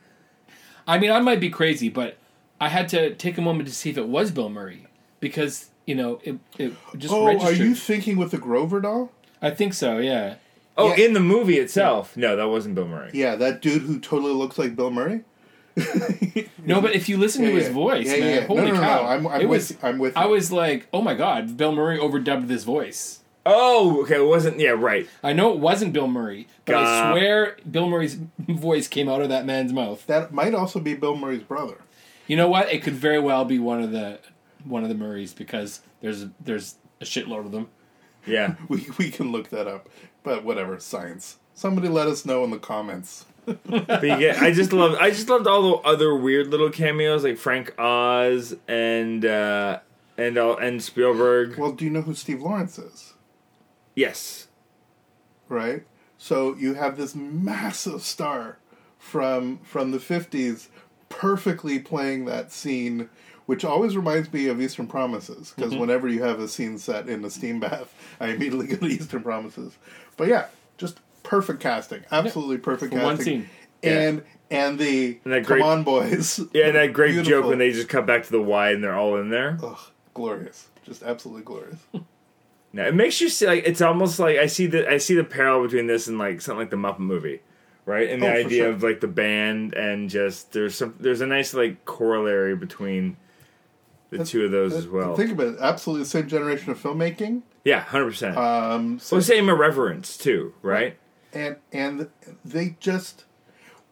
I 0.86 0.98
mean, 0.98 1.12
I 1.12 1.20
might 1.20 1.38
be 1.38 1.48
crazy, 1.48 1.88
but 1.88 2.16
I 2.60 2.68
had 2.68 2.88
to 2.88 3.14
take 3.14 3.38
a 3.38 3.40
moment 3.40 3.68
to 3.68 3.74
see 3.74 3.90
if 3.90 3.96
it 3.96 4.08
was 4.08 4.32
Bill 4.32 4.48
Murray 4.48 4.88
because 5.20 5.70
you 5.86 5.94
know 5.94 6.20
it, 6.24 6.38
it 6.58 6.72
just 6.98 7.14
Oh, 7.14 7.24
registered. 7.26 7.60
are 7.60 7.64
you 7.64 7.74
thinking 7.76 8.16
with 8.16 8.32
the 8.32 8.38
Grover 8.38 8.80
doll? 8.80 9.12
I 9.40 9.50
think 9.50 9.74
so. 9.74 9.98
Yeah. 9.98 10.34
oh 10.76 10.88
Yeah. 10.94 11.04
in 11.06 11.12
the 11.12 11.20
movie 11.20 11.58
itself 11.58 12.16
no 12.16 12.34
that 12.34 12.48
wasn't 12.48 12.74
Bill 12.74 12.88
Murray 12.88 13.10
Yeah, 13.14 13.36
that 13.36 13.62
dude 13.62 13.82
who 13.82 14.00
totally 14.00 14.32
looks 14.34 14.58
like 14.58 14.74
Bill 14.74 14.90
Murray. 14.90 15.22
No, 16.64 16.80
but 16.80 16.94
if 16.94 17.08
you 17.08 17.16
listen 17.18 17.44
to 17.44 17.50
his 17.50 17.66
yeah. 17.68 17.72
voice, 17.72 18.06
Yeah, 18.06 18.20
man, 18.20 18.34
yeah. 18.42 18.46
holy 18.46 18.60
No, 18.62 18.66
no, 18.68 18.74
no, 18.74 18.80
cow! 18.80 19.02
no, 19.02 19.08
I'm- 19.08 19.26
I'm 19.26 19.40
it 19.40 19.48
was. 19.48 19.70
you. 19.72 19.76
I'm 19.82 19.98
with 19.98 20.16
I 20.16 20.24
you. 20.24 20.30
was 20.30 20.52
like, 20.52 20.86
oh 20.92 21.02
my 21.02 21.14
god, 21.14 21.56
Bill 21.56 21.72
Murray 21.72 21.98
overdubbed 21.98 22.46
this 22.48 22.64
voice. 22.64 23.20
oh 23.44 24.02
okay 24.02 24.16
it 24.16 24.26
wasn't 24.26 24.60
yeah 24.60 24.70
right 24.70 25.08
I 25.24 25.32
know 25.32 25.52
it 25.52 25.58
wasn't 25.58 25.92
Bill 25.92 26.06
Murray, 26.06 26.46
but 26.64 26.76
I 26.76 27.10
swear 27.10 27.56
Bill 27.68 27.88
Murray's 27.88 28.14
voice 28.38 28.86
came 28.86 29.08
out 29.08 29.20
of 29.22 29.28
that 29.30 29.44
man's 29.44 29.72
mouth. 29.72 30.06
That 30.06 30.32
might 30.32 30.54
also 30.54 30.78
be 30.78 30.94
Bill 30.94 31.16
Murray's 31.16 31.42
brother. 31.42 31.78
You 32.28 32.36
know 32.36 32.48
what? 32.48 32.72
It 32.72 32.82
could 32.84 32.94
very 32.94 33.18
well 33.18 33.44
be 33.44 33.58
one 33.58 33.82
of 33.82 33.90
the 33.90 34.20
one 34.64 34.84
of 34.84 34.88
the 34.88 34.94
Murrays 34.94 35.32
because 35.34 35.80
there's 36.00 36.26
there's 36.40 36.76
a 37.00 37.04
shitload 37.04 37.46
of 37.46 37.50
them. 37.52 37.68
yeah 38.26 38.54
We 38.68 38.86
we 38.98 39.10
can 39.10 39.32
look 39.32 39.48
that 39.50 39.66
up, 39.66 39.88
but 40.22 40.44
whatever. 40.44 40.78
Science. 40.78 41.38
Somebody 41.54 41.88
let 41.88 42.06
us 42.06 42.24
know 42.24 42.44
in 42.44 42.50
the 42.50 42.58
comments. 42.58 43.26
But 43.44 44.02
you 44.02 44.18
get, 44.18 44.40
I 44.40 44.52
just 44.52 44.72
love, 44.72 44.96
I 45.00 45.10
just 45.10 45.28
loved 45.28 45.46
all 45.46 45.62
the 45.62 45.88
other 45.88 46.14
weird 46.14 46.48
little 46.48 46.70
cameos 46.70 47.24
like 47.24 47.38
Frank 47.38 47.74
Oz 47.78 48.54
and 48.68 49.24
uh, 49.24 49.80
and 50.16 50.38
uh, 50.38 50.54
and 50.56 50.82
Spielberg. 50.82 51.58
Well, 51.58 51.72
do 51.72 51.84
you 51.84 51.90
know 51.90 52.02
who 52.02 52.14
Steve 52.14 52.40
Lawrence 52.42 52.78
is? 52.78 53.14
Yes, 53.94 54.48
right? 55.48 55.84
So 56.18 56.54
you 56.56 56.74
have 56.74 56.96
this 56.96 57.14
massive 57.14 58.02
star 58.02 58.58
from 58.98 59.58
from 59.64 59.90
the 59.90 60.00
fifties 60.00 60.68
perfectly 61.08 61.78
playing 61.78 62.24
that 62.26 62.52
scene, 62.52 63.10
which 63.46 63.64
always 63.64 63.96
reminds 63.96 64.32
me 64.32 64.46
of 64.48 64.60
Eastern 64.62 64.86
Promises 64.86 65.52
because 65.54 65.72
Mm-hmm. 65.72 65.80
whenever 65.80 66.08
you 66.08 66.22
have 66.22 66.38
a 66.40 66.48
scene 66.48 66.78
set 66.78 67.08
in 67.08 67.24
a 67.24 67.30
steam 67.30 67.60
bath, 67.60 67.92
I 68.20 68.28
immediately 68.28 68.66
go 68.68 68.76
to 68.76 68.86
Eastern 68.86 69.22
Promises. 69.22 69.76
But 70.16 70.28
yeah, 70.28 70.46
just 70.78 71.00
perfect 71.32 71.60
casting, 71.60 72.04
absolutely 72.12 72.58
perfect 72.58 72.92
For 72.92 72.98
casting. 73.00 73.04
one 73.16 73.16
scene. 73.24 73.50
and 73.82 74.22
and 74.50 74.78
the 74.78 75.18
And 75.24 75.32
that 75.32 75.44
come 75.46 75.56
great- 75.58 75.62
on 75.64 75.82
boys, 75.82 76.38
Yeah, 76.52 76.66
and 76.66 76.76
that 76.76 76.92
great 76.92 77.24
joke 77.24 77.46
when 77.46 77.56
they 77.58 77.72
just 77.72 77.88
cut 77.88 78.04
back 78.06 78.24
to 78.24 78.30
the 78.30 78.42
Y 78.42 78.70
and 78.70 78.84
they're 78.84 78.94
all 78.94 79.16
in 79.16 79.30
there. 79.30 79.58
Ugh, 79.62 79.78
glorious, 80.12 80.68
just 80.84 81.02
absolutely 81.02 81.42
glorious. 81.44 81.78
No, 82.74 82.86
it 82.86 82.94
makes 82.94 83.20
you 83.20 83.28
see 83.28 83.46
like 83.46 83.64
it's 83.66 83.82
almost 83.82 84.18
like 84.18 84.38
I 84.38 84.46
see 84.46 84.66
the 84.66 84.90
I 84.90 84.96
see 84.96 85.14
the 85.14 85.24
parallel 85.24 85.64
between 85.64 85.86
this 85.88 86.06
and 86.06 86.18
like 86.18 86.40
something 86.40 86.58
like 86.60 86.70
the 86.70 86.76
Muppet 86.78 87.00
movie, 87.00 87.40
right? 87.84 88.08
And 88.08 88.22
the 88.22 88.28
Oh, 88.28 88.32
idea 88.32 88.62
sure. 88.62 88.70
of 88.70 88.82
like 88.82 89.00
the 89.00 89.08
band 89.08 89.74
and 89.74 90.08
just 90.08 90.52
there's 90.52 90.74
some 90.74 90.94
there's 90.98 91.20
a 91.20 91.26
nice 91.26 91.52
like 91.52 91.84
corollary 91.84 92.56
between 92.56 93.18
the 94.08 94.24
two 94.24 94.46
of 94.46 94.52
those 94.52 94.72
as 94.72 94.86
well. 94.88 95.14
Think 95.14 95.32
about 95.32 95.48
it, 95.48 95.56
absolutely 95.60 96.04
the 96.04 96.08
same 96.08 96.28
generation 96.28 96.70
of 96.72 96.82
filmmaking. 96.82 97.42
yeah, 97.62 97.80
hundred 97.80 98.06
percent. 98.06 98.38
Um, 98.38 98.98
so 98.98 99.16
Well, 99.16 99.22
same 99.22 99.50
irreverence 99.50 100.16
too, 100.16 100.54
right? 100.62 100.96
And 101.32 101.56
and 101.72 102.08
they 102.44 102.76
just 102.80 103.24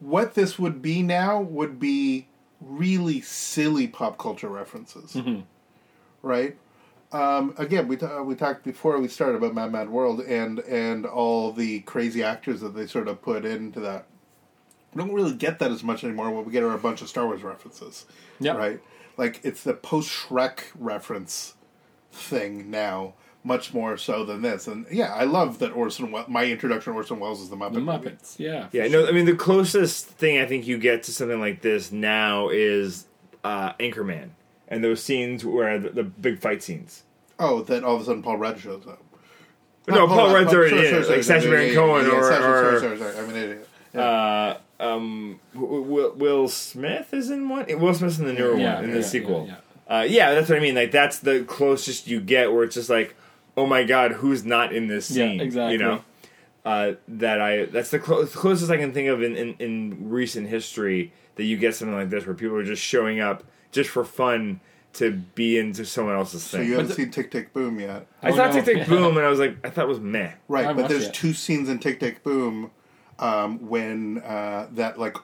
what 0.01 0.35
this 0.35 0.59
would 0.59 0.81
be 0.83 1.03
now 1.03 1.41
would 1.41 1.79
be 1.79 2.27
really 2.61 3.21
silly 3.21 3.87
pop 3.87 4.19
culture 4.19 4.49
references, 4.49 5.17
right? 6.23 6.57
Um, 7.13 7.55
again, 7.59 7.89
we 7.89 7.97
ta- 7.97 8.23
we 8.23 8.35
talked 8.35 8.63
before 8.65 8.99
we 9.01 9.09
started 9.09 9.37
about 9.37 9.55
Mad 9.55 9.73
Mad 9.73 9.89
World 9.91 10.21
and 10.21 10.61
and 10.61 11.05
all 11.07 11.53
the 11.53 11.81
crazy 11.81 12.23
actors 12.23 12.61
that 12.61 12.75
they 12.75 12.87
sort 12.87 13.09
of 13.09 13.21
put 13.21 13.45
into 13.45 13.81
that. 13.81 14.07
We 14.95 15.01
don't 15.03 15.13
really 15.13 15.35
get 15.35 15.59
that 15.61 15.71
as 15.71 15.83
much 15.83 16.05
anymore. 16.05 16.31
What 16.31 16.47
we 16.47 16.53
get 16.53 16.63
are 16.63 16.73
a 16.73 16.79
bunch 16.79 17.03
of 17.03 17.09
Star 17.09 17.27
Wars 17.27 17.43
references, 17.43 18.07
Yep. 18.41 18.57
right? 18.57 18.81
Like 19.17 19.41
it's 19.45 19.63
the 19.65 19.75
post 19.75 20.09
Shrek 20.11 20.61
reference 20.79 21.55
thing 22.13 22.71
now, 22.71 23.15
much 23.43 23.73
more 23.73 23.97
so 23.97 24.25
than 24.25 24.43
this. 24.43 24.67
And 24.67 24.87
yeah, 24.91 25.15
I 25.15 25.25
love 25.25 25.59
that 25.61 25.73
Orson. 25.73 26.13
Welles, 26.13 26.29
my 26.29 26.45
introduction 26.47 26.93
to 26.93 26.97
Orson 26.99 27.19
Welles 27.21 27.41
is 27.41 27.49
the 27.51 27.57
Muppet. 27.57 27.75
The 27.75 27.81
movie. 27.81 28.09
Muppets, 28.11 28.39
yeah. 28.39 28.69
Yeah, 28.73 28.89
no, 28.89 29.07
I 29.07 29.13
mean 29.13 29.25
the 29.27 29.35
closest 29.35 30.07
thing 30.09 30.39
I 30.39 30.47
think 30.47 30.67
you 30.67 30.79
get 30.79 31.03
to 31.05 31.13
something 31.13 31.41
like 31.41 31.63
this 31.63 31.91
now 31.91 32.49
is 32.51 33.07
uh, 33.45 33.73
Anchorman 33.75 34.31
and 34.69 34.85
those 34.85 35.03
scenes 35.03 35.45
where 35.45 35.79
the, 35.79 35.91
the 35.91 36.03
big 36.05 36.39
fight 36.39 36.63
scenes. 36.63 37.05
Oh, 37.39 37.63
that 37.63 37.83
all 37.85 37.97
of 37.97 38.03
a 38.03 38.05
sudden 38.05 38.23
Paul 38.23 38.37
Rudd 38.37 38.61
shows 38.61 38.87
up. 38.87 39.03
no, 39.89 40.07
Not 40.07 40.09
Paul 40.11 40.35
Rudd's 40.35 40.47
Rudd, 40.47 40.55
already 40.57 40.71
sorry, 40.77 40.87
in 40.89 40.93
sorry, 41.05 41.05
it, 41.15 41.17
like 41.17 41.25
Sacha 41.25 41.49
Baron 41.49 41.69
yeah, 41.69 41.75
Cohen 41.75 42.07
yeah, 42.07 42.13
yeah, 42.13 42.19
or, 42.19 42.23
sorry, 42.25 42.41
sorry, 42.43 42.53
or 42.53 42.81
sorry, 42.81 42.99
sorry, 42.99 43.13
sorry, 43.13 43.25
I'm 43.25 43.31
an 43.31 43.37
idiot. 43.37 43.69
Yeah. 43.95 44.01
uh, 44.03 44.59
um, 44.85 45.41
Will, 45.55 46.13
Will 46.13 46.49
Smith 46.49 47.13
is 47.15 47.31
in 47.31 47.49
one. 47.49 47.65
Will 47.81 47.95
Smith's 47.95 48.19
in 48.19 48.27
the 48.27 48.33
newer 48.35 48.57
Yeah, 48.59 48.75
one 48.77 48.85
in 48.85 48.91
the 48.91 48.99
yeah, 49.01 49.03
sequel. 49.03 49.47
yeah, 49.49 49.57
Uh, 49.97 50.03
yeah, 50.03 50.35
that's 50.35 50.49
what 50.51 50.59
I 50.59 50.61
mean. 50.61 50.75
Like 50.75 50.91
that's 50.93 51.19
the 51.19 51.43
closest 51.45 52.07
you 52.07 52.21
get 52.21 52.53
where 52.53 52.65
it's 52.65 52.75
just 52.75 52.91
like, 52.91 53.17
oh 53.57 53.67
my 53.67 53.85
god, 53.85 54.13
who's 54.13 54.45
not 54.45 54.73
in 54.73 54.87
this 54.87 55.11
Yeah, 55.11 55.27
scene? 55.29 55.41
exactly. 55.41 55.73
You 55.73 55.79
know, 55.79 56.05
uh, 56.65 56.93
that 57.09 57.41
I 57.41 57.65
that's 57.67 57.91
the 57.91 57.99
clo- 57.99 58.27
closest 58.27 58.71
I 58.71 58.77
can 58.77 58.93
think 58.93 59.09
of 59.09 59.23
in, 59.23 59.35
in 59.37 59.55
in 59.59 60.11
recent 60.11 60.49
history 60.49 61.13
that 61.37 61.45
you 61.45 61.57
get 61.57 61.75
something 61.75 61.97
like 61.97 62.11
this 62.11 62.27
where 62.27 62.35
people 62.35 62.57
are 62.57 62.65
just 62.65 62.83
showing 62.83 63.21
up 63.21 63.45
just 63.73 63.89
for 63.91 64.05
fun 64.05 64.61
to 64.93 65.13
be 65.13 65.57
into 65.57 65.85
someone 65.87 66.17
else's 66.17 66.43
so 66.43 66.59
thing. 66.59 66.67
you 66.67 66.73
haven't 66.75 66.89
the- 66.89 66.95
seen 66.95 67.11
Tick 67.11 67.31
Tick 67.31 67.53
Boom 67.55 67.79
yet, 67.81 68.07
I 68.23 68.31
Oh, 68.31 68.37
thought 68.37 68.53
no. 68.55 68.61
Tick 68.61 68.77
Tick 68.79 68.89
Boom, 68.89 69.17
and 69.17 69.25
I 69.25 69.31
was 69.31 69.39
like, 69.39 69.57
I 69.65 69.71
thought 69.71 69.85
it 69.85 69.89
was 69.89 70.01
meh. 70.01 70.33
right? 70.49 70.67
I 70.67 70.73
But 70.73 70.89
there's 70.89 71.07
it. 71.07 71.15
two 71.15 71.33
scenes 71.33 71.69
in 71.69 71.79
Tick 71.79 72.01
Tick 72.01 72.23
Boom 72.25 72.73
um, 73.21 73.69
when 73.69 74.19
uh, 74.19 74.67
that 74.73 74.99
like 74.99 75.17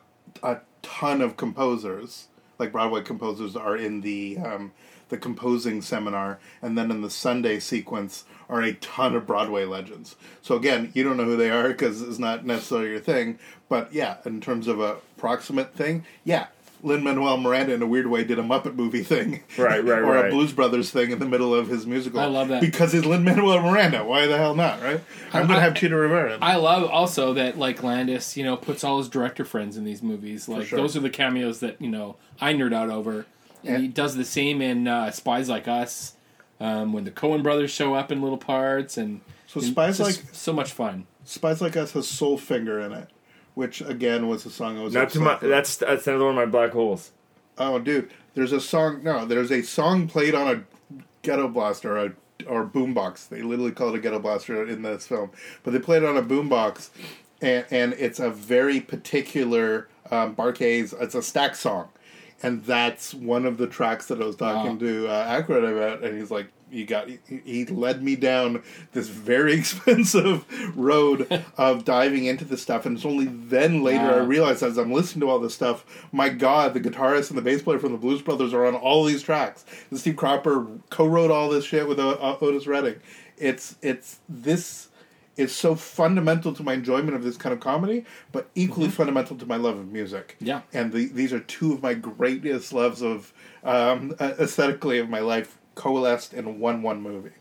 a 0.43 0.59
ton 0.83 1.21
of 1.21 1.37
composers, 1.37 2.29
like 2.61 2.71
Broadway 2.73 3.03
composers, 3.03 3.57
are 3.57 3.77
in 3.77 4.01
the 4.03 4.39
um, 4.39 4.73
the 5.09 5.17
composing 5.17 5.83
seminar, 5.83 6.39
and 6.61 6.77
then 6.77 6.91
in 6.91 7.01
the 7.03 7.11
Sunday 7.11 7.59
sequence 7.61 8.25
are 8.49 8.63
a 8.63 8.75
ton 8.75 9.15
of 9.15 9.27
Broadway 9.27 9.65
legends. 9.65 10.17
So 10.43 10.57
again, 10.57 10.91
you 10.95 11.03
don't 11.05 11.17
know 11.17 11.25
who 11.25 11.37
they 11.37 11.51
are 11.51 11.69
because 11.69 12.03
it's 12.03 12.19
not 12.19 12.45
necessarily 12.47 12.91
your 12.91 13.01
thing. 13.01 13.39
But 13.69 13.93
yeah, 13.93 14.19
in 14.25 14.41
terms 14.41 14.69
of 14.69 14.81
a 14.81 14.97
proximate 15.17 15.75
thing, 15.75 16.05
yeah. 16.25 16.47
Lin 16.83 17.03
Manuel 17.03 17.39
Miranda, 17.39 17.73
in 17.73 17.81
a 17.83 17.87
weird 17.87 18.07
way, 18.07 18.23
did 18.23 18.39
a 18.39 18.43
Muppet 18.43 18.75
movie 18.77 19.03
thing, 19.03 19.43
Right, 19.59 19.83
right, 19.83 19.99
or 20.03 20.13
right. 20.13 20.27
a 20.27 20.31
Blues 20.31 20.53
Brothers 20.53 20.91
thing 20.91 21.11
in 21.11 21.19
the 21.19 21.27
middle 21.27 21.55
of 21.55 21.69
his 21.69 21.87
musical. 21.87 22.21
I 22.21 22.27
love 22.27 22.49
that. 22.49 22.61
because 22.61 22.93
he's 22.93 23.05
Lin 23.07 23.25
Manuel 23.25 23.61
Miranda. 23.63 24.05
Why 24.05 24.27
the 24.27 24.37
hell 24.37 24.55
not, 24.55 24.83
right? 24.83 25.01
I'm 25.33 25.47
gonna 25.47 25.59
I- 25.59 25.63
have 25.63 25.75
Chita 25.75 25.97
Rivera. 25.97 26.39
I 26.41 26.57
love 26.57 26.89
also 26.89 27.33
that 27.33 27.59
like 27.59 27.83
Landis, 27.83 28.37
you 28.37 28.45
know, 28.45 28.57
puts 28.57 28.85
all 28.85 28.99
his 28.99 29.09
director 29.09 29.45
friends 29.45 29.77
in 29.77 29.85
these 29.85 30.03
movies. 30.03 30.49
Like 30.49 30.67
sure. 30.67 30.79
those 30.79 30.95
are 30.97 31.01
the 31.01 31.11
cameos 31.11 31.61
that 31.61 31.81
you 31.81 31.89
know 31.91 32.17
I 32.41 32.53
nerd 32.53 32.75
out 32.75 32.91
over. 32.91 33.27
And 33.65 33.83
he 33.83 33.89
does 33.89 34.17
the 34.17 34.25
same 34.25 34.63
in 34.63 34.87
uh, 34.87 35.11
Spies 35.11 35.49
Like 35.49 35.67
Us, 35.69 36.15
um, 36.61 36.93
when 36.93 37.05
the 37.05 37.11
Coen 37.11 37.43
brothers 37.43 37.71
show 37.71 37.95
up 37.95 38.13
in 38.13 38.23
little 38.23 38.39
parts, 38.39 38.97
and 38.97 39.21
So 39.47 39.61
and 39.61 39.69
Spies 39.71 40.01
it's 40.01 40.19
Like- 40.19 40.35
so 40.35 40.53
much 40.53 40.73
fun. 40.73 41.07
Spies 41.25 41.61
Like 41.61 41.77
Us 41.77 41.93
has 41.93 42.09
Soul 42.09 42.39
Finger 42.39 42.79
in 42.81 42.93
it, 42.93 43.09
which 43.55 43.81
again 43.81 44.29
was 44.29 44.47
a 44.47 44.51
song 44.51 44.79
I 44.79 44.83
was 44.85 44.95
Not 44.95 45.11
too 45.11 45.21
much. 45.21 45.41
That's 45.41 45.77
that's 45.77 46.07
another 46.07 46.25
one 46.27 46.35
of 46.35 46.37
my 46.37 46.47
black 46.47 46.71
holes. 46.71 47.11
Oh, 47.59 47.79
dude, 47.79 48.11
there's 48.35 48.53
a 48.53 48.61
song. 48.61 49.03
No, 49.03 49.25
there's 49.25 49.51
a 49.51 49.63
song 49.63 50.07
played 50.09 50.35
on 50.35 50.47
a 50.49 50.63
ghetto 51.23 51.49
blaster 51.49 51.97
or 51.97 52.05
a 52.07 52.13
or 52.47 52.65
boombox. 52.67 53.29
They 53.29 53.43
literally 53.43 53.73
call 53.73 53.89
it 53.89 53.97
a 53.97 53.99
ghetto 53.99 54.19
blaster 54.21 54.65
in 54.67 54.83
this 54.83 55.07
film, 55.07 55.31
but 55.65 55.73
they 55.73 55.79
played 55.81 56.03
it 56.03 56.09
on 56.09 56.17
a 56.17 56.23
boombox, 56.23 56.91
and 57.43 57.65
and 57.71 57.93
it's 57.95 58.21
a 58.21 58.31
very 58.31 58.81
particular 58.81 59.89
um, 60.11 60.35
Bar-Kays. 60.35 60.93
It's 61.01 61.15
a 61.15 61.21
Stax 61.21 61.57
song, 61.57 61.89
and 62.43 62.65
that's 62.65 63.15
one 63.15 63.47
of 63.47 63.57
the 63.59 63.67
tracks 63.67 64.07
that 64.07 64.21
I 64.21 64.25
was 64.25 64.37
talking 64.37 64.73
Wow. 64.73 64.79
to 64.79 65.09
uh, 65.09 65.43
Aykroyd 65.43 65.73
about, 65.77 66.03
and 66.05 66.19
he's 66.19 66.31
like. 66.31 66.49
You 66.69 66.85
got. 66.85 67.09
He, 67.09 67.19
he 67.45 67.65
led 67.65 68.03
me 68.03 68.17
down 68.17 68.61
this 68.91 69.07
very 69.07 69.55
expensive 69.59 70.45
road 70.77 71.45
of 71.57 71.85
diving 71.85 72.25
into 72.25 72.45
this 72.45 72.61
stuff, 72.61 72.85
and 72.87 72.97
it's 72.97 73.07
only 73.07 73.27
then 73.27 73.85
later 73.85 74.01
I 74.17 74.21
Wow. 74.23 74.25
realized 74.27 74.65
as 74.65 74.77
I'm 74.77 74.93
listening 74.93 75.21
to 75.21 75.31
all 75.31 75.39
this 75.39 75.55
stuff, 75.55 75.85
my 76.11 76.29
God, 76.29 76.75
the 76.75 76.81
guitarist 76.81 77.29
and 77.29 77.39
the 77.39 77.43
bass 77.43 77.63
player 77.63 77.79
from 77.79 77.93
the 77.93 77.99
Blues 77.99 78.21
Brothers 78.21 78.53
are 78.53 78.67
on 78.67 78.75
all 78.75 79.05
these 79.05 79.23
tracks. 79.23 79.65
And 79.91 79.99
Steve 80.01 80.17
Cropper 80.17 80.67
co-wrote 80.91 81.31
all 81.31 81.49
this 81.51 81.65
shit 81.65 81.87
with 81.87 82.01
uh, 82.01 82.17
Otis 82.41 82.67
Redding. 82.67 82.97
It's 83.39 83.77
it's 83.81 84.19
this 84.29 84.89
is 85.37 85.55
so 85.55 85.75
fundamental 85.75 86.53
to 86.55 86.63
my 86.63 86.73
enjoyment 86.75 87.15
of 87.15 87.23
this 87.23 87.37
kind 87.37 87.53
of 87.53 87.61
comedy, 87.61 88.05
but 88.33 88.49
equally 88.55 88.89
fundamental 88.89 89.37
to 89.37 89.45
my 89.47 89.57
love 89.57 89.79
of 89.79 89.93
music. 89.93 90.37
Yeah. 90.41 90.63
and 90.73 90.93
the, 90.93 91.07
these 91.07 91.33
are 91.33 91.41
two 91.41 91.73
of 91.75 91.83
my 91.83 91.95
greatest 91.95 92.73
loves 92.73 93.03
of 93.03 93.33
um, 93.65 94.15
uh, 94.19 94.33
aesthetically 94.39 94.99
of 94.99 95.09
my 95.11 95.21
life 95.21 95.59
coalesced 95.75 96.33
in 96.33 96.59
one 96.59 96.83
one 96.83 97.03
movie. 97.03 97.33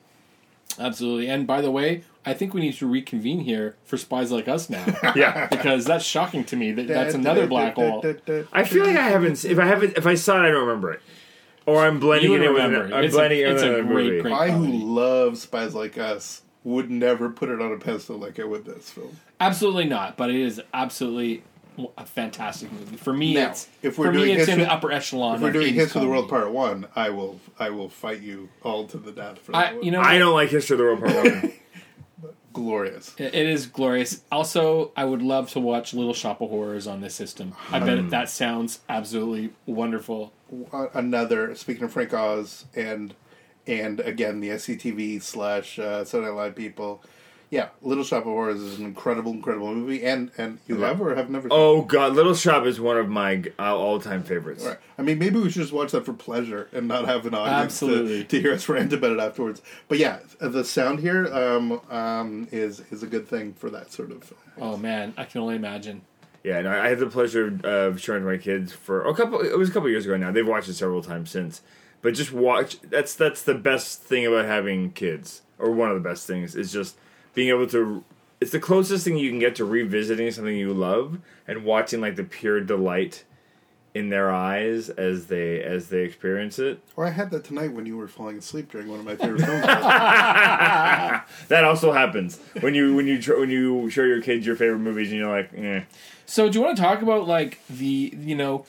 Absolutely. 0.77 1.29
And 1.29 1.47
by 1.47 1.61
the 1.61 1.71
way, 1.71 2.03
I 2.25 2.33
think 2.33 2.53
we 2.53 2.59
need 2.59 2.73
to 2.73 2.87
reconvene 2.87 3.39
here 3.41 3.75
for 3.85 3.97
Spies 3.97 4.31
Like 4.31 4.47
Us 4.47 4.69
now. 4.69 4.83
Yeah. 5.15 5.47
because 5.47 5.85
that's 5.85 6.03
shocking 6.03 6.43
to 6.45 6.55
me. 6.57 6.71
That 6.73 6.87
that's 6.87 7.13
another 7.15 7.47
black 7.47 7.75
hole. 7.75 8.03
I 8.51 8.63
feel 8.65 8.85
like 8.85 8.97
I 8.97 9.07
haven't. 9.07 9.45
If 9.45 9.57
I 9.57 9.65
haven't, 9.65 9.97
if 9.97 10.05
I 10.05 10.15
saw 10.15 10.43
it, 10.43 10.47
I 10.47 10.51
don't 10.51 10.67
remember 10.67 10.91
it, 10.91 11.01
or 11.65 11.85
I'm 11.85 11.99
blending 11.99 12.31
You 12.31 12.35
it 12.35 12.39
would 12.39 12.47
in 12.47 12.53
with. 12.55 12.63
remember 12.63 12.85
An, 12.87 12.91
it. 12.91 12.95
I'm 12.95 13.03
It's 13.05 13.13
a- 13.13 13.17
blending 13.17 13.39
it 13.39 13.47
it's 13.51 13.61
in 13.61 13.67
a 13.69 13.71
with 13.71 13.79
another 13.81 13.93
great, 13.93 14.05
movie. 14.09 14.21
great- 14.21 14.33
I 14.33 14.49
who 14.49 14.65
comedy. 14.65 14.83
love 14.83 15.37
Spies 15.37 15.75
Like 15.75 15.97
Us 15.97 16.41
would 16.65 16.91
never 16.91 17.29
put 17.29 17.47
it 17.49 17.61
on 17.61 17.71
a 17.71 17.77
pedestal 17.77 18.17
like 18.17 18.37
I 18.39 18.43
would 18.43 18.65
this 18.65 18.89
film. 18.89 19.17
Absolutely 19.39 19.85
not, 19.85 20.17
but 20.17 20.29
it 20.29 20.35
is 20.35 20.61
absolutely 20.73 21.43
a 21.97 22.05
fantastic 22.05 22.71
movie. 22.71 22.97
For 22.97 23.13
me, 23.13 23.35
Now, 23.35 23.51
it's 23.51 23.67
if 23.81 23.97
we're 23.97 24.07
for 24.07 24.11
me 24.13 24.25
doing 24.25 24.39
it's 24.39 24.49
in 24.49 24.59
the 24.59 24.69
upper 24.71 24.91
echelon. 24.91 25.35
If 25.35 25.41
we're 25.41 25.51
doing 25.51 25.73
80s 25.73 25.77
History 25.77 25.99
of 26.01 26.05
the 26.05 26.11
World. 26.11 26.29
Part 26.29 26.51
One, 26.51 26.87
I 26.95 27.09
will 27.11 27.39
I 27.59 27.69
will 27.69 27.87
fight 27.89 28.21
you 28.21 28.49
all 28.63 28.85
to 28.87 28.97
the 28.97 29.11
death 29.13 29.39
for 29.39 29.51
that. 29.53 29.57
I, 29.57 29.73
one. 29.75 29.83
you 29.83 29.91
know, 29.91 30.01
I 30.01 30.17
don't 30.17 30.33
like 30.33 30.49
History 30.49 30.73
of 30.75 30.77
the 30.79 30.83
World 30.85 30.99
Part 31.03 31.15
One. 31.43 31.53
glorious. 32.53 33.13
It 33.17 33.35
it 33.35 33.47
is 33.47 33.67
glorious. 33.67 34.21
Also, 34.31 34.91
I 34.95 35.05
would 35.05 35.21
love 35.21 35.51
to 35.51 35.59
watch 35.59 35.93
Little 35.93 36.13
Shop 36.13 36.41
of 36.41 36.49
Horrors 36.49 36.87
on 36.87 37.01
this 37.01 37.13
system. 37.13 37.53
I 37.71 37.79
Hmm. 37.79 37.85
bet 37.85 38.09
that 38.09 38.29
sounds 38.29 38.79
absolutely 38.89 39.51
wonderful. 39.65 40.31
Another 40.93 41.53
speaking 41.55 41.83
of 41.83 41.91
Frank 41.93 42.13
Oz 42.13 42.65
and 42.75 43.13
and 43.67 43.99
again 43.99 44.39
the 44.39 44.49
SCTV 44.49 45.21
slash 45.21 45.79
uh, 45.79 46.05
Saturday 46.05 46.29
Night 46.29 46.35
Live 46.35 46.55
people. 46.55 47.03
Yeah, 47.51 47.69
Little 47.83 48.03
Shop 48.03 48.19
of 48.19 48.25
Horrors 48.25 48.59
is 48.59 48.79
an 48.79 48.85
incredible, 48.85 49.31
incredible 49.31 49.73
movie, 49.73 50.03
and 50.03 50.31
and 50.37 50.57
you 50.67 50.81
have 50.81 50.99
or 50.99 51.15
have 51.15 51.29
never. 51.29 51.43
Seen 51.47 51.57
oh 51.57 51.83
God, 51.83 52.13
Little 52.13 52.33
Shop 52.33 52.65
is 52.65 52.79
one 52.79 52.97
of 52.97 53.07
my 53.07 53.43
uh, 53.59 53.77
all-time 53.77 54.23
favorites. 54.23 54.65
Right. 54.65 54.77
I 54.97 55.03
mean, 55.03 55.19
maybe 55.19 55.39
we 55.39 55.49
should 55.49 55.61
just 55.61 55.71
watch 55.71 55.91
that 55.91 56.05
for 56.05 56.13
pleasure 56.13 56.67
and 56.73 56.87
not 56.87 57.05
have 57.05 57.25
an 57.27 57.35
audience 57.35 57.73
Absolutely. 57.73 58.23
To, 58.23 58.29
to 58.29 58.41
hear 58.41 58.53
us 58.53 58.67
rant 58.69 58.91
about 58.93 59.11
it 59.11 59.19
afterwards. 59.19 59.61
But 59.87 59.99
yeah, 59.99 60.19
the 60.39 60.65
sound 60.65 60.99
here 60.99 61.27
um, 61.33 61.79
um, 61.91 62.47
is 62.51 62.81
is 62.91 63.03
a 63.03 63.07
good 63.07 63.27
thing 63.27 63.53
for 63.53 63.69
that 63.69 63.91
sort 63.91 64.11
of 64.11 64.23
film. 64.23 64.41
Oh 64.59 64.77
man, 64.77 65.13
I 65.15 65.25
can 65.25 65.41
only 65.41 65.55
imagine. 65.55 66.01
Yeah, 66.43 66.57
and 66.57 66.67
I 66.67 66.85
I 66.85 66.89
had 66.89 66.99
the 66.99 67.07
pleasure 67.07 67.47
of 67.63 67.95
uh, 67.95 67.97
showing 67.97 68.21
to 68.21 68.27
my 68.27 68.37
kids 68.37 68.73
for 68.73 69.05
a 69.05 69.13
couple. 69.13 69.39
It 69.41 69.57
was 69.57 69.69
a 69.69 69.71
couple 69.71 69.87
years 69.89 70.05
ago 70.05 70.17
now. 70.17 70.31
They've 70.31 70.47
watched 70.47 70.67
it 70.67 70.73
several 70.73 71.03
times 71.03 71.29
since. 71.29 71.61
But 72.05 72.13
just 72.13 72.31
watch. 72.31 72.79
That's 72.81 73.15
that's 73.15 73.41
the 73.41 73.55
best 73.55 74.03
thing 74.03 74.27
about 74.27 74.45
having 74.45 74.91
kids, 74.91 75.41
or 75.57 75.71
one 75.71 75.89
of 75.89 75.95
the 75.95 76.07
best 76.07 76.27
things 76.27 76.55
is 76.55 76.71
just 76.71 76.97
being 77.33 77.49
able 77.49 77.65
to. 77.69 78.03
it's 78.39 78.51
the 78.51 78.59
closest 78.59 79.03
thing 79.03 79.17
you 79.17 79.31
can 79.31 79.39
get 79.39 79.55
to 79.55 79.65
revisiting 79.65 80.29
something 80.29 80.55
you 80.55 80.71
love 80.71 81.17
and 81.47 81.65
watching 81.65 82.01
like 82.01 82.15
the 82.15 82.23
pure 82.23 82.61
delight 82.61 83.23
in 83.95 84.09
their 84.09 84.29
eyes 84.29 84.89
as 84.89 85.25
they 85.25 85.63
as 85.63 85.89
they 85.89 86.03
experience 86.03 86.59
it. 86.59 86.79
Or 86.95 87.07
I 87.07 87.09
had 87.09 87.31
that 87.31 87.43
tonight 87.43 87.71
when 87.73 87.87
you 87.87 87.97
were 87.97 88.07
falling 88.07 88.37
asleep 88.37 88.71
during 88.71 88.87
one 88.87 88.99
of 88.99 89.05
my 89.07 89.15
favorite 89.15 89.41
films. 89.41 89.65
That 91.47 91.63
also 91.63 91.91
happens 91.91 92.39
when 92.59 92.75
you 92.75 92.95
when 92.95 93.07
you 93.07 93.19
tr- 93.19 93.39
when 93.39 93.49
you 93.49 93.89
show 93.89 94.03
your 94.03 94.21
kids 94.21 94.45
your 94.45 94.55
favorite 94.55 94.77
movies 94.77 95.09
and 95.09 95.21
you're 95.21 95.35
like, 95.35 95.49
eh. 95.57 95.81
So 96.27 96.49
do 96.49 96.59
you 96.59 96.63
want 96.63 96.77
to 96.77 96.83
talk 96.83 97.01
about 97.01 97.27
like 97.27 97.61
the 97.67 98.13
you 98.15 98.35
know 98.35 98.67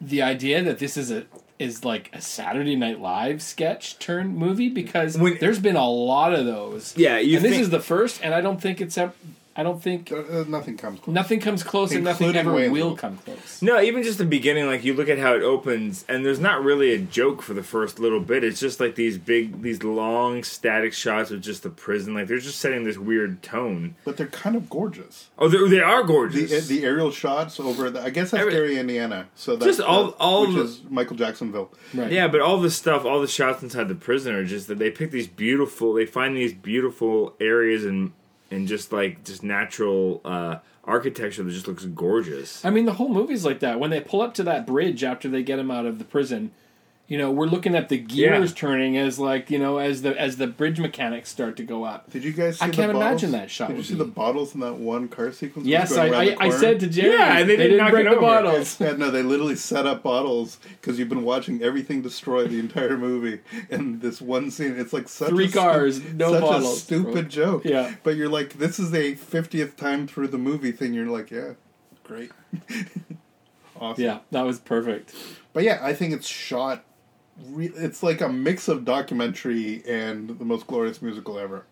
the 0.00 0.22
idea 0.22 0.60
that 0.60 0.80
this 0.80 0.96
is 0.96 1.12
a 1.12 1.26
is 1.64 1.84
like 1.84 2.10
a 2.12 2.20
Saturday 2.20 2.76
Night 2.76 3.00
Live 3.00 3.42
sketch 3.42 3.98
turned 3.98 4.36
movie 4.36 4.68
because 4.68 5.16
When- 5.18 5.38
there's 5.40 5.58
been 5.58 5.76
a 5.76 5.88
lot 5.88 6.32
of 6.34 6.44
those. 6.46 6.94
Yeah, 6.96 7.18
you 7.18 7.36
and 7.36 7.44
this 7.44 7.58
is 7.58 7.70
the 7.70 7.80
first, 7.80 8.20
and 8.22 8.34
I 8.34 8.40
don't 8.40 8.60
think 8.60 8.80
it's 8.80 8.96
ever. 8.98 9.12
I 9.56 9.62
don't 9.62 9.80
think 9.82 10.10
Uh, 10.10 10.44
nothing 10.48 10.76
comes 10.76 10.98
close. 11.00 11.14
nothing 11.14 11.38
comes 11.40 11.62
close, 11.62 11.92
and 11.92 12.02
nothing 12.02 12.34
ever 12.34 12.52
Wayne's 12.52 12.72
will 12.72 12.96
come 12.96 13.18
close. 13.18 13.62
No, 13.62 13.80
even 13.80 14.02
just 14.02 14.18
the 14.18 14.24
beginning, 14.24 14.66
like 14.66 14.84
you 14.84 14.94
look 14.94 15.08
at 15.08 15.18
how 15.18 15.34
it 15.34 15.42
opens, 15.42 16.04
and 16.08 16.26
there's 16.26 16.40
not 16.40 16.64
really 16.64 16.92
a 16.92 16.98
joke 16.98 17.40
for 17.40 17.54
the 17.54 17.62
first 17.62 17.98
little 18.00 18.18
bit. 18.20 18.42
It's 18.42 18.58
just 18.58 18.80
like 18.80 18.96
these 18.96 19.16
big, 19.16 19.62
these 19.62 19.82
long 19.84 20.42
static 20.42 20.92
shots 20.92 21.30
of 21.30 21.40
just 21.40 21.62
the 21.62 21.70
prison. 21.70 22.14
Like 22.14 22.26
they're 22.26 22.38
just 22.38 22.58
setting 22.58 22.84
this 22.84 22.98
weird 22.98 23.42
tone. 23.42 23.94
But 24.04 24.16
they're 24.16 24.26
kind 24.26 24.56
of 24.56 24.68
gorgeous. 24.68 25.28
Oh, 25.38 25.48
they're, 25.48 25.68
they 25.68 25.80
are 25.80 26.02
The 26.02 26.08
gorgeous. 26.08 26.66
the 26.66 26.84
aerial 26.84 27.10
shots 27.12 27.60
over 27.60 27.90
the 27.90 28.02
I 28.02 28.10
guess 28.10 28.32
that's 28.32 28.40
Every- 28.40 28.52
Gary, 28.54 28.78
Indiana. 28.78 29.28
So 29.36 29.54
that's 29.56 29.76
Just 29.76 29.80
all- 29.80 30.06
that- 30.06 30.14
all 30.18 30.46
which 30.48 30.56
the- 30.56 30.62
is 30.62 30.80
Michael 30.90 31.16
Jacksonville. 31.16 31.70
Right. 31.94 32.10
yeah, 32.10 32.26
but 32.26 32.40
all 32.40 32.58
the 32.60 32.70
stuff, 32.70 33.04
all 33.04 33.20
the 33.20 33.28
shots 33.28 33.62
inside 33.62 33.88
the 33.88 33.94
prison 33.94 34.34
are 34.34 34.44
just 34.44 34.66
that 34.66 34.78
they 34.78 34.90
pick 34.90 35.12
these 35.12 35.28
beautiful. 35.28 35.92
They 35.92 36.06
find 36.06 36.36
these 36.36 36.52
beautiful 36.52 37.34
areas 37.40 37.84
and 37.84 38.10
and 38.50 38.68
just 38.68 38.92
like 38.92 39.24
just 39.24 39.42
natural 39.42 40.20
uh, 40.24 40.56
architecture 40.84 41.42
that 41.42 41.50
just 41.50 41.68
looks 41.68 41.84
gorgeous. 41.84 42.64
I 42.64 42.70
mean, 42.70 42.84
the 42.84 42.94
whole 42.94 43.08
movie's 43.08 43.44
like 43.44 43.60
that. 43.60 43.80
When 43.80 43.90
they 43.90 44.00
pull 44.00 44.22
up 44.22 44.34
to 44.34 44.42
that 44.44 44.66
bridge 44.66 45.02
after 45.02 45.28
they 45.28 45.42
get 45.42 45.58
him 45.58 45.70
out 45.70 45.86
of 45.86 45.98
the 45.98 46.04
prison, 46.04 46.52
you 47.06 47.18
know, 47.18 47.30
we're 47.30 47.46
looking 47.46 47.74
at 47.74 47.90
the 47.90 47.98
gears 47.98 48.50
Yeah. 48.50 48.56
turning 48.56 48.96
as 48.96 49.18
like 49.18 49.50
you 49.50 49.58
know 49.58 49.76
as 49.76 50.00
the 50.00 50.18
as 50.18 50.38
the 50.38 50.46
bridge 50.46 50.80
mechanics 50.80 51.28
start 51.30 51.54
to 51.58 51.62
go 51.62 51.84
up. 51.84 52.10
Did 52.10 52.24
you 52.24 52.32
guys? 52.32 52.58
See 52.58 52.64
I 52.64 52.68
the 52.68 52.76
can't 52.76 52.92
bottles? 52.94 53.22
imagine 53.22 53.32
that 53.32 53.50
shot 53.50 53.68
Did 53.68 53.76
you 53.76 53.82
see 53.82 53.92
be- 53.92 53.98
the 53.98 54.04
bottles 54.06 54.54
in 54.54 54.60
that 54.60 54.76
one 54.76 55.08
car 55.08 55.30
sequence? 55.30 55.68
Yes, 55.68 55.96
I, 55.98 56.06
I, 56.06 56.36
I 56.40 56.48
said 56.50 56.80
to 56.80 56.86
Jerry, 56.86 57.12
Yeah, 57.12 57.38
and 57.38 57.50
they 57.50 57.56
didn't 57.58 57.76
knock 57.76 57.90
break 57.90 58.08
the 58.08 58.16
bottles. 58.16 58.80
Yeah, 58.80 58.92
no, 58.92 59.10
they 59.10 59.22
literally 59.22 59.56
set 59.56 59.86
up 59.86 60.02
bottles 60.02 60.58
because 60.80 60.98
you've 60.98 61.10
been 61.10 61.24
watching 61.24 61.62
everything 61.62 62.00
destroy 62.00 62.46
the 62.46 62.58
entire 62.58 62.96
movie, 62.96 63.40
and 63.70 64.00
this 64.00 64.22
one 64.22 64.50
scene, 64.50 64.74
it's 64.78 64.94
like 64.94 65.08
such 65.10 65.28
Three 65.28 65.44
a 65.44 65.48
stu- 65.48 65.58
cars, 65.58 66.02
no 66.14 66.32
such 66.32 66.40
bottles, 66.40 66.76
a 66.76 66.80
stupid 66.80 67.12
bro. 67.12 67.22
joke. 67.22 67.64
Yeah. 67.66 67.94
but 68.02 68.16
you're 68.16 68.30
like, 68.30 68.54
this 68.54 68.78
is 68.78 68.94
a 68.94 69.14
fiftieth 69.14 69.76
time 69.76 70.06
through 70.06 70.28
the 70.28 70.38
movie 70.38 70.72
thing. 70.72 70.94
You're 70.94 71.06
like, 71.06 71.30
yeah, 71.30 71.52
great, 72.02 72.30
awesome. 73.78 74.02
Yeah, 74.04 74.18
that 74.30 74.42
was 74.42 74.58
perfect. 74.58 75.14
But 75.52 75.64
yeah, 75.64 75.80
I 75.82 75.92
think 75.94 76.12
it's 76.14 76.26
shot. 76.26 76.82
Re- 77.46 77.72
it's 77.74 78.02
like 78.02 78.20
a 78.20 78.28
mix 78.28 78.68
of 78.68 78.84
documentary 78.84 79.82
and 79.88 80.38
the 80.38 80.44
most 80.44 80.66
glorious 80.66 81.02
musical 81.02 81.38
ever, 81.38 81.66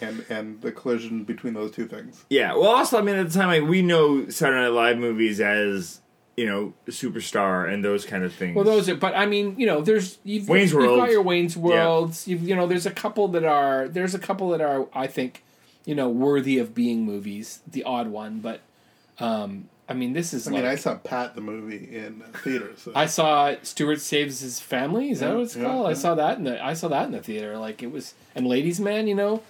and 0.00 0.24
and 0.28 0.60
the 0.60 0.72
collision 0.72 1.24
between 1.24 1.54
those 1.54 1.70
two 1.70 1.86
things. 1.86 2.24
Yeah. 2.28 2.54
Well, 2.54 2.68
also, 2.68 2.98
I 2.98 3.02
mean, 3.02 3.16
at 3.16 3.30
the 3.30 3.38
time, 3.38 3.48
like 3.48 3.68
we 3.68 3.82
know 3.82 4.28
Saturday 4.28 4.62
Night 4.62 4.72
Live 4.72 4.98
movies 4.98 5.40
as 5.40 6.00
you 6.36 6.44
know 6.44 6.74
superstar 6.88 7.72
and 7.72 7.82
those 7.82 8.04
kind 8.04 8.24
of 8.24 8.34
things. 8.34 8.54
Well, 8.54 8.64
those 8.64 8.88
are, 8.90 8.94
but 8.94 9.14
I 9.14 9.24
mean, 9.24 9.58
you 9.58 9.66
know, 9.66 9.80
there's 9.80 10.18
you've, 10.22 10.48
Wayne's 10.48 10.72
you've 10.72 10.82
World. 10.82 10.98
got 10.98 11.10
your 11.10 11.22
Wayne's 11.22 11.56
Worlds. 11.56 12.28
You've, 12.28 12.42
you 12.42 12.54
know, 12.54 12.66
there's 12.66 12.84
a 12.86 12.90
couple 12.90 13.28
that 13.28 13.44
are 13.44 13.88
there's 13.88 14.14
a 14.14 14.18
couple 14.18 14.50
that 14.50 14.60
are 14.60 14.86
I 14.92 15.06
think, 15.06 15.42
you 15.86 15.94
know, 15.94 16.10
worthy 16.10 16.58
of 16.58 16.74
being 16.74 17.04
movies. 17.06 17.60
The 17.66 17.84
odd 17.84 18.08
one, 18.08 18.40
but 18.40 18.60
um, 19.18 19.70
I 19.88 19.94
mean, 19.94 20.12
this 20.14 20.34
is 20.34 20.48
I 20.48 20.50
like 20.50 20.62
mean, 20.62 20.70
I 20.72 20.74
saw 20.74 20.96
Pat 20.96 21.34
the 21.36 21.40
movie 21.40 21.96
in 21.96 22.22
theaters. 22.42 22.82
So. 22.82 22.92
I 22.94 23.06
saw 23.06 23.54
Stuart 23.62 24.00
saves 24.00 24.40
his 24.40 24.58
family. 24.58 25.10
Is 25.10 25.20
that 25.20 25.28
Yeah, 25.28 25.34
what 25.34 25.42
it's 25.44 25.56
yeah, 25.56 25.64
called? 25.64 25.86
I 25.86 25.92
saw 25.92 26.14
that 26.16 26.38
in 26.38 26.44
the 26.44 26.64
I 26.64 26.74
saw 26.74 26.88
that 26.88 27.06
in 27.06 27.12
the 27.12 27.20
theater. 27.22 27.56
Like 27.56 27.82
it 27.82 27.92
was 27.92 28.14
and 28.34 28.46
Ladies 28.48 28.80
Man, 28.80 29.06
you 29.06 29.14
know, 29.14 29.42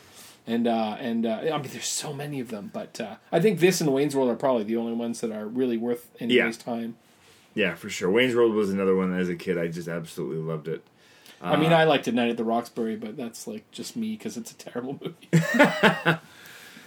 and 0.46 0.66
uh, 0.66 0.96
and 1.00 1.24
uh, 1.24 1.40
I 1.52 1.56
mean, 1.58 1.68
there's 1.72 1.86
so 1.86 2.12
many 2.12 2.40
of 2.40 2.48
them, 2.50 2.70
but 2.72 3.00
uh, 3.00 3.16
I 3.32 3.40
think 3.40 3.60
this 3.60 3.80
and 3.80 3.92
Wayne's 3.94 4.14
World 4.14 4.28
are 4.30 4.36
probably 4.36 4.64
the 4.64 4.76
only 4.76 4.92
ones 4.92 5.20
that 5.22 5.32
are 5.32 5.46
really 5.46 5.78
worth 5.78 6.08
anybody's 6.20 6.58
time. 6.58 6.96
yeah, 7.54 7.74
for 7.74 7.88
sure. 7.88 8.10
Wayne's 8.10 8.34
World 8.34 8.52
was 8.54 8.68
another 8.70 8.94
one. 8.94 9.18
As 9.18 9.28
a 9.30 9.36
kid, 9.36 9.56
I 9.56 9.68
just 9.68 9.88
absolutely 9.88 10.38
loved 10.42 10.68
it. 10.68 10.82
I 11.40 11.56
mean, 11.56 11.72
Uh, 11.72 11.76
I 11.76 11.84
liked 11.84 12.08
it 12.08 12.14
Night 12.14 12.30
at 12.30 12.36
the 12.36 12.44
Roxbury, 12.44 12.96
but 12.96 13.16
that's 13.16 13.46
like 13.46 13.70
just 13.70 13.96
me 13.96 14.12
because 14.12 14.36
it's 14.36 14.50
a 14.52 14.56
terrible 14.56 14.98
movie. 15.02 16.16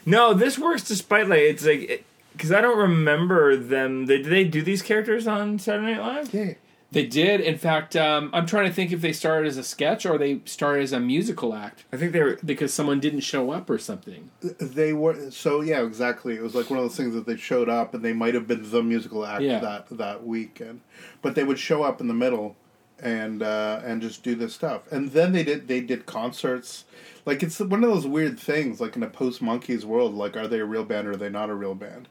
No, 0.06 0.34
this 0.34 0.58
works 0.58 0.84
despite 0.88 1.28
like 1.28 1.40
it's 1.42 1.66
like 1.66 2.06
because 2.40 2.54
I 2.54 2.62
don't 2.62 2.78
remember 2.78 3.58
them. 3.58 4.06
They, 4.06 4.18
did 4.22 4.32
they 4.32 4.46
do 4.46 4.62
these 4.62 4.82
characters 4.82 5.28
on 5.28 5.60
Saturday 5.60 5.96
Night 5.96 6.00
Live? 6.02 6.34
yeah. 6.34 6.54
they 6.90 7.06
did, 7.06 7.42
in 7.42 7.58
fact. 7.58 7.98
Um, 7.98 8.30
I'm 8.32 8.46
trying 8.46 8.66
to 8.68 8.72
think 8.74 8.94
if 8.94 9.02
they 9.02 9.12
started 9.12 9.46
as 9.50 9.58
a 9.58 9.64
sketch 9.64 10.06
or 10.06 10.18
they 10.18 10.40
started 10.46 10.84
as 10.84 10.94
a 10.94 11.02
musical 11.02 11.54
act 11.54 11.84
I 11.92 11.98
think 11.98 12.14
they 12.14 12.22
were. 12.22 12.40
because 12.46 12.74
someone 12.74 13.02
didn't 13.02 13.20
show 13.20 13.52
up 13.52 13.70
or 13.70 13.78
something. 13.78 14.32
They 14.42 14.94
were 14.94 15.32
so 15.32 15.60
yeah, 15.60 15.84
exactly. 15.84 16.36
It 16.36 16.42
was 16.42 16.56
like 16.56 16.70
one 16.70 16.80
of 16.80 16.86
those 16.86 16.96
things 16.96 17.14
that 17.14 17.26
they 17.26 17.36
showed 17.36 17.68
up 17.68 17.94
and 17.94 18.06
they 18.06 18.14
might 18.14 18.36
have 18.36 18.48
been 18.48 18.72
the 18.72 18.82
musical 18.84 19.26
act 19.26 19.42
Yeah. 19.42 19.60
that 19.60 19.90
that 19.98 20.26
weekend, 20.26 20.80
but 21.22 21.36
they 21.36 21.44
would 21.44 21.60
show 21.60 21.84
up 21.84 22.00
in 22.00 22.08
the 22.08 22.14
middle 22.14 22.56
and 23.02 23.44
uh, 23.44 23.82
and 23.84 24.02
just 24.02 24.24
do 24.24 24.34
this 24.36 24.54
stuff. 24.56 24.90
And 24.92 25.12
then 25.12 25.34
they 25.34 25.44
did 25.44 25.68
they 25.68 25.82
did 25.82 26.06
concerts. 26.06 26.86
Like 27.26 27.44
it's 27.44 27.60
one 27.60 27.84
of 27.84 27.90
those 27.90 28.08
weird 28.08 28.40
things, 28.40 28.80
like 28.82 28.96
in 28.96 29.04
a 29.04 29.10
post 29.10 29.42
Monkees 29.42 29.84
world. 29.84 30.16
Like, 30.16 30.38
are 30.38 30.48
they 30.48 30.60
a 30.62 30.66
real 30.66 30.86
band 30.86 31.06
or 31.08 31.12
are 31.12 31.18
they 31.18 31.30
not 31.30 31.50
a 31.50 31.54
real 31.54 31.76
band? 31.76 32.08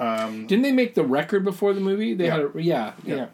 Didn't 0.00 0.62
they 0.62 0.72
make 0.72 0.94
the 0.94 1.04
record 1.04 1.44
before 1.44 1.74
the 1.74 1.80
movie? 1.80 2.14
They 2.14 2.28
had 2.28 2.40
a 2.40 2.50
yeah, 2.54 2.92
yeah. 3.04 3.14
Yeah. 3.14 3.26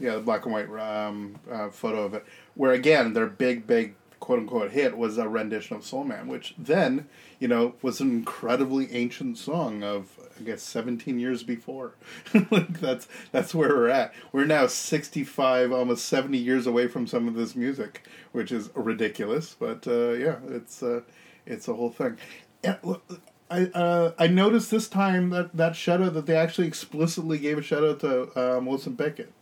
Yeah, 0.00 0.14
the 0.14 0.20
black 0.20 0.44
and 0.44 0.54
white 0.54 0.68
um, 0.70 1.36
uh, 1.50 1.70
photo 1.70 2.04
of 2.04 2.14
it. 2.14 2.24
Where 2.54 2.72
again, 2.72 3.14
their 3.14 3.26
big, 3.26 3.66
big 3.66 3.94
quote 4.20 4.38
unquote 4.38 4.70
hit 4.70 4.96
was 4.96 5.18
a 5.18 5.28
rendition 5.28 5.76
of 5.76 5.84
Soul 5.84 6.04
Man, 6.04 6.28
which 6.28 6.54
then, 6.56 7.08
you 7.38 7.48
know, 7.48 7.74
was 7.82 8.00
an 8.00 8.10
incredibly 8.10 8.92
ancient 8.92 9.38
song 9.38 9.82
of 9.82 10.18
I 10.38 10.44
guess 10.44 10.62
seventeen 10.62 11.18
years 11.18 11.42
before. 11.42 11.94
like 12.50 12.80
that's 12.80 13.08
that's 13.32 13.54
where 13.54 13.70
we're 13.70 13.88
at. 13.88 14.14
We're 14.32 14.44
now 14.44 14.66
sixty 14.68 15.24
five, 15.24 15.72
almost 15.72 16.04
seventy 16.04 16.38
years 16.38 16.66
away 16.66 16.86
from 16.86 17.06
some 17.06 17.26
of 17.26 17.34
this 17.34 17.56
music, 17.56 18.06
which 18.32 18.52
is 18.52 18.70
ridiculous. 18.74 19.56
But 19.58 19.86
uh, 19.86 20.12
yeah, 20.12 20.36
it's 20.48 20.82
uh, 20.82 21.00
it's 21.44 21.66
a 21.66 21.74
whole 21.74 21.90
thing. 21.90 22.18
Yeah, 22.62 22.76
look, 22.82 23.02
I 23.50 23.66
uh, 23.66 24.12
I 24.18 24.26
noticed 24.26 24.70
this 24.70 24.88
time 24.88 25.30
that 25.30 25.56
that 25.56 25.74
shout 25.76 26.02
out 26.02 26.14
that 26.14 26.26
they 26.26 26.36
actually 26.36 26.66
explicitly 26.66 27.38
gave 27.38 27.58
a 27.58 27.62
shout 27.62 27.84
out 27.84 28.00
to 28.00 28.56
um, 28.58 28.66
Wilson 28.66 28.96
Pickett, 28.96 29.32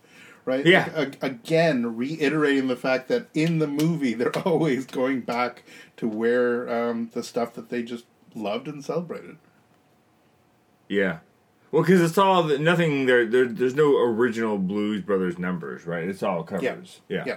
right? 0.45 0.65
Yeah. 0.65 0.89
Like, 0.95 1.21
a- 1.21 1.25
again, 1.25 1.95
reiterating 1.97 2.67
the 2.67 2.75
fact 2.75 3.07
that 3.09 3.27
in 3.33 3.59
the 3.59 3.67
movie 3.67 4.13
they're 4.13 4.37
always 4.45 4.85
going 4.85 5.21
back 5.21 5.63
to 5.97 6.07
where 6.07 6.69
um, 6.69 7.09
the 7.13 7.23
stuff 7.23 7.53
that 7.55 7.69
they 7.69 7.83
just 7.83 8.05
loved 8.33 8.67
and 8.67 8.83
celebrated. 8.83 9.37
Yeah. 10.87 11.19
Well, 11.71 11.81
because 11.83 12.01
it's 12.01 12.17
all 12.17 12.43
the, 12.43 12.57
nothing. 12.57 13.07
There, 13.07 13.25
there, 13.25 13.45
there's 13.45 13.75
no 13.75 13.97
original 13.97 14.57
Blues 14.57 15.01
Brothers 15.01 15.37
numbers, 15.37 15.85
right? 15.85 16.07
It's 16.07 16.23
all 16.23 16.43
covers. 16.43 17.01
Yeah. 17.09 17.23
Yeah. 17.25 17.35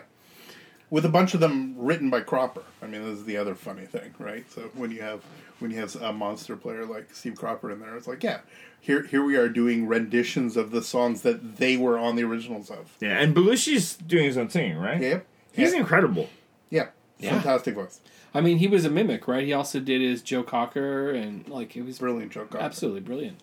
With 0.88 1.04
a 1.04 1.08
bunch 1.08 1.34
of 1.34 1.40
them 1.40 1.74
written 1.76 2.10
by 2.10 2.20
Cropper. 2.20 2.62
I 2.82 2.86
mean, 2.86 3.02
this 3.02 3.18
is 3.18 3.24
the 3.24 3.36
other 3.36 3.54
funny 3.54 3.86
thing, 3.86 4.14
right? 4.18 4.44
So 4.52 4.70
when 4.74 4.90
you 4.90 5.02
have 5.02 5.22
when 5.60 5.70
you 5.70 5.78
have 5.78 5.94
a 5.96 6.12
monster 6.12 6.56
player 6.56 6.84
like 6.84 7.14
Steve 7.14 7.36
Cropper 7.36 7.70
in 7.70 7.80
there, 7.80 7.96
it's 7.96 8.06
like, 8.08 8.22
yeah, 8.22 8.40
here 8.80 9.02
here 9.02 9.24
we 9.24 9.36
are 9.36 9.48
doing 9.48 9.86
renditions 9.86 10.56
of 10.56 10.70
the 10.70 10.82
songs 10.82 11.22
that 11.22 11.56
they 11.58 11.76
were 11.76 11.98
on 11.98 12.16
the 12.16 12.24
originals 12.24 12.70
of. 12.70 12.96
Yeah, 13.00 13.18
and 13.18 13.34
Belushi's 13.34 13.96
doing 13.96 14.24
his 14.24 14.36
own 14.38 14.50
singing, 14.50 14.76
right? 14.76 15.00
Yep. 15.00 15.26
He's 15.52 15.72
yeah. 15.72 15.80
incredible. 15.80 16.28
yeah. 16.70 16.88
Yeah. 17.18 17.32
Fantastic 17.32 17.74
voice. 17.74 18.00
I 18.32 18.40
mean, 18.40 18.58
he 18.58 18.66
was 18.66 18.86
a 18.86 18.90
mimic, 18.90 19.28
right? 19.28 19.44
He 19.44 19.52
also 19.52 19.78
did 19.80 20.00
his 20.00 20.22
Joe 20.22 20.42
Cocker, 20.42 21.10
and 21.10 21.46
like 21.48 21.76
it 21.76 21.82
was 21.84 21.98
Brilliant 21.98 22.32
Joe 22.32 22.46
Cocker, 22.46 22.64
absolutely 22.64 23.00
brilliant. 23.00 23.38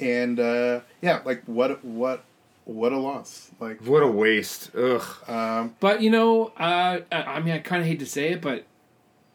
And 0.00 0.40
uh, 0.40 0.80
yeah, 1.02 1.20
like 1.24 1.42
what 1.44 1.84
what 1.84 2.24
what 2.64 2.92
a 2.92 2.98
loss. 2.98 3.50
Like 3.60 3.82
What 3.82 4.02
a 4.02 4.06
waste. 4.06 4.74
Ugh. 4.74 5.02
um, 5.28 5.74
But 5.80 6.00
you 6.00 6.10
know, 6.10 6.46
uh, 6.58 7.00
I, 7.12 7.22
I 7.22 7.40
mean, 7.40 7.54
I 7.54 7.58
kind 7.58 7.82
of 7.82 7.88
hate 7.88 7.98
to 7.98 8.06
say 8.06 8.30
it, 8.32 8.40
but 8.40 8.64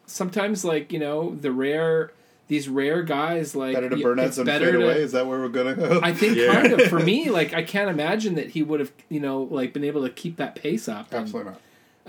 sometimes, 0.10 0.66
like 0.66 0.92
you 0.92 1.00
know, 1.00 1.36
the 1.36 1.52
rare 1.52 2.12
these 2.48 2.68
rare 2.68 3.04
guys, 3.04 3.56
like 3.56 3.76
better 3.76 3.90
to 3.90 3.96
y- 3.96 4.02
burn 4.02 4.20
out 4.20 4.34
some 4.34 4.46
than 4.46 4.56
better 4.56 4.72
fade 4.72 4.80
to- 4.80 4.84
away. 4.86 5.02
Is 5.02 5.12
that 5.12 5.28
where 5.28 5.40
we're 5.40 5.50
gonna 5.50 5.76
go? 5.76 6.00
I 6.02 6.14
think 6.14 6.36
Yeah. 6.36 6.54
kind 6.54 6.74
of 6.74 6.82
for 6.90 7.00
me, 7.12 7.30
like 7.30 7.54
I 7.54 7.62
can't 7.64 7.90
imagine 7.90 8.36
that 8.36 8.50
he 8.50 8.64
would 8.64 8.80
have, 8.80 8.92
you 9.08 9.20
know, 9.20 9.44
like 9.44 9.72
been 9.74 9.84
able 9.84 10.02
to 10.04 10.10
keep 10.10 10.38
that 10.38 10.56
pace 10.56 10.88
up. 10.90 11.12
And, 11.12 11.22
Absolutely 11.22 11.52
not. 11.54 11.62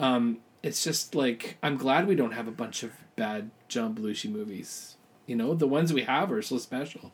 Um, 0.03 0.39
it's 0.63 0.83
just 0.83 1.15
like 1.15 1.59
I'm 1.63 1.77
glad 1.77 2.07
we 2.07 2.15
don't 2.15 2.33
have 2.33 2.49
a 2.49 2.53
bunch 2.53 2.83
of 2.83 2.93
bad 3.17 3.51
John 3.69 3.95
Belushi 3.95 4.31
movies. 4.31 4.97
You 5.27 5.37
know, 5.37 5.55
the 5.55 5.69
ones 5.69 5.93
we 5.93 6.03
have 6.03 6.33
are 6.33 6.43
so 6.43 6.57
special. 6.59 7.13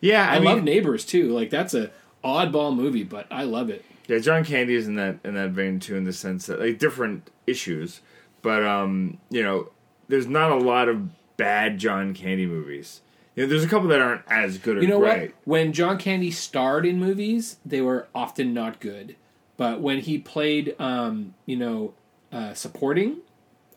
Yeah, 0.00 0.28
I, 0.28 0.34
I, 0.34 0.38
mean, 0.40 0.44
love 0.44 0.62
Neighbors 0.64 1.04
too. 1.06 1.30
Like 1.30 1.50
that's 1.50 1.72
a 1.72 1.90
oddball 2.24 2.74
movie, 2.74 3.04
but 3.04 3.26
I 3.30 3.44
love 3.44 3.70
it. 3.70 3.84
Yeah, 4.08 4.18
John 4.18 4.44
Candy 4.44 4.74
is 4.74 4.86
in 4.88 4.96
that 4.96 5.18
in 5.24 5.34
that 5.34 5.50
vein 5.50 5.78
too, 5.80 5.96
in 5.96 6.04
the 6.04 6.12
sense 6.12 6.46
that 6.46 6.58
like 6.60 6.78
different 6.78 7.30
issues, 7.46 8.00
but 8.42 8.64
um, 8.64 9.18
you 9.30 9.42
know, 9.42 9.70
there's 10.08 10.26
not 10.26 10.50
a 10.52 10.56
lot 10.56 10.88
of 10.88 11.08
bad 11.36 11.78
John 11.78 12.14
Candy 12.14 12.46
movies. 12.46 13.00
You 13.36 13.42
know, 13.44 13.48
there's 13.50 13.64
a 13.64 13.68
couple 13.68 13.88
that 13.88 14.00
aren't 14.00 14.22
as 14.28 14.58
good 14.58 14.78
or 14.78 14.82
You 14.82 14.88
know 14.88 15.00
great. 15.00 15.30
what? 15.30 15.32
When 15.44 15.72
John 15.72 15.98
Candy 15.98 16.30
starred 16.30 16.86
in 16.86 16.98
movies, 17.00 17.56
they 17.66 17.80
were 17.80 18.06
often 18.14 18.54
not 18.54 18.78
good. 18.80 19.16
But 19.56 19.80
when 19.80 20.00
he 20.00 20.18
played, 20.18 20.74
um, 20.80 21.34
you 21.46 21.56
know, 21.56 21.94
uh, 22.32 22.54
supporting, 22.54 23.18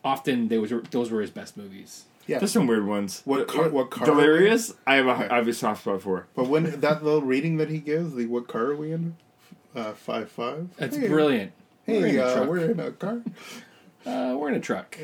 often 0.03 0.47
they 0.47 0.57
was 0.57 0.71
those 0.91 1.11
were 1.11 1.21
his 1.21 1.29
best 1.31 1.57
movies. 1.57 2.05
Yeah. 2.27 2.39
There's 2.39 2.51
some 2.51 2.67
weird 2.67 2.85
ones. 2.85 3.21
What 3.25 3.47
car- 3.47 3.69
what 3.69 3.89
car- 3.89 4.05
Delirious? 4.05 4.73
I 4.85 4.95
have 4.95 5.07
a 5.07 5.11
I 5.31 5.37
have 5.37 5.47
a 5.47 5.53
soft 5.53 5.81
spot 5.81 6.01
for. 6.01 6.27
But 6.35 6.47
when 6.47 6.79
that 6.81 7.03
little 7.03 7.21
reading 7.21 7.57
that 7.57 7.69
he 7.69 7.79
gives, 7.79 8.13
the 8.15 8.25
what 8.25 8.47
car 8.47 8.63
are 8.65 8.75
we 8.75 8.91
in? 8.91 9.15
Uh, 9.75 9.93
five 9.93 10.29
five. 10.29 10.67
That's 10.77 10.97
Hey, 10.97 11.07
brilliant. 11.07 11.51
Hey, 11.85 12.01
we're 12.01 12.07
in 12.07 12.17
a 12.19 12.23
uh, 12.23 12.45
we're 12.45 12.57
in 12.71 12.79
a 12.79 12.91
car. 12.91 13.21
Uh, 14.05 14.35
we're 14.37 14.49
in 14.49 14.55
a 14.55 14.59
truck. 14.59 14.97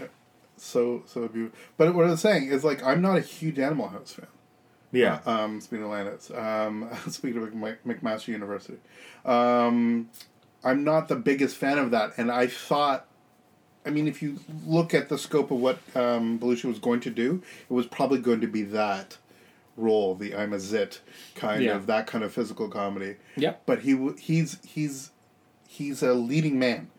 So 0.64 1.04
so 1.06 1.28
beautiful. 1.28 1.58
But 1.78 1.94
what 1.94 2.06
I 2.06 2.12
was 2.12 2.22
saying 2.22 2.48
is 2.48 2.64
like 2.64 2.82
I'm 2.84 3.02
not 3.02 3.18
a 3.18 3.22
huge 3.22 3.60
Animal 3.60 3.90
House 3.90 4.14
fan. 4.14 4.28
Yeah. 4.92 5.20
Um, 5.26 5.60
speaking 5.60 5.84
of 5.86 5.92
Landis, 5.92 6.32
um, 6.32 6.88
speaking 7.10 7.42
of 7.44 7.50
McMaster 7.50 8.28
University, 8.28 8.78
um, 9.26 10.10
I'm 10.64 10.84
not 10.84 11.08
the 11.08 11.16
biggest 11.16 11.58
fan 11.58 11.78
of 11.78 11.92
that, 11.92 12.14
and 12.18 12.32
I 12.32 12.48
thought. 12.48 13.08
I 13.86 13.90
mean, 13.90 14.08
if 14.08 14.22
you 14.22 14.40
look 14.66 14.94
at 14.94 15.10
the 15.10 15.18
scope 15.18 15.52
of 15.52 15.58
what 15.60 15.78
um, 15.94 16.40
Belushi 16.40 16.64
was 16.64 16.80
going 16.80 17.02
to 17.02 17.10
do, 17.10 17.44
it 17.70 17.74
was 17.74 17.86
probably 17.86 18.20
going 18.20 18.40
to 18.40 18.48
be 18.48 18.62
that 18.62 19.18
role, 19.76 20.16
the 20.16 20.34
I'm 20.34 20.54
a 20.54 20.60
zit 20.60 21.02
kind 21.36 21.62
Yeah. 21.62 21.76
of 21.76 21.86
that 21.88 22.08
kind 22.08 22.24
of 22.24 22.32
physical 22.32 22.70
comedy. 22.70 23.18
Yep. 23.36 23.64
But 23.66 23.80
he 23.80 23.98
he's 24.18 24.58
he's 24.66 25.12
he's 25.68 26.02
a 26.02 26.14
leading 26.14 26.58
man. 26.58 26.92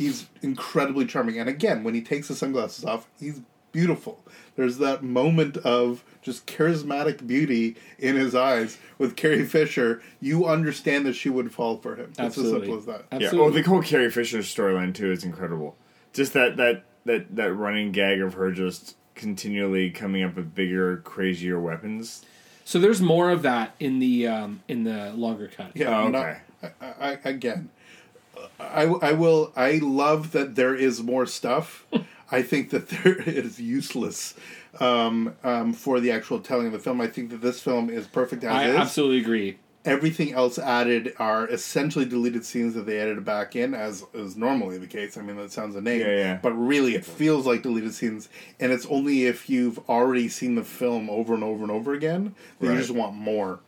He's 0.00 0.26
incredibly 0.40 1.04
charming, 1.04 1.38
and 1.38 1.46
again, 1.48 1.84
when 1.84 1.92
he 1.92 2.00
takes 2.00 2.28
the 2.28 2.34
sunglasses 2.34 2.86
off, 2.86 3.06
he's 3.20 3.42
beautiful. 3.70 4.18
There's 4.56 4.78
that 4.78 5.02
moment 5.02 5.58
of 5.58 6.02
just 6.22 6.46
charismatic 6.46 7.26
beauty 7.26 7.76
in 7.98 8.16
his 8.16 8.34
eyes 8.34 8.78
with 8.96 9.14
Carrie 9.14 9.44
Fisher. 9.44 10.00
You 10.18 10.46
understand 10.46 11.04
that 11.04 11.12
she 11.12 11.28
would 11.28 11.52
fall 11.52 11.76
for 11.76 11.96
him. 11.96 12.06
It's 12.10 12.18
as 12.18 12.26
Absolutely. 12.28 12.60
simple 12.68 12.78
as 12.78 12.86
that. 13.10 13.20
Yeah. 13.20 13.30
Oh, 13.34 13.50
the 13.50 13.60
whole 13.62 13.82
Carrie 13.82 14.10
Fisher 14.10 14.38
storyline 14.38 14.94
too 14.94 15.12
is 15.12 15.22
incredible. 15.22 15.76
Just 16.14 16.32
that 16.32 16.56
that 16.56 16.84
that 17.04 17.36
that 17.36 17.52
running 17.52 17.92
gag 17.92 18.20
of 18.22 18.34
her 18.34 18.50
just 18.52 18.96
continually 19.14 19.90
coming 19.90 20.22
up 20.22 20.34
with 20.34 20.54
bigger, 20.54 20.96
crazier 20.96 21.60
weapons. 21.60 22.24
So 22.64 22.78
there's 22.78 23.02
more 23.02 23.30
of 23.30 23.42
that 23.42 23.74
in 23.78 23.98
the 23.98 24.26
um, 24.26 24.62
in 24.66 24.84
the 24.84 25.12
longer 25.12 25.48
cut. 25.54 25.72
Yeah, 25.74 25.90
Oh, 25.96 26.08
okay. 26.08 26.10
not- 26.10 26.72
I, 26.80 26.94
I, 27.12 27.18
again, 27.24 27.70
I, 28.58 28.82
I 28.84 29.12
will. 29.12 29.52
I 29.56 29.78
love 29.82 30.32
that 30.32 30.54
there 30.56 30.74
is 30.74 31.02
more 31.02 31.26
stuff. 31.26 31.86
I 32.32 32.42
think 32.42 32.70
that 32.70 32.88
there 32.88 33.20
is 33.28 33.60
useless 33.60 34.34
um, 34.78 35.34
um, 35.42 35.72
for 35.72 35.98
the 36.00 36.12
actual 36.12 36.38
telling 36.40 36.68
of 36.68 36.72
the 36.72 36.78
film. 36.78 37.00
I 37.00 37.08
think 37.08 37.30
that 37.30 37.40
this 37.40 37.60
film 37.60 37.90
is 37.90 38.06
perfect 38.06 38.44
as 38.44 38.50
I 38.54 38.68
is. 38.68 38.76
absolutely 38.76 39.18
agree. 39.18 39.58
Everything 39.84 40.32
else 40.34 40.58
added 40.58 41.14
are 41.18 41.48
essentially 41.48 42.04
deleted 42.04 42.44
scenes 42.44 42.74
that 42.74 42.84
they 42.84 42.98
edited 42.98 43.24
back 43.24 43.56
in, 43.56 43.72
as 43.74 44.04
is 44.12 44.36
normally 44.36 44.76
the 44.76 44.86
case. 44.86 45.16
I 45.16 45.22
mean, 45.22 45.36
that 45.38 45.50
sounds 45.52 45.74
a 45.74 45.80
name, 45.80 46.00
Yeah, 46.02 46.16
yeah. 46.16 46.38
but 46.42 46.52
really, 46.52 46.94
it 46.94 47.04
feels 47.04 47.46
like 47.46 47.62
deleted 47.62 47.94
scenes, 47.94 48.28
and 48.60 48.72
it's 48.72 48.84
only 48.86 49.24
if 49.24 49.48
you've 49.48 49.78
already 49.88 50.28
seen 50.28 50.54
the 50.54 50.64
film 50.64 51.08
over 51.08 51.32
and 51.32 51.42
over 51.42 51.62
and 51.62 51.72
over 51.72 51.94
again 51.94 52.34
that 52.60 52.66
Right. 52.68 52.74
you 52.74 52.78
just 52.78 52.90
want 52.92 53.14
more. 53.16 53.60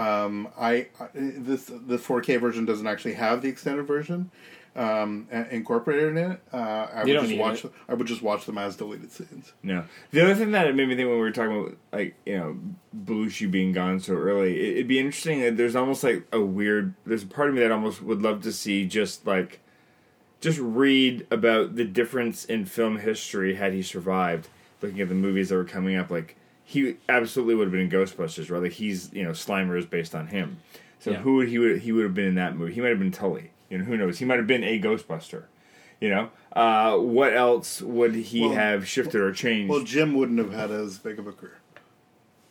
Um, 0.00 0.48
I, 0.58 0.88
I 0.98 1.08
this 1.14 1.66
the 1.66 1.98
4K 1.98 2.40
version 2.40 2.64
doesn't 2.64 2.86
actually 2.86 3.14
have 3.14 3.42
the 3.42 3.48
extended 3.48 3.86
version 3.86 4.30
um, 4.76 5.26
incorporated 5.50 6.16
in 6.16 6.18
it. 6.18 6.40
Uh, 6.52 6.56
I 6.56 7.04
would 7.04 7.12
don't 7.12 7.26
just 7.26 7.38
watch. 7.38 7.64
it. 7.64 7.72
I 7.88 7.94
would 7.94 8.06
just 8.06 8.22
watch 8.22 8.46
them 8.46 8.56
as 8.56 8.76
deleted 8.76 9.10
scenes. 9.10 9.52
No. 9.62 9.84
The 10.12 10.22
other 10.22 10.34
thing 10.34 10.52
that 10.52 10.66
it 10.66 10.74
made 10.74 10.88
me 10.88 10.96
think 10.96 11.08
when 11.08 11.16
we 11.16 11.22
were 11.22 11.30
talking 11.32 11.58
about 11.58 11.76
like 11.92 12.14
you 12.24 12.38
know 12.38 12.58
Belushi 12.96 13.50
being 13.50 13.72
gone 13.72 14.00
so 14.00 14.14
early, 14.14 14.58
it, 14.58 14.72
it'd 14.74 14.88
be 14.88 14.98
interesting. 14.98 15.56
There's 15.56 15.76
almost 15.76 16.04
like 16.04 16.26
a 16.32 16.40
weird. 16.40 16.94
There's 17.04 17.24
a 17.24 17.26
part 17.26 17.48
of 17.48 17.54
me 17.54 17.60
that 17.60 17.72
almost 17.72 18.02
would 18.02 18.22
love 18.22 18.42
to 18.42 18.52
see 18.52 18.86
just 18.86 19.26
like 19.26 19.60
just 20.40 20.58
read 20.58 21.26
about 21.30 21.76
the 21.76 21.84
difference 21.84 22.44
in 22.44 22.64
film 22.64 22.98
history 22.98 23.54
had 23.54 23.72
he 23.72 23.82
survived. 23.82 24.48
Looking 24.80 25.02
at 25.02 25.10
the 25.10 25.14
movies 25.14 25.50
that 25.50 25.56
were 25.56 25.64
coming 25.64 25.96
up, 25.96 26.10
like 26.10 26.36
he 26.70 26.96
absolutely 27.08 27.56
would 27.56 27.64
have 27.64 27.72
been 27.72 27.80
in 27.80 27.90
Ghostbusters, 27.90 28.48
rather 28.50 28.68
he's 28.68 29.12
you 29.12 29.24
know 29.24 29.30
Slimer 29.30 29.76
is 29.76 29.86
based 29.86 30.14
on 30.14 30.28
him. 30.28 30.58
So 31.00 31.10
Yeah. 31.12 31.16
who 31.18 31.36
would 31.36 31.48
he 31.48 31.58
would 31.58 31.78
he 31.80 31.90
would 31.92 32.04
have 32.04 32.14
been 32.14 32.26
in 32.26 32.34
that 32.36 32.56
movie? 32.56 32.74
He 32.74 32.80
might 32.80 32.90
have 32.90 32.98
been 32.98 33.10
Tully. 33.10 33.50
You 33.68 33.78
know 33.78 33.84
who 33.84 33.96
knows? 33.96 34.18
He 34.18 34.24
might 34.24 34.36
have 34.38 34.46
been 34.46 34.62
a 34.64 34.80
Ghostbuster. 34.80 35.44
You 36.00 36.08
know, 36.10 36.30
uh, 36.54 36.96
what 36.96 37.34
else 37.34 37.82
would 37.82 38.14
he 38.14 38.40
Well- 38.42 38.52
have 38.54 38.86
shifted 38.88 39.20
or 39.20 39.32
changed? 39.32 39.68
Well, 39.70 39.82
Jim 39.82 40.14
wouldn't 40.14 40.38
have 40.38 40.52
had 40.52 40.70
as 40.70 40.98
big 40.98 41.18
of 41.18 41.26
a 41.26 41.32
career. 41.32 41.58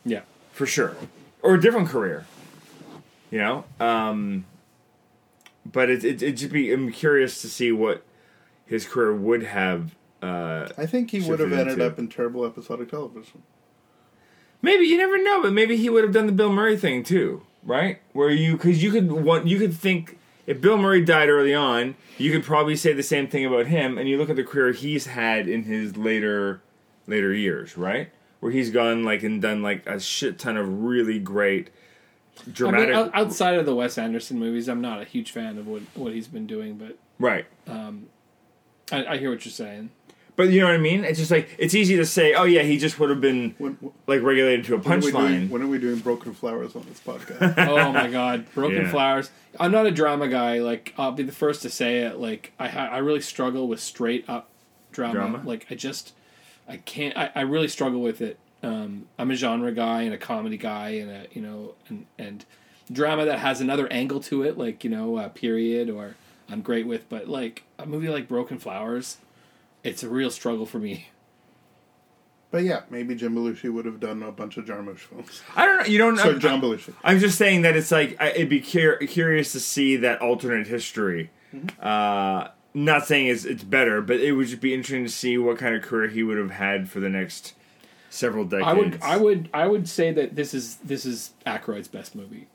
Yeah. 0.04 0.22
for 0.52 0.66
sure, 0.66 0.94
or 1.42 1.54
a 1.54 1.60
different 1.60 1.88
career. 1.88 2.26
You 3.30 3.38
know, 3.38 3.64
um, 3.80 4.44
but 5.70 5.88
it 5.90 6.04
it 6.04 6.22
it 6.22 6.32
just 6.32 6.52
be. 6.52 6.72
I'm 6.72 6.92
curious 6.92 7.40
to 7.42 7.48
see 7.48 7.72
what 7.72 8.02
his 8.66 8.86
career 8.86 9.14
would 9.14 9.44
have. 9.44 9.94
Uh, 10.22 10.68
I 10.76 10.84
think 10.86 11.10
he 11.12 11.20
would 11.22 11.40
have 11.40 11.52
ended 11.52 11.74
into- 11.74 11.86
up 11.86 11.98
in 11.98 12.08
terrible 12.08 12.44
episodic 12.44 12.90
television. 12.90 13.42
Maybe 14.62 14.84
you 14.84 14.96
never 14.96 15.22
know, 15.22 15.42
but 15.42 15.52
maybe 15.52 15.76
he 15.76 15.88
would 15.88 16.04
have 16.04 16.12
done 16.12 16.26
the 16.26 16.32
Bill 16.32 16.52
Murray 16.52 16.76
thing 16.76 17.02
too, 17.02 17.42
right? 17.64 18.00
Where 18.12 18.30
you 18.30 18.52
because 18.52 18.82
you 18.82 18.90
could 18.90 19.10
want 19.10 19.46
you 19.46 19.58
could 19.58 19.74
think 19.74 20.18
if 20.46 20.60
Bill 20.60 20.76
Murray 20.76 21.04
died 21.04 21.28
early 21.28 21.54
on, 21.54 21.94
you 22.18 22.32
could 22.32 22.44
probably 22.44 22.76
say 22.76 22.92
the 22.92 23.02
same 23.02 23.28
thing 23.28 23.44
about 23.44 23.66
him, 23.66 23.98
and 23.98 24.08
you 24.08 24.18
look 24.18 24.30
at 24.30 24.36
the 24.36 24.44
career 24.44 24.72
he's 24.72 25.06
had 25.06 25.48
in 25.48 25.64
his 25.64 25.96
later 25.96 26.60
later 27.06 27.32
years, 27.32 27.76
right? 27.76 28.10
Where 28.40 28.52
he's 28.52 28.70
gone 28.70 29.04
like 29.04 29.22
and 29.22 29.40
done 29.42 29.62
like 29.62 29.86
a 29.86 30.00
shit 30.00 30.38
ton 30.38 30.56
of 30.56 30.82
really 30.82 31.18
great 31.18 31.70
I 32.46 32.50
dramatic 32.50 32.94
mean, 32.94 33.10
outside 33.12 33.58
of 33.58 33.66
the 33.66 33.74
Wes 33.74 33.98
Anderson 33.98 34.38
movies, 34.38 34.68
I'm 34.68 34.80
not 34.80 35.00
a 35.00 35.04
huge 35.04 35.30
fan 35.30 35.58
of 35.58 35.66
what, 35.66 35.82
what 35.94 36.12
he's 36.12 36.28
been 36.28 36.46
doing, 36.46 36.76
but 36.76 36.96
right. 37.18 37.46
Um, 37.66 38.06
I, 38.90 39.04
I 39.04 39.16
hear 39.18 39.30
what 39.30 39.44
you're 39.44 39.52
saying. 39.52 39.90
But 40.40 40.48
you 40.52 40.60
know 40.62 40.68
what 40.68 40.74
I 40.74 40.78
mean? 40.78 41.04
It's 41.04 41.18
just 41.18 41.30
like 41.30 41.54
it's 41.58 41.74
easy 41.74 41.96
to 41.96 42.06
say, 42.06 42.32
"Oh 42.32 42.44
yeah, 42.44 42.62
he 42.62 42.78
just 42.78 42.98
would 42.98 43.10
have 43.10 43.20
been 43.20 43.54
When, 43.58 43.76
like 44.06 44.22
regulated 44.22 44.64
to 44.64 44.76
a 44.76 44.78
when, 44.78 44.98
are 44.98 45.04
we 45.04 45.12
doing, 45.12 45.22
punchline." 45.22 45.50
when 45.50 45.60
are 45.60 45.66
we 45.66 45.76
doing 45.76 45.98
Broken 45.98 46.32
Flowers 46.32 46.74
on 46.74 46.86
this 46.88 46.98
podcast? 46.98 47.54
oh 47.68 47.92
my 47.92 48.08
god, 48.08 48.46
Broken 48.54 48.84
Yeah. 48.84 48.90
Flowers. 48.90 49.30
I'm 49.58 49.70
not 49.70 49.84
a 49.84 49.90
drama 49.90 50.28
guy. 50.28 50.60
Like 50.60 50.94
I'll 50.96 51.12
be 51.12 51.24
the 51.24 51.30
first 51.30 51.60
to 51.60 51.68
say 51.68 51.98
it. 51.98 52.16
Like 52.16 52.54
I 52.58 52.68
ha- 52.68 52.88
I 52.90 52.98
really 52.98 53.20
struggle 53.20 53.68
with 53.68 53.80
straight 53.80 54.24
up 54.30 54.48
drama. 54.92 55.12
Drama? 55.12 55.42
Like 55.44 55.66
I 55.70 55.74
just 55.74 56.14
I 56.66 56.78
can't. 56.78 57.14
I, 57.18 57.30
I 57.34 57.42
really 57.42 57.68
struggle 57.68 58.00
with 58.00 58.22
it. 58.22 58.38
Um, 58.62 59.08
I'm 59.18 59.30
a 59.30 59.34
genre 59.34 59.72
guy 59.72 60.04
and 60.04 60.14
a 60.14 60.18
comedy 60.18 60.56
guy 60.56 60.88
and 60.92 61.10
a 61.10 61.26
you 61.32 61.42
know 61.42 61.74
and 61.90 62.06
and 62.18 62.46
drama 62.90 63.26
that 63.26 63.40
has 63.40 63.60
another 63.60 63.92
angle 63.92 64.20
to 64.20 64.42
it, 64.42 64.56
like 64.56 64.84
you 64.84 64.88
know, 64.90 65.18
uh, 65.18 65.28
period 65.28 65.90
or 65.90 66.16
I'm 66.48 66.62
great 66.62 66.86
with. 66.86 67.10
But 67.10 67.28
like 67.28 67.64
a 67.78 67.84
movie 67.84 68.08
like 68.08 68.26
Broken 68.26 68.58
Flowers, 68.58 69.18
it's 69.84 70.02
a 70.02 70.08
real 70.08 70.30
struggle 70.30 70.66
for 70.66 70.78
me. 70.78 71.08
but 72.50 72.62
yeah, 72.64 72.82
maybe 72.90 73.14
Jim 73.14 73.34
Belushi 73.34 73.72
would 73.72 73.84
have 73.86 74.00
done 74.00 74.22
a 74.22 74.32
bunch 74.32 74.56
of 74.56 74.64
Jarmusch 74.64 74.98
films. 74.98 75.40
I 75.56 75.66
don't 75.66 75.78
know. 75.78 75.84
You 75.86 75.98
don't. 75.98 76.16
Sorry, 76.16 76.34
I'm, 76.34 76.40
John 76.40 76.60
Belushi. 76.60 76.92
I'm 77.04 77.18
just 77.18 77.38
saying 77.38 77.62
that 77.62 77.76
it's 77.76 77.90
like 77.90 78.16
I, 78.20 78.30
it'd 78.30 78.48
be 78.48 78.60
cur- 78.60 78.98
curious 78.98 79.52
to 79.52 79.60
see 79.60 79.96
that 79.96 80.20
alternate 80.20 80.66
history. 80.66 81.30
Uh, 81.80 82.48
not 82.74 83.06
saying 83.06 83.26
it's 83.28 83.44
it's 83.44 83.64
better, 83.64 84.00
but 84.00 84.16
it 84.20 84.32
would 84.32 84.46
just 84.46 84.60
be 84.60 84.72
interesting 84.74 85.04
to 85.04 85.10
see 85.10 85.36
what 85.38 85.58
kind 85.58 85.74
of 85.74 85.82
career 85.82 86.08
he 86.08 86.22
would 86.22 86.38
have 86.38 86.52
had 86.52 86.88
for 86.88 87.00
the 87.00 87.08
next 87.08 87.54
several 88.10 88.44
decades. 88.44 88.66
I 88.68 88.72
would 88.74 88.98
I 89.02 89.16
would 89.16 89.50
I 89.54 89.66
would 89.66 89.88
say 89.88 90.12
that 90.12 90.36
this 90.36 90.54
is 90.54 90.76
this 90.76 91.04
is 91.06 91.32
Aykroyd's 91.46 91.88
best 91.88 92.14
movie. 92.14 92.46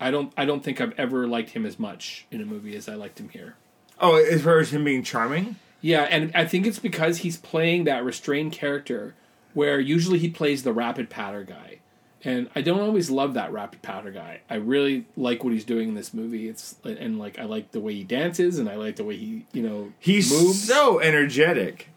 I 0.00 0.10
don't 0.10 0.32
I 0.36 0.44
don't 0.44 0.62
think 0.62 0.80
I've 0.80 0.92
ever 0.98 1.26
liked 1.26 1.50
him 1.50 1.64
as 1.66 1.78
much 1.78 2.26
in 2.30 2.40
a 2.40 2.46
movie 2.46 2.76
as 2.76 2.88
I 2.88 2.94
liked 2.94 3.18
him 3.18 3.30
here. 3.30 3.56
Oh, 4.00 4.16
as 4.16 4.42
far 4.42 4.58
as 4.58 4.70
him 4.70 4.84
being 4.84 5.02
charming. 5.02 5.56
Yeah, 5.80 6.02
and 6.02 6.32
I 6.34 6.46
think 6.46 6.66
it's 6.66 6.78
because 6.78 7.18
he's 7.18 7.36
playing 7.36 7.84
that 7.84 8.04
restrained 8.04 8.52
character 8.52 9.14
where 9.54 9.80
usually 9.80 10.18
he 10.18 10.28
plays 10.28 10.62
the 10.62 10.72
rapid 10.72 11.08
patter 11.08 11.42
guy. 11.42 11.78
And 12.24 12.50
I 12.56 12.60
don't 12.60 12.80
always 12.80 13.08
love 13.08 13.34
that 13.34 13.52
rapid 13.52 13.82
powder 13.82 14.10
guy. 14.10 14.40
I 14.50 14.56
really 14.56 15.06
like 15.16 15.44
what 15.44 15.52
he's 15.52 15.64
doing 15.64 15.90
in 15.90 15.94
this 15.94 16.12
movie. 16.12 16.48
It's 16.48 16.74
and 16.84 17.18
like 17.18 17.38
I 17.38 17.44
like 17.44 17.70
the 17.70 17.80
way 17.80 17.94
he 17.94 18.04
dances 18.04 18.58
and 18.58 18.68
I 18.68 18.74
like 18.74 18.96
the 18.96 19.04
way 19.04 19.16
he, 19.16 19.46
you 19.52 19.62
know, 19.62 19.92
He's 20.00 20.30
moves. 20.32 20.62
so 20.66 20.98
energetic. 20.98 21.88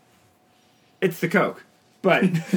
It's 1.01 1.19
the 1.19 1.29
coke, 1.29 1.65
but 2.01 2.21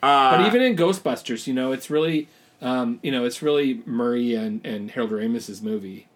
but 0.00 0.46
even 0.46 0.62
in 0.62 0.74
Ghostbusters, 0.76 1.46
you 1.46 1.52
know, 1.52 1.72
it's 1.72 1.90
really 1.90 2.28
um, 2.62 2.98
you 3.02 3.12
know, 3.12 3.24
it's 3.24 3.42
really 3.42 3.82
Murray 3.84 4.34
and, 4.34 4.64
and 4.64 4.90
Harold 4.92 5.12
Ramis's 5.12 5.60
movie. 5.60 6.06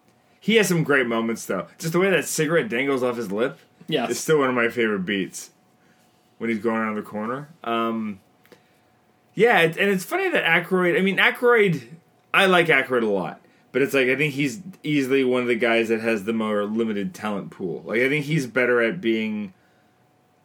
He 0.41 0.55
has 0.55 0.67
some 0.67 0.83
great 0.83 1.05
moments 1.05 1.45
though. 1.45 1.67
Just 1.77 1.93
the 1.93 1.99
way 1.99 2.09
that 2.09 2.25
cigarette 2.25 2.67
dangles 2.67 3.03
off 3.03 3.15
his 3.15 3.31
lip. 3.31 3.59
Yes. 3.87 4.09
It's 4.09 4.19
still 4.19 4.39
one 4.39 4.49
of 4.49 4.55
my 4.55 4.69
favorite 4.69 5.05
beats 5.05 5.51
when 6.39 6.49
he's 6.49 6.59
going 6.59 6.77
around 6.77 6.95
the 6.95 7.03
corner. 7.03 7.49
Um, 7.63 8.19
yeah, 9.35 9.59
it, 9.59 9.77
and 9.77 9.89
it's 9.89 10.03
funny 10.03 10.29
that 10.29 10.43
Aykroyd. 10.43 10.97
I 10.97 11.01
mean, 11.01 11.17
Aykroyd. 11.17 11.83
I 12.33 12.47
like 12.47 12.67
Aykroyd 12.67 13.03
a 13.03 13.05
lot, 13.05 13.39
but 13.71 13.83
it's 13.83 13.93
like 13.93 14.07
I 14.07 14.15
think 14.15 14.33
he's 14.33 14.61
easily 14.81 15.23
one 15.23 15.43
of 15.43 15.47
the 15.47 15.55
guys 15.55 15.89
that 15.89 16.01
has 16.01 16.23
the 16.23 16.33
more 16.33 16.63
limited 16.63 17.13
talent 17.13 17.51
pool. 17.51 17.83
Like 17.85 18.01
I 18.01 18.09
think 18.09 18.25
he's 18.25 18.47
better 18.47 18.81
at 18.81 18.99
being 18.99 19.53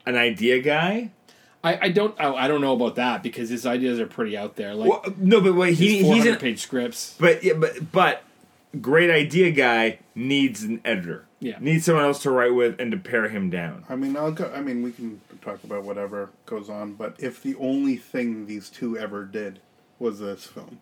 an 0.04 0.16
idea 0.16 0.60
guy. 0.60 1.10
I, 1.64 1.78
I 1.86 1.88
don't 1.88 2.14
I, 2.20 2.34
I 2.34 2.48
don't 2.48 2.60
know 2.60 2.74
about 2.74 2.96
that 2.96 3.22
because 3.22 3.48
his 3.48 3.64
ideas 3.64 3.98
are 3.98 4.06
pretty 4.06 4.36
out 4.36 4.56
there. 4.56 4.74
Like 4.74 4.90
Well, 4.90 5.14
no, 5.16 5.40
but 5.40 5.54
wait, 5.54 5.78
he, 5.78 5.98
he's 5.98 6.04
400 6.04 6.32
an, 6.34 6.38
page 6.38 6.60
scripts. 6.60 7.16
but 7.18 7.42
yeah, 7.42 7.54
but 7.54 7.90
but 7.90 8.22
great 8.80 9.10
idea 9.10 9.50
guy 9.50 9.98
needs 10.14 10.62
an 10.62 10.80
editor. 10.84 11.26
Yeah. 11.38 11.58
needs 11.60 11.84
someone 11.84 12.04
else 12.04 12.22
to 12.22 12.30
write 12.30 12.54
with 12.54 12.80
and 12.80 12.90
to 12.92 12.96
pare 12.96 13.28
him 13.28 13.50
down. 13.50 13.84
I 13.90 13.96
mean, 13.96 14.16
I'll 14.16 14.32
go. 14.32 14.50
I 14.54 14.62
mean, 14.62 14.82
we 14.82 14.90
can 14.90 15.20
talk 15.42 15.62
about 15.64 15.84
whatever 15.84 16.30
goes 16.46 16.70
on, 16.70 16.94
but 16.94 17.14
if 17.18 17.42
the 17.42 17.54
only 17.56 17.96
thing 17.96 18.46
these 18.46 18.70
two 18.70 18.96
ever 18.98 19.24
did 19.24 19.60
was 19.98 20.18
this 20.18 20.46
film, 20.46 20.80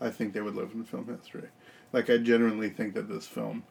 I 0.00 0.10
think 0.10 0.34
they 0.34 0.42
would 0.42 0.54
live 0.54 0.72
in 0.74 0.84
film 0.84 1.06
history. 1.06 1.48
Like, 1.92 2.10
I 2.10 2.18
genuinely 2.18 2.68
think 2.68 2.94
that 2.94 3.08
this 3.08 3.26
film 3.26 3.64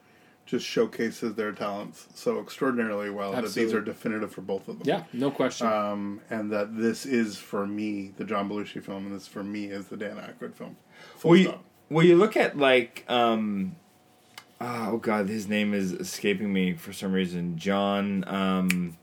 just 0.46 0.66
showcases 0.66 1.36
their 1.36 1.52
talents 1.52 2.08
so 2.16 2.40
extraordinarily 2.40 3.10
well 3.10 3.32
that 3.32 3.54
these 3.54 3.74
are 3.74 3.82
definitive 3.82 4.32
for 4.34 4.42
both 4.42 4.68
of 4.68 4.80
them. 4.80 4.88
Yeah, 4.88 5.04
no 5.14 5.32
question. 5.32 5.68
Um, 5.68 6.22
and 6.30 6.52
that 6.52 6.76
this 6.76 7.06
is 7.06 7.38
for 7.38 7.66
me 7.66 8.12
the 8.18 8.26
John 8.26 8.50
Belushi 8.50 8.84
film, 8.84 9.06
and 9.06 9.16
this 9.16 9.28
for 9.28 9.44
me 9.44 9.66
is 9.66 9.88
the 9.88 9.98
Dan 9.98 10.18
Aykroyd 10.18 10.54
film. 10.54 10.76
Full 11.18 11.32
Well, 11.32 11.40
you, 11.40 11.46
stop. 11.46 11.64
Well, 11.90 12.06
you 12.06 12.16
look 12.16 12.36
at 12.38 12.58
like, 12.58 13.06
um, 13.08 13.76
ah, 14.60 14.90
oh 14.92 14.98
god, 14.98 15.30
his 15.30 15.48
name 15.48 15.74
is 15.74 15.92
escaping 15.92 16.52
me 16.52 16.74
for 16.74 16.94
some 16.94 17.14
reason. 17.14 17.58
John, 17.58 18.24
um, 18.28 18.98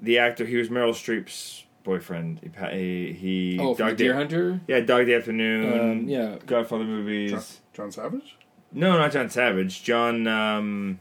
the 0.00 0.18
actor, 0.18 0.44
he 0.46 0.56
was 0.56 0.68
Meryl 0.68 0.92
Streep's 0.92 1.64
boyfriend. 1.84 2.40
He, 2.42 2.48
pa- 2.48 2.70
he, 2.70 3.12
he 3.12 3.58
oh, 3.60 3.74
from 3.74 3.88
Dog 3.88 3.96
Deer 3.96 4.12
Day- 4.12 4.18
Hunter. 4.18 4.60
Yeah, 4.68 4.80
Dog 4.80 5.06
Day 5.06 5.14
Afternoon. 5.14 5.80
Um, 5.80 6.08
yeah. 6.08 6.36
Godfather 6.46 6.84
movies. 6.84 7.30
John, 7.30 7.42
John 7.72 7.92
Savage. 7.92 8.36
No, 8.72 8.98
not 8.98 9.12
John 9.12 9.30
Savage. 9.30 9.82
John, 9.82 10.26
um, 10.26 11.00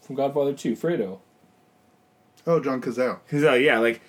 From 0.00 0.16
Godfather 0.16 0.52
Two, 0.52 0.74
Fredo. 0.74 1.20
Oh, 2.46 2.60
John 2.60 2.80
Cazale. 2.80 3.18
Cause 3.28 3.42
uh, 3.42 3.54
yeah, 3.54 3.78
like 3.78 4.00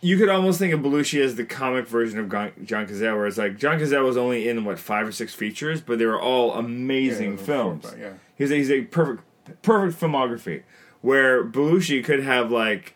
you 0.00 0.16
could 0.16 0.28
almost 0.28 0.58
think 0.58 0.72
of 0.72 0.80
Belushi 0.80 1.20
as 1.22 1.34
the 1.36 1.44
comic 1.44 1.88
version 1.88 2.18
of 2.20 2.28
John 2.28 2.86
Cazale, 2.86 3.16
where 3.16 3.26
it's 3.26 3.38
like 3.38 3.58
John 3.58 3.78
Cazale 3.78 4.04
was 4.04 4.16
only 4.16 4.48
in 4.48 4.64
what 4.64 4.78
five 4.78 5.06
or 5.08 5.12
six 5.12 5.34
features, 5.34 5.80
but 5.80 5.98
they 5.98 6.06
were 6.06 6.20
all 6.20 6.54
amazing 6.54 7.32
Yeah, 7.38 7.44
films. 7.44 7.88
four, 7.90 7.98
yeah. 7.98 8.12
He's 8.36 8.50
a, 8.50 8.54
he's 8.54 8.70
a 8.70 8.82
perfect 8.82 9.22
perfect 9.62 10.00
filmography. 10.00 10.62
Where 11.00 11.44
Belushi 11.44 12.04
could 12.04 12.22
have 12.22 12.50
like 12.50 12.94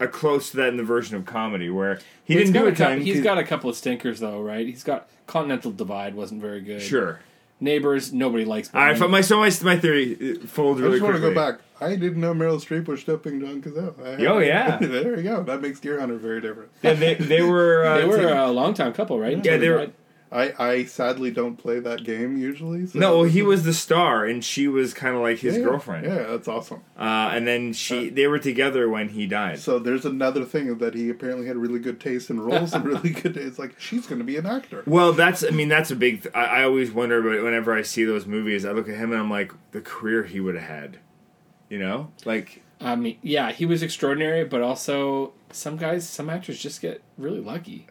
a 0.00 0.08
close 0.08 0.50
to 0.50 0.56
that 0.58 0.68
in 0.68 0.76
the 0.76 0.82
version 0.82 1.16
of 1.16 1.24
comedy, 1.24 1.70
where 1.70 2.00
he 2.24 2.34
He's 2.34 2.50
didn't 2.50 2.54
do 2.54 2.66
a 2.66 2.68
a 2.68 2.72
couple, 2.72 2.84
ton. 2.96 3.00
He's 3.02 3.14
'cause- 3.16 3.24
got 3.24 3.38
a 3.38 3.44
couple 3.44 3.70
of 3.70 3.76
stinkers 3.76 4.20
though, 4.20 4.40
right? 4.40 4.66
He's 4.66 4.82
got 4.84 5.08
Continental 5.26 5.70
Divide 5.70 6.14
wasn't 6.14 6.40
very 6.40 6.60
good. 6.60 6.82
sure. 6.82 7.20
Neighbors, 7.62 8.12
nobody 8.12 8.44
likes. 8.44 8.70
All 8.74 8.80
right, 8.80 8.98
Bernie. 8.98 9.10
my 9.12 9.20
so 9.20 9.38
my 9.38 9.50
my 9.62 9.78
theory 9.78 10.14
uh, 10.42 10.46
folds 10.46 10.82
I 10.82 10.88
just 10.90 11.02
want 11.02 11.14
to 11.14 11.20
go 11.20 11.32
back. 11.34 11.60
I 11.80 11.96
didn't 11.96 12.20
know 12.20 12.34
Meryl 12.34 12.60
Streep 12.60 12.86
was 12.88 13.00
stepping 13.00 13.40
John 13.40 13.62
Cazale. 13.62 13.94
I- 14.20 14.26
Oh, 14.26 14.38
yeah. 14.38 14.78
there 14.80 15.16
you 15.16 15.22
go. 15.22 15.42
That 15.42 15.60
makes 15.62 15.80
Deer 15.80 15.98
Hunter 15.98 16.16
very 16.16 16.40
different. 16.40 16.70
Yeah, 16.82 16.94
they 16.94 17.14
they 17.14 17.42
were 17.42 17.84
uh, 17.86 17.98
they 17.98 18.04
were 18.04 18.28
a 18.32 18.50
long 18.50 18.74
time 18.74 18.92
couple, 18.92 19.18
right? 19.18 19.42
Yeah, 19.44 19.56
they 19.56 19.68
were- 19.70 19.90
I, 20.32 20.54
I 20.58 20.84
sadly 20.84 21.30
don't 21.30 21.56
play 21.56 21.78
that 21.80 22.04
game 22.04 22.38
usually. 22.38 22.86
So 22.86 22.98
no, 22.98 23.18
well, 23.18 23.24
he 23.28 23.42
was 23.42 23.64
the 23.64 23.74
star, 23.74 24.24
and 24.24 24.42
she 24.42 24.66
was 24.66 24.94
kind 24.94 25.14
of 25.14 25.20
like 25.20 25.38
his 25.40 25.56
Yeah, 25.58 25.62
girlfriend. 25.64 26.06
Yeah, 26.06 26.22
that's 26.22 26.48
awesome. 26.48 26.80
Uh, 26.98 27.30
and 27.34 27.46
then 27.46 27.72
she, 27.74 28.08
they 28.08 28.26
were 28.26 28.38
together 28.38 28.88
when 28.88 29.10
he 29.10 29.26
died. 29.26 29.58
So 29.58 29.78
there's 29.78 30.06
another 30.06 30.44
thing 30.44 30.78
that 30.78 30.94
he 30.94 31.10
apparently 31.10 31.46
had 31.46 31.56
really 31.58 31.78
good 31.80 32.00
taste 32.00 32.30
in 32.30 32.40
roles 32.40 32.72
and 32.72 32.84
really 32.84 33.10
good. 33.22 33.36
It's 33.36 33.58
like 33.58 33.78
she's 33.78 34.06
going 34.06 34.20
to 34.20 34.24
be 34.24 34.38
an 34.38 34.46
actor. 34.46 34.82
Well, 34.86 35.12
that's, 35.12 35.44
I 35.44 35.50
mean, 35.50 35.68
that's 35.68 35.90
a 35.90 35.96
big. 35.96 36.22
Th- 36.22 36.34
I, 36.34 36.44
I 36.44 36.64
always 36.64 36.90
wonder, 36.92 37.20
but 37.20 37.42
whenever 37.44 37.74
I 37.76 37.82
see 37.82 38.04
those 38.04 38.24
movies, 38.26 38.64
I 38.64 38.72
look 38.72 38.88
at 38.88 38.96
him 38.96 39.12
and 39.12 39.20
I'm 39.20 39.30
like, 39.30 39.52
the 39.72 39.82
career 39.82 40.24
he 40.24 40.40
would 40.40 40.54
have 40.54 40.68
had. 40.68 40.96
You 41.68 41.78
know, 41.78 42.10
like 42.24 42.62
I 42.80 42.96
mean, 42.96 43.18
yeah, 43.22 43.52
he 43.52 43.64
was 43.66 43.82
extraordinary, 43.82 44.44
but 44.44 44.60
also 44.62 45.32
some 45.50 45.76
guys, 45.76 46.08
some 46.08 46.28
actors 46.30 46.58
just 46.58 46.80
get 46.82 47.02
really 47.16 47.40
lucky. 47.40 47.86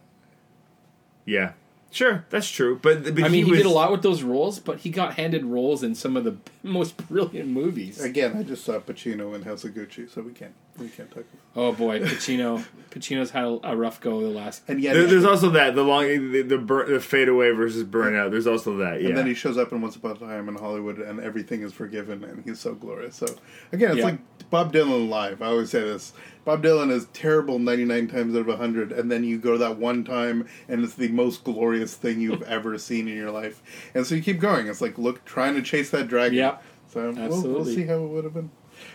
yeah, 1.26 1.54
sure, 1.92 2.26
that's 2.30 2.50
true. 2.50 2.80
But, 2.82 3.04
but 3.04 3.24
I 3.24 3.28
mean, 3.30 3.46
he, 3.46 3.52
was, 3.52 3.60
did 3.60 3.66
a 3.68 3.70
lot 3.70 3.92
with 3.92 4.02
those 4.02 4.24
roles, 4.24 4.60
but 4.60 4.80
he 4.80 4.90
got 4.90 5.16
handed 5.16 5.46
roles 5.46 5.84
in 5.84 5.94
some 5.96 6.18
of 6.18 6.24
the 6.24 6.38
most 6.64 6.98
brilliant 7.08 7.50
movies. 7.50 8.02
Again, 8.02 8.36
I 8.38 8.44
just 8.44 8.64
saw 8.66 8.80
Pacino 8.80 9.36
in 9.36 9.44
House 9.44 9.64
of 9.64 9.72
Gucci, 9.72 10.10
so 10.10 10.22
we 10.22 10.32
can't 10.32 10.54
we 10.80 10.88
can't 10.88 11.10
talk. 11.12 11.20
About 11.20 11.38
Oh 11.54 11.74
boy, 11.74 12.00
Pacino. 12.00 12.64
Pacino's 12.92 13.32
had 13.32 13.44
a, 13.44 13.60
a 13.72 13.76
rough 13.76 14.00
go 14.02 14.22
the 14.22 14.28
last. 14.28 14.64
And 14.68 14.82
yet, 14.82 14.94
There, 14.94 15.06
there's 15.06 15.26
also 15.26 15.50
that 15.52 15.76
the 15.76 15.84
long 15.84 16.08
the 16.08 16.42
the, 16.42 16.58
bur- 16.58 16.86
the 16.92 17.00
fade 17.00 17.28
away 17.28 17.52
versus 17.52 17.84
burnout. 17.84 18.32
There's 18.32 18.48
also 18.48 18.78
that. 18.78 19.02
Yeah. 19.02 19.10
And 19.10 19.18
then 19.18 19.28
he 19.28 19.34
shows 19.34 19.58
up 19.58 19.72
in 19.72 19.82
Once 19.82 19.96
Upon 19.96 20.12
a 20.12 20.16
Time 20.16 20.48
in 20.50 20.56
Hollywood, 20.56 21.00
and 21.00 21.20
everything 21.20 21.62
is 21.62 21.74
forgiven, 21.74 22.24
and 22.24 22.44
he's 22.44 22.60
so 22.60 22.74
glorious. 22.74 23.16
So 23.16 23.28
again, 23.72 23.92
it's 23.92 24.00
Yeah. 24.00 24.06
like 24.06 24.50
Bob 24.50 24.74
Dylan 24.74 25.10
live. 25.10 25.42
I 25.42 25.48
always 25.48 25.70
say 25.72 25.82
this: 25.82 26.14
Bob 26.44 26.64
Dylan 26.64 26.92
is 26.92 27.06
terrible 27.14 27.60
ninety 27.60 27.86
nine 27.86 28.08
times 28.08 28.36
out 28.36 28.50
of 28.50 28.58
hundred, 28.58 28.92
and 28.92 29.12
then 29.12 29.24
you 29.24 29.38
go 29.38 29.54
to 29.54 29.58
that 29.60 29.78
one 29.78 30.04
time, 30.04 30.48
and 30.68 30.84
it's 30.84 30.96
the 30.96 31.10
most 31.10 31.44
glorious 31.44 31.96
thing 31.96 32.20
you've 32.20 32.42
ever 32.58 32.78
seen 32.78 33.08
in 33.08 33.16
your 33.16 33.32
life. 33.32 33.62
And 33.94 34.06
so 34.06 34.16
you 34.16 34.22
keep 34.22 34.40
going. 34.40 34.68
It's 34.68 34.82
like 34.82 34.98
look, 34.98 35.24
trying 35.26 35.56
to 35.56 35.62
chase 35.62 35.90
that 35.92 36.08
dragon. 36.08 36.38
Yeah. 36.38 36.58
So 36.90 37.12
we'll, 37.12 37.44
we'll 37.44 37.66
see 37.66 37.86
how 37.86 38.04
it 38.04 38.08
would 38.08 38.24
have 38.26 38.34
been. 38.34 38.52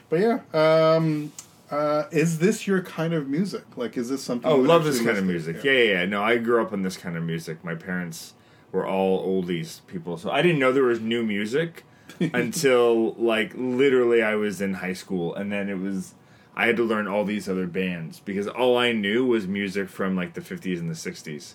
But 0.09 0.20
yeah, 0.20 0.40
um, 0.53 1.32
uh, 1.70 2.05
is 2.11 2.38
this 2.38 2.66
your 2.66 2.82
kind 2.82 3.14
of 3.14 3.28
music? 3.28 3.64
Like, 3.76 3.97
is 3.97 4.09
this 4.09 4.22
something? 4.22 4.51
Oh, 4.51 4.57
love 4.57 4.84
this 4.84 5.03
kind 5.03 5.16
of 5.16 5.24
music. 5.24 5.64
Yeah. 5.64 5.72
yeah, 5.72 5.84
yeah. 5.84 6.05
No, 6.05 6.22
I 6.22 6.36
grew 6.38 6.62
up 6.62 6.72
on 6.72 6.82
this 6.82 6.97
kind 6.97 7.16
of 7.16 7.22
music. 7.22 7.64
My 7.64 7.74
parents 7.74 8.34
were 8.72 8.86
all 8.86 9.26
oldies 9.26 9.80
people, 9.86 10.18
so 10.18 10.30
I 10.30 10.42
didn't 10.42 10.59
know 10.59 10.72
there 10.72 10.84
was 10.84 11.01
new 11.01 11.22
music 11.22 11.84
until 12.20 13.14
like 13.14 13.53
literally 13.55 14.22
I 14.22 14.34
was 14.34 14.61
in 14.61 14.74
high 14.74 14.92
school, 14.92 15.34
and 15.34 15.51
then 15.51 15.68
it 15.68 15.78
was 15.78 16.14
I 16.57 16.67
had 16.67 16.77
to 16.77 16.85
learn 16.85 17.07
all 17.07 17.25
these 17.25 17.49
other 17.49 17.67
bands 17.67 18.21
because 18.21 18.49
all 18.49 18.79
I 18.79 18.93
knew 18.93 19.27
was 19.27 19.47
music 19.47 19.89
from 19.89 20.17
like 20.17 20.35
the 20.35 20.41
fifties 20.41 20.81
and 20.81 20.89
the 20.91 20.95
sixties 20.95 21.55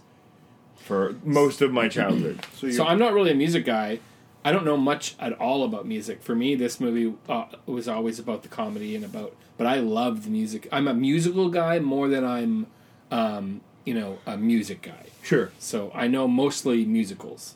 for 0.76 1.16
most 1.24 1.62
of 1.62 1.72
my 1.72 1.88
childhood. 1.88 2.46
So, 2.56 2.70
So 2.70 2.86
I'm 2.86 3.00
not 3.00 3.14
really 3.14 3.32
a 3.32 3.36
music 3.36 3.66
guy. 3.66 4.00
I 4.44 4.52
don't 4.52 4.66
know 4.66 4.78
much 4.78 5.16
at 5.20 5.34
all 5.34 5.64
about 5.64 5.88
music. 5.88 6.22
For 6.22 6.36
me, 6.36 6.56
this 6.56 6.80
movie 6.80 7.14
uh, 7.30 7.46
was 7.66 7.88
always 7.88 8.20
about 8.20 8.42
the 8.44 8.50
comedy 8.50 8.96
and 8.96 9.06
about. 9.06 9.36
But 9.58 9.68
I 9.68 9.76
love 9.80 10.24
the 10.24 10.30
music. 10.30 10.68
I'm 10.72 10.88
a 10.88 10.94
musical 10.94 11.50
guy 11.50 11.80
more 11.80 12.08
than 12.08 12.24
I'm, 12.26 12.68
um, 13.12 13.62
you 13.86 13.94
know, 13.94 14.20
a 14.26 14.38
music 14.38 14.82
guy. 14.82 15.08
Sure. 15.22 15.52
So 15.60 15.92
I 15.94 16.08
know 16.08 16.28
mostly 16.28 16.86
musicals. 16.86 17.56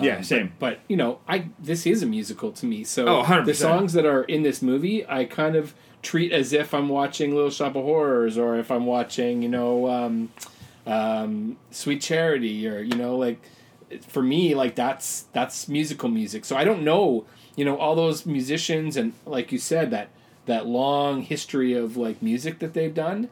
Yeah, 0.00 0.16
Um, 0.16 0.22
same. 0.24 0.52
But, 0.58 0.80
you 0.88 0.96
know, 0.96 1.18
I 1.28 1.46
this 1.58 1.86
is 1.86 2.02
a 2.02 2.06
musical 2.06 2.50
to 2.52 2.66
me. 2.66 2.82
So 2.84 3.06
Oh, 3.06 3.22
100%. 3.22 3.44
the 3.44 3.54
songs 3.54 3.92
that 3.92 4.06
are 4.06 4.22
in 4.24 4.42
this 4.42 4.62
movie, 4.62 5.04
I 5.08 5.24
kind 5.24 5.54
of 5.56 5.74
treat 6.02 6.32
as 6.32 6.52
if 6.52 6.72
I'm 6.74 6.88
watching 6.88 7.34
Little 7.34 7.50
Shop 7.50 7.76
of 7.76 7.84
Horrors 7.84 8.36
or 8.38 8.56
if 8.58 8.70
I'm 8.70 8.86
watching, 8.86 9.42
you 9.42 9.48
know, 9.48 9.88
um, 9.90 10.30
um, 10.86 11.56
Sweet 11.70 12.00
Charity 12.00 12.66
or 12.66 12.80
you 12.80 12.94
know, 12.96 13.16
like 13.16 13.40
for 14.08 14.22
me, 14.22 14.54
like 14.54 14.74
that's 14.74 15.26
that's 15.32 15.68
musical 15.68 16.08
music. 16.08 16.44
So 16.44 16.56
I 16.56 16.64
don't 16.64 16.82
know, 16.82 17.24
you 17.56 17.64
know, 17.64 17.76
all 17.76 17.94
those 17.94 18.24
musicians 18.26 18.96
and 18.96 19.12
like 19.26 19.52
you 19.52 19.58
said 19.58 19.90
that 19.90 20.08
that 20.46 20.66
long 20.66 21.22
history 21.22 21.72
of 21.74 21.96
like 21.96 22.20
music 22.22 22.58
that 22.60 22.72
they've 22.74 22.94
done. 22.94 23.28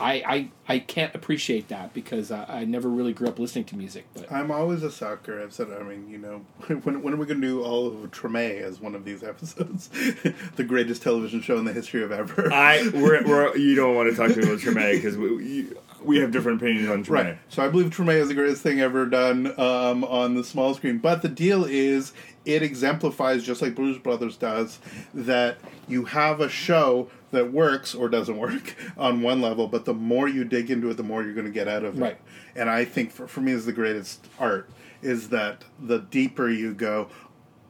I, 0.00 0.12
I, 0.26 0.50
I 0.68 0.78
can't 0.78 1.14
appreciate 1.14 1.68
that 1.68 1.92
because 1.92 2.30
I, 2.30 2.44
I 2.48 2.64
never 2.64 2.88
really 2.88 3.12
grew 3.12 3.28
up 3.28 3.38
listening 3.38 3.64
to 3.66 3.76
music. 3.76 4.06
But 4.14 4.32
I'm 4.32 4.50
always 4.50 4.82
a 4.82 4.90
sucker. 4.90 5.42
I've 5.42 5.52
said, 5.52 5.68
I 5.70 5.82
mean, 5.82 6.08
you 6.08 6.18
know, 6.18 6.44
when, 6.82 7.02
when 7.02 7.14
are 7.14 7.16
we 7.16 7.26
going 7.26 7.40
to 7.40 7.46
do 7.46 7.62
all 7.62 7.86
of 7.86 7.94
Treme 8.10 8.60
as 8.60 8.80
one 8.80 8.94
of 8.94 9.04
these 9.04 9.22
episodes? 9.22 9.88
the 10.56 10.64
greatest 10.64 11.02
television 11.02 11.40
show 11.42 11.58
in 11.58 11.64
the 11.64 11.72
history 11.72 12.02
of 12.02 12.12
ever. 12.12 12.52
I 12.52 12.88
we're, 12.94 13.22
we're 13.26 13.56
you 13.56 13.74
don't 13.74 13.94
want 13.94 14.10
to 14.10 14.16
talk 14.16 14.32
to 14.32 14.40
me 14.40 14.46
about 14.46 14.58
Treme 14.60 14.94
because 14.94 15.16
we, 15.16 15.44
you, 15.44 15.78
we 16.02 16.18
have 16.18 16.30
different 16.30 16.62
opinions 16.62 16.88
on 16.88 17.04
Treme. 17.04 17.10
Right. 17.10 17.38
So 17.48 17.64
I 17.64 17.68
believe 17.68 17.90
Treme 17.90 18.14
is 18.14 18.28
the 18.28 18.34
greatest 18.34 18.62
thing 18.62 18.80
ever 18.80 19.06
done 19.06 19.48
um, 19.60 20.04
on 20.04 20.34
the 20.34 20.44
small 20.44 20.74
screen. 20.74 20.98
But 20.98 21.22
the 21.22 21.28
deal 21.28 21.64
is, 21.64 22.12
it 22.44 22.62
exemplifies, 22.62 23.44
just 23.44 23.60
like 23.60 23.74
Blues 23.74 23.98
Brothers 23.98 24.36
does, 24.36 24.78
that 25.12 25.58
you 25.88 26.06
have 26.06 26.40
a 26.40 26.48
show 26.48 27.10
that 27.32 27.52
works 27.52 27.94
or 27.94 28.08
doesn't 28.08 28.36
work 28.36 28.76
on 28.98 29.22
one 29.22 29.40
level, 29.40 29.68
but 29.68 29.84
the 29.84 29.94
more 29.94 30.28
you 30.28 30.44
dig 30.44 30.70
into 30.70 30.90
it, 30.90 30.96
the 30.96 31.02
more 31.02 31.22
you're 31.22 31.34
going 31.34 31.46
to 31.46 31.52
get 31.52 31.68
out 31.68 31.84
of 31.84 31.96
it. 31.96 32.00
Right. 32.00 32.18
And 32.56 32.68
I 32.68 32.84
think 32.84 33.12
for, 33.12 33.26
for 33.28 33.40
me, 33.40 33.52
is 33.52 33.66
the 33.66 33.72
greatest 33.72 34.26
art 34.38 34.70
is 35.02 35.28
that 35.30 35.64
the 35.78 35.98
deeper 35.98 36.48
you 36.48 36.74
go, 36.74 37.08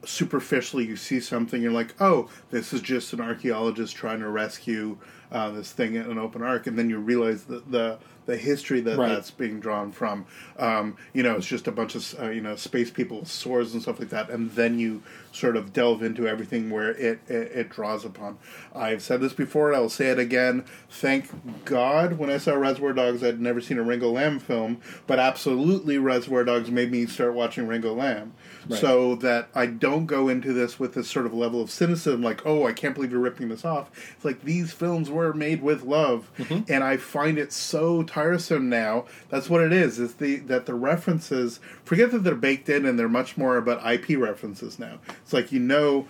superficially 0.03 0.85
you 0.85 0.95
see 0.95 1.19
something, 1.19 1.61
you're 1.61 1.71
like, 1.71 1.93
oh, 2.01 2.29
this 2.49 2.73
is 2.73 2.81
just 2.81 3.13
an 3.13 3.21
archaeologist 3.21 3.95
trying 3.95 4.19
to 4.19 4.29
rescue 4.29 4.97
uh, 5.31 5.49
this 5.51 5.71
thing 5.71 5.95
in 5.95 6.03
an 6.03 6.17
open 6.17 6.41
arc, 6.41 6.67
and 6.67 6.77
then 6.77 6.89
you 6.89 6.97
realize 6.99 7.45
the 7.45 7.61
the, 7.69 7.97
the 8.25 8.37
history 8.37 8.81
that 8.81 8.97
Right. 8.97 9.09
that's 9.09 9.31
being 9.31 9.59
drawn 9.59 9.91
from. 9.91 10.25
Um, 10.59 10.95
you 11.13 11.23
know, 11.23 11.35
it's 11.37 11.47
just 11.47 11.67
a 11.67 11.71
bunch 11.71 11.95
of 11.95 12.15
uh, 12.21 12.29
you 12.29 12.41
know 12.41 12.55
space 12.55 12.91
people 12.91 13.19
with 13.21 13.29
swords 13.29 13.73
and 13.73 13.81
stuff 13.81 13.99
like 13.99 14.09
that, 14.09 14.29
and 14.29 14.51
then 14.51 14.77
you 14.79 15.01
sort 15.31 15.55
of 15.55 15.71
delve 15.71 16.03
into 16.03 16.27
everything 16.27 16.69
where 16.69 16.91
it, 16.91 17.19
it 17.27 17.51
it 17.53 17.69
draws 17.69 18.03
upon. 18.05 18.37
I've 18.75 19.01
said 19.01 19.21
this 19.21 19.33
before, 19.33 19.73
I'll 19.73 19.87
say 19.89 20.07
it 20.09 20.19
again. 20.19 20.65
Thank 20.89 21.29
God, 21.65 22.13
when 22.13 22.29
I 22.29 22.37
saw 22.37 22.53
Reservoir 22.55 22.93
Dogs, 22.93 23.23
I'd 23.23 23.39
never 23.39 23.61
seen 23.61 23.77
a 23.79 23.83
Ringo 23.83 24.11
Lam 24.11 24.39
film, 24.39 24.81
but 25.07 25.17
absolutely, 25.19 25.97
Reservoir 25.97 26.43
Dogs 26.43 26.69
made 26.69 26.91
me 26.91 27.05
start 27.05 27.33
watching 27.33 27.67
Ringo 27.67 27.93
Lam, 27.93 28.33
Right. 28.69 28.79
so 28.79 29.15
that 29.15 29.49
I 29.55 29.65
don't 29.65 30.05
go 30.05 30.29
into 30.29 30.53
this 30.53 30.79
with 30.79 30.93
this 30.93 31.09
sort 31.09 31.25
of 31.25 31.33
level 31.33 31.61
of 31.61 31.71
cynicism, 31.71 32.21
like, 32.21 32.45
oh, 32.45 32.67
I 32.67 32.73
can't 32.73 32.93
believe 32.93 33.11
you're 33.11 33.19
ripping 33.19 33.49
this 33.49 33.65
off. 33.65 33.89
It's 34.15 34.23
like 34.23 34.43
these 34.43 34.71
films 34.71 35.09
were 35.09 35.33
made 35.33 35.61
with 35.61 35.83
love, 35.83 36.29
and 36.67 36.83
I 36.83 36.97
find 36.97 37.37
it 37.37 37.51
so 37.51 38.03
tiresome 38.03 38.69
now. 38.69 39.05
That's 39.29 39.49
what 39.49 39.61
it 39.61 39.73
is. 39.73 39.99
Is 39.99 40.15
the 40.15 40.37
that 40.37 40.65
the 40.65 40.75
references 40.75 41.59
forget 41.83 42.11
that 42.11 42.19
they're 42.19 42.35
baked 42.35 42.69
in 42.69 42.85
and 42.85 42.97
they're 42.99 43.09
much 43.09 43.37
more 43.37 43.57
about 43.57 43.85
IP 43.89 44.17
references 44.17 44.77
now. 44.77 44.99
It's 45.23 45.33
like 45.33 45.51
you 45.51 45.59
know 45.59 46.07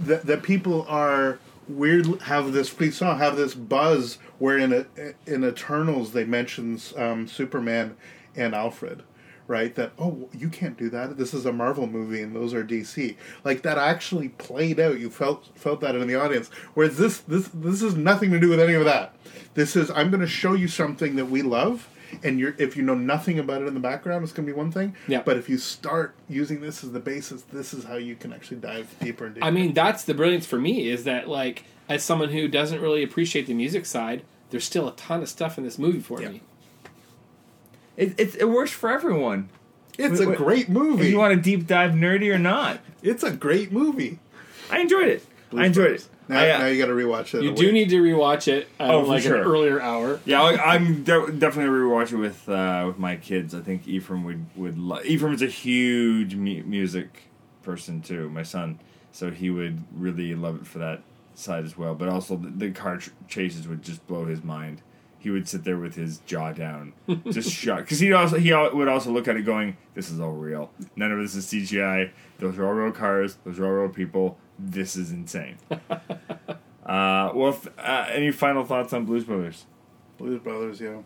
that 0.00 0.26
that 0.26 0.42
people 0.42 0.86
are 0.88 1.38
weird 1.68 2.06
have 2.22 2.52
this 2.52 2.76
we 2.78 2.90
saw 2.90 3.16
have 3.16 3.36
this 3.36 3.54
buzz 3.54 4.18
where 4.38 4.58
in 4.58 4.72
a, 4.72 4.86
in 5.26 5.44
Eternals 5.44 6.12
they 6.12 6.24
mentions 6.24 6.94
um, 6.96 7.28
Superman 7.28 7.96
and 8.34 8.54
Alfred 8.54 9.02
right 9.50 9.74
that 9.74 9.90
oh 9.98 10.28
you 10.32 10.48
can't 10.48 10.78
do 10.78 10.88
that. 10.90 11.18
This 11.18 11.34
is 11.34 11.44
a 11.44 11.52
Marvel 11.52 11.86
movie 11.88 12.22
and 12.22 12.34
those 12.34 12.54
are 12.54 12.64
DC 12.64 13.16
like 13.44 13.62
that 13.62 13.76
actually 13.76 14.28
played 14.30 14.78
out. 14.78 14.98
You 15.00 15.10
felt 15.10 15.48
felt 15.56 15.80
that 15.80 15.94
in 15.96 16.06
the 16.06 16.14
audience. 16.14 16.48
Whereas 16.74 16.96
this 16.96 17.18
this 17.18 17.48
this 17.52 17.82
has 17.82 17.96
nothing 17.96 18.30
to 18.30 18.38
do 18.40 18.48
with 18.48 18.60
any 18.60 18.74
of 18.74 18.84
that. 18.84 19.14
This 19.54 19.74
is 19.76 19.90
I'm 19.90 20.10
going 20.10 20.20
to 20.20 20.26
show 20.28 20.54
you 20.54 20.68
something 20.68 21.16
that 21.16 21.26
we 21.26 21.42
love 21.42 21.88
and 22.22 22.38
you're 22.40 22.54
if 22.58 22.76
you 22.76 22.82
know 22.82 22.94
nothing 22.94 23.38
about 23.38 23.62
it 23.62 23.66
in 23.66 23.74
the 23.74 23.80
background 23.80 24.22
it's 24.24 24.32
going 24.32 24.46
to 24.46 24.52
be 24.52 24.56
one 24.56 24.70
thing. 24.72 24.94
Yeah. 25.08 25.22
but 25.24 25.36
if 25.36 25.48
you 25.48 25.58
start 25.58 26.14
using 26.28 26.60
this 26.60 26.82
as 26.84 26.92
the 26.92 27.00
basis 27.00 27.42
this 27.52 27.74
is 27.74 27.84
how 27.84 27.96
you 27.96 28.14
can 28.14 28.32
actually 28.32 28.58
dive 28.58 28.94
deeper 29.00 29.26
and 29.26 29.34
deeper. 29.34 29.44
I 29.46 29.50
mean, 29.50 29.74
that's 29.74 30.04
the 30.04 30.14
brilliance 30.14 30.46
for 30.46 30.58
me 30.58 30.88
is 30.88 31.04
that 31.04 31.28
like 31.28 31.64
as 31.88 32.04
someone 32.04 32.28
who 32.30 32.46
doesn't 32.46 32.80
really 32.80 33.02
appreciate 33.02 33.46
the 33.48 33.54
music 33.54 33.84
side, 33.84 34.22
there's 34.50 34.64
still 34.64 34.86
a 34.88 34.92
ton 34.94 35.22
of 35.22 35.28
stuff 35.28 35.58
in 35.58 35.64
this 35.64 35.76
movie 35.78 35.98
for 36.00 36.22
Yeah. 36.22 36.28
me. 36.30 36.40
It, 37.96 38.18
it, 38.18 38.36
it 38.36 38.44
works 38.48 38.70
for 38.70 38.90
everyone. 38.90 39.48
it's 39.98 40.20
a 40.20 40.28
Wait, 40.28 40.38
great 40.38 40.62
If 40.62 40.68
movie 40.70 41.10
you 41.10 41.18
want 41.18 41.34
to 41.34 41.40
deep 41.40 41.66
dive 41.66 41.92
nerdy 41.92 42.32
or 42.34 42.38
not. 42.38 42.80
It's 43.02 43.22
a 43.22 43.30
great 43.30 43.72
movie. 43.72 44.18
I 44.70 44.78
enjoyed 44.80 45.08
it. 45.08 45.26
I 45.56 45.66
enjoyed 45.66 45.92
it. 45.92 46.08
Now, 46.28 46.38
I, 46.38 46.50
uh, 46.50 46.58
now 46.58 46.66
you 46.66 46.78
got 46.78 46.86
to 46.86 46.92
rewatch 46.92 47.34
it. 47.34 47.42
You 47.42 47.52
do 47.52 47.64
week. 47.64 47.72
need 47.74 47.88
to 47.88 48.00
rewatch 48.00 48.46
it 48.46 48.68
at 48.78 48.88
Oh, 48.90 49.02
for 49.02 49.08
like 49.08 49.22
sure. 49.24 49.36
an 49.40 49.42
earlier 49.48 49.80
hour. 49.82 50.20
Yeah, 50.24 50.40
I- 50.42 50.74
I'm 50.76 51.02
de- 51.02 51.32
definitely 51.32 51.72
rewatch 51.76 52.12
it 52.12 52.16
with 52.18 52.48
uh, 52.48 52.84
with 52.86 52.98
my 52.98 53.16
kids. 53.16 53.52
I 53.54 53.60
think 53.60 53.88
Ephraim 53.88 54.22
would 54.24 54.46
would 54.54 54.78
lo- 54.78 55.00
Ephraim 55.04 55.34
is 55.34 55.42
a 55.42 55.46
huge 55.48 56.36
mu- 56.36 56.62
music 56.62 57.24
person 57.62 58.00
too. 58.00 58.30
My 58.30 58.44
son, 58.44 58.78
so 59.10 59.32
he 59.32 59.50
would 59.50 59.82
really 59.92 60.34
love 60.36 60.54
it 60.60 60.66
for 60.68 60.78
that 60.78 61.02
side 61.34 61.64
as 61.64 61.76
well. 61.76 61.96
But 61.96 62.08
also 62.08 62.36
the, 62.36 62.48
the 62.48 62.70
car 62.70 62.98
ch- 62.98 63.10
chases 63.26 63.66
would 63.66 63.82
just 63.82 64.06
blow 64.06 64.24
his 64.26 64.44
mind. 64.44 64.82
He 65.20 65.30
would 65.30 65.46
sit 65.46 65.64
there 65.64 65.76
with 65.76 65.94
his 65.94 66.18
jaw 66.20 66.52
down, 66.52 66.94
just 67.30 67.50
shocked. 67.52 67.82
Because 67.82 68.00
he 68.00 68.12
also 68.12 68.38
he 68.38 68.52
would 68.52 68.88
also 68.88 69.12
look 69.12 69.28
at 69.28 69.36
it 69.36 69.42
going, 69.42 69.76
"This 69.94 70.10
is 70.10 70.18
all 70.18 70.32
real. 70.32 70.70
None 70.96 71.12
of 71.12 71.18
this 71.18 71.34
is 71.34 71.46
CGI. 71.46 72.10
Those 72.38 72.58
are 72.58 72.66
all 72.66 72.72
real 72.72 72.90
cars. 72.90 73.36
Those 73.44 73.60
are 73.60 73.66
all 73.66 73.82
real 73.82 73.88
people. 73.90 74.38
This 74.58 74.96
is 74.96 75.12
insane." 75.12 75.58
uh, 75.70 77.32
well, 77.34 77.50
if, 77.50 77.68
uh, 77.78 78.06
any 78.10 78.32
final 78.32 78.64
thoughts 78.64 78.94
on 78.94 79.04
Blues 79.04 79.24
Brothers? 79.24 79.66
Blues 80.16 80.40
Brothers, 80.40 80.80
yeah. 80.80 80.98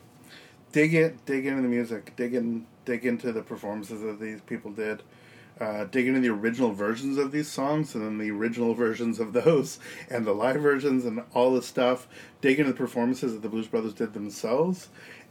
Dig 0.71 0.95
it, 0.95 1.25
dig 1.27 1.47
into 1.47 1.63
the 1.63 1.69
music, 1.69 2.15
dig 2.17 2.35
in, 2.35 2.67
dig 2.85 3.05
into 3.05 3.33
the 3.33 3.43
performances 3.43 4.01
that 4.01 4.21
these 4.21 4.41
people 4.43 4.71
did. 4.71 5.03
Uh, 5.61 5.85
dig 5.85 6.09
into 6.09 6.19
the 6.19 6.29
original 6.29 6.73
versions 6.73 7.17
of 7.17 7.31
these 7.31 7.49
songs 7.49 7.95
and 7.95 8.05
then 8.05 8.19
the 8.19 8.31
original 8.31 8.75
versions 8.85 9.21
of 9.21 9.33
those 9.33 9.79
and 10.11 10.27
the 10.27 10.33
live 10.33 10.61
versions 10.61 11.05
and 11.05 11.23
all 11.33 11.53
the 11.53 11.63
stuff. 11.63 12.09
Dig 12.41 12.59
into 12.59 12.73
the 12.73 12.77
performances 12.77 13.33
that 13.33 13.43
the 13.43 13.49
Blues 13.49 13.69
Brothers 13.69 13.95
did 13.95 14.15
themselves, 14.15 14.89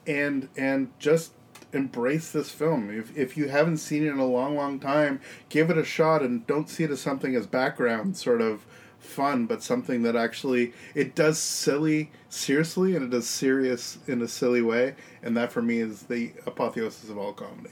and 0.08 0.50
and 0.56 0.92
just 1.00 1.34
embrace 1.74 2.32
this 2.32 2.52
film. 2.52 2.90
If 2.90 3.16
if 3.18 3.36
you 3.36 3.50
haven't 3.50 3.78
seen 3.78 4.06
it 4.06 4.12
in 4.12 4.20
a 4.20 4.26
long, 4.26 4.56
long 4.56 4.80
time, 4.80 5.20
give 5.50 5.70
it 5.70 5.78
a 5.78 5.84
shot 5.84 6.22
and 6.22 6.46
don't 6.48 6.70
see 6.70 6.84
it 6.84 6.92
as 6.92 7.02
something 7.02 7.36
as 7.36 7.48
background 7.48 8.16
sort 8.18 8.42
of 8.42 8.66
fun, 9.00 9.46
but 9.46 9.62
something 9.62 10.04
that 10.04 10.16
actually 10.16 10.74
it 10.96 11.16
does 11.16 11.38
silly 11.38 12.12
seriously 12.30 12.96
and 12.96 13.04
it 13.04 13.10
does 13.10 13.28
serious 13.28 13.98
in 14.08 14.22
a 14.22 14.28
silly 14.28 14.62
way, 14.62 14.96
and 15.22 15.36
that 15.36 15.52
for 15.52 15.62
me 15.62 15.80
is 15.80 16.04
the 16.04 16.32
apotheosis 16.46 17.10
of 17.10 17.18
all 17.18 17.34
comedy. 17.34 17.70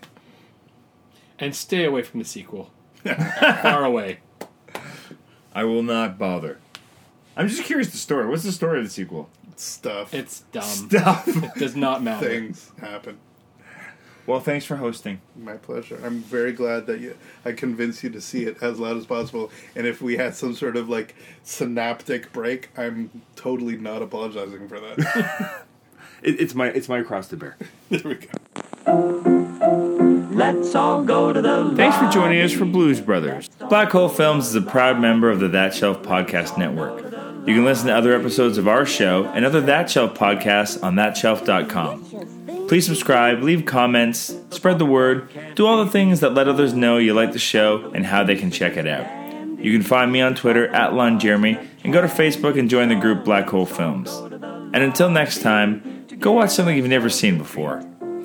And 1.42 1.54
stay 1.56 1.84
away 1.84 2.04
from 2.04 2.20
the 2.20 2.26
sequel. 2.26 2.72
Far 3.04 3.84
away. 3.84 4.20
I 5.54 5.64
will 5.66 5.84
not 5.84 6.18
bother. 6.18 6.60
I'm 7.36 7.48
just 7.50 7.64
curious 7.64 7.90
the 7.90 7.98
story. 7.98 8.28
What's 8.28 8.44
the 8.44 8.52
story 8.52 8.78
of 8.80 8.86
the 8.86 8.90
sequel? 8.92 9.30
Stuff, 9.58 10.14
It's 10.14 10.42
dumb. 10.52 10.64
Stuff. 10.64 11.28
It 11.44 11.56
does 11.60 11.76
not 11.76 12.02
matter. 12.04 12.28
things 12.28 12.72
happen. 12.80 13.18
well, 14.28 14.40
thanks 14.40 14.66
for 14.66 14.76
hosting. 14.78 15.20
My 15.36 15.54
pleasure. 15.56 16.00
I'm 16.04 16.22
very 16.22 16.52
glad 16.54 16.86
that 16.88 17.00
you, 17.00 17.18
I 17.44 17.52
convinced 17.54 18.04
you 18.04 18.10
to 18.12 18.22
see 18.22 18.44
it 18.46 18.58
as 18.62 18.80
loud 18.80 18.98
as 18.98 19.06
possible. 19.06 19.52
And 19.76 19.86
if 19.88 20.02
we 20.02 20.18
had 20.18 20.36
some 20.36 20.54
sort 20.56 20.78
of 20.78 20.90
like 20.90 21.16
synaptic 21.44 22.32
break, 22.32 22.70
I'm 22.78 23.10
totally 23.36 23.78
not 23.78 24.02
apologizing 24.02 24.68
for 24.70 24.80
that. 24.80 25.66
It, 26.24 26.40
it's 26.40 26.54
my 26.54 26.68
it's 26.68 26.88
my 26.88 27.02
cross 27.02 27.30
to 27.30 27.36
bear. 27.36 27.58
there 27.90 28.02
we 28.06 28.14
go. 28.14 29.98
Let's 30.32 30.74
all 30.76 31.04
go 31.04 31.34
to 31.34 31.42
the 31.42 31.74
Thanks 31.76 31.98
for 31.98 32.10
joining 32.10 32.42
us 32.42 32.54
for 32.54 32.64
Blues 32.64 33.02
Brothers. 33.02 33.50
Black 33.70 33.90
Hole 33.92 34.08
Films 34.08 34.48
is 34.48 34.56
a 34.56 34.62
proud 34.62 34.98
member 34.98 35.30
of 35.30 35.42
the 35.42 35.50
That 35.50 35.74
Shelf 35.74 36.02
Podcast 36.04 36.58
Network. 36.58 37.04
You 37.46 37.54
can 37.54 37.66
listen 37.66 37.88
to 37.88 37.94
other 37.96 38.14
episodes 38.14 38.58
of 38.58 38.66
our 38.66 38.86
show 38.86 39.26
and 39.26 39.44
other 39.44 39.60
That 39.60 39.90
Shelf 39.90 40.18
podcasts 40.18 40.82
on 40.82 40.96
thatshelf.com. 40.96 42.68
Please 42.70 42.86
subscribe, 42.86 43.44
leave 43.44 43.66
comments, 43.66 44.34
spread 44.52 44.80
the 44.80 44.86
word, 44.86 45.28
do 45.56 45.68
all 45.68 45.84
the 45.84 45.92
things 45.92 46.22
that 46.22 46.34
let 46.34 46.48
others 46.48 46.74
know 46.74 46.98
you 46.98 47.14
like 47.14 47.34
the 47.34 47.40
show 47.40 47.92
and 47.94 48.06
how 48.06 48.24
they 48.24 48.36
can 48.38 48.52
check 48.52 48.78
it 48.78 48.88
out. 48.88 49.06
You 49.60 49.74
can 49.74 49.84
find 49.84 50.14
me 50.14 50.22
on 50.22 50.34
Twitter 50.34 50.70
at 50.70 50.94
Lon 50.94 51.20
Jeremy 51.20 51.60
and 51.84 51.92
go 51.92 52.00
to 52.00 52.08
Facebook 52.08 52.58
and 52.58 52.70
join 52.70 52.88
the 52.88 52.96
group 52.96 53.26
Black 53.26 53.50
Hole 53.50 53.66
Films. 53.66 54.16
And 54.16 54.78
until 54.78 55.10
next 55.10 55.42
time, 55.42 56.06
go 56.20 56.32
watch 56.32 56.52
something 56.52 56.78
you've 56.78 56.88
never 56.88 57.10
seen 57.10 57.38
before. 57.38 57.84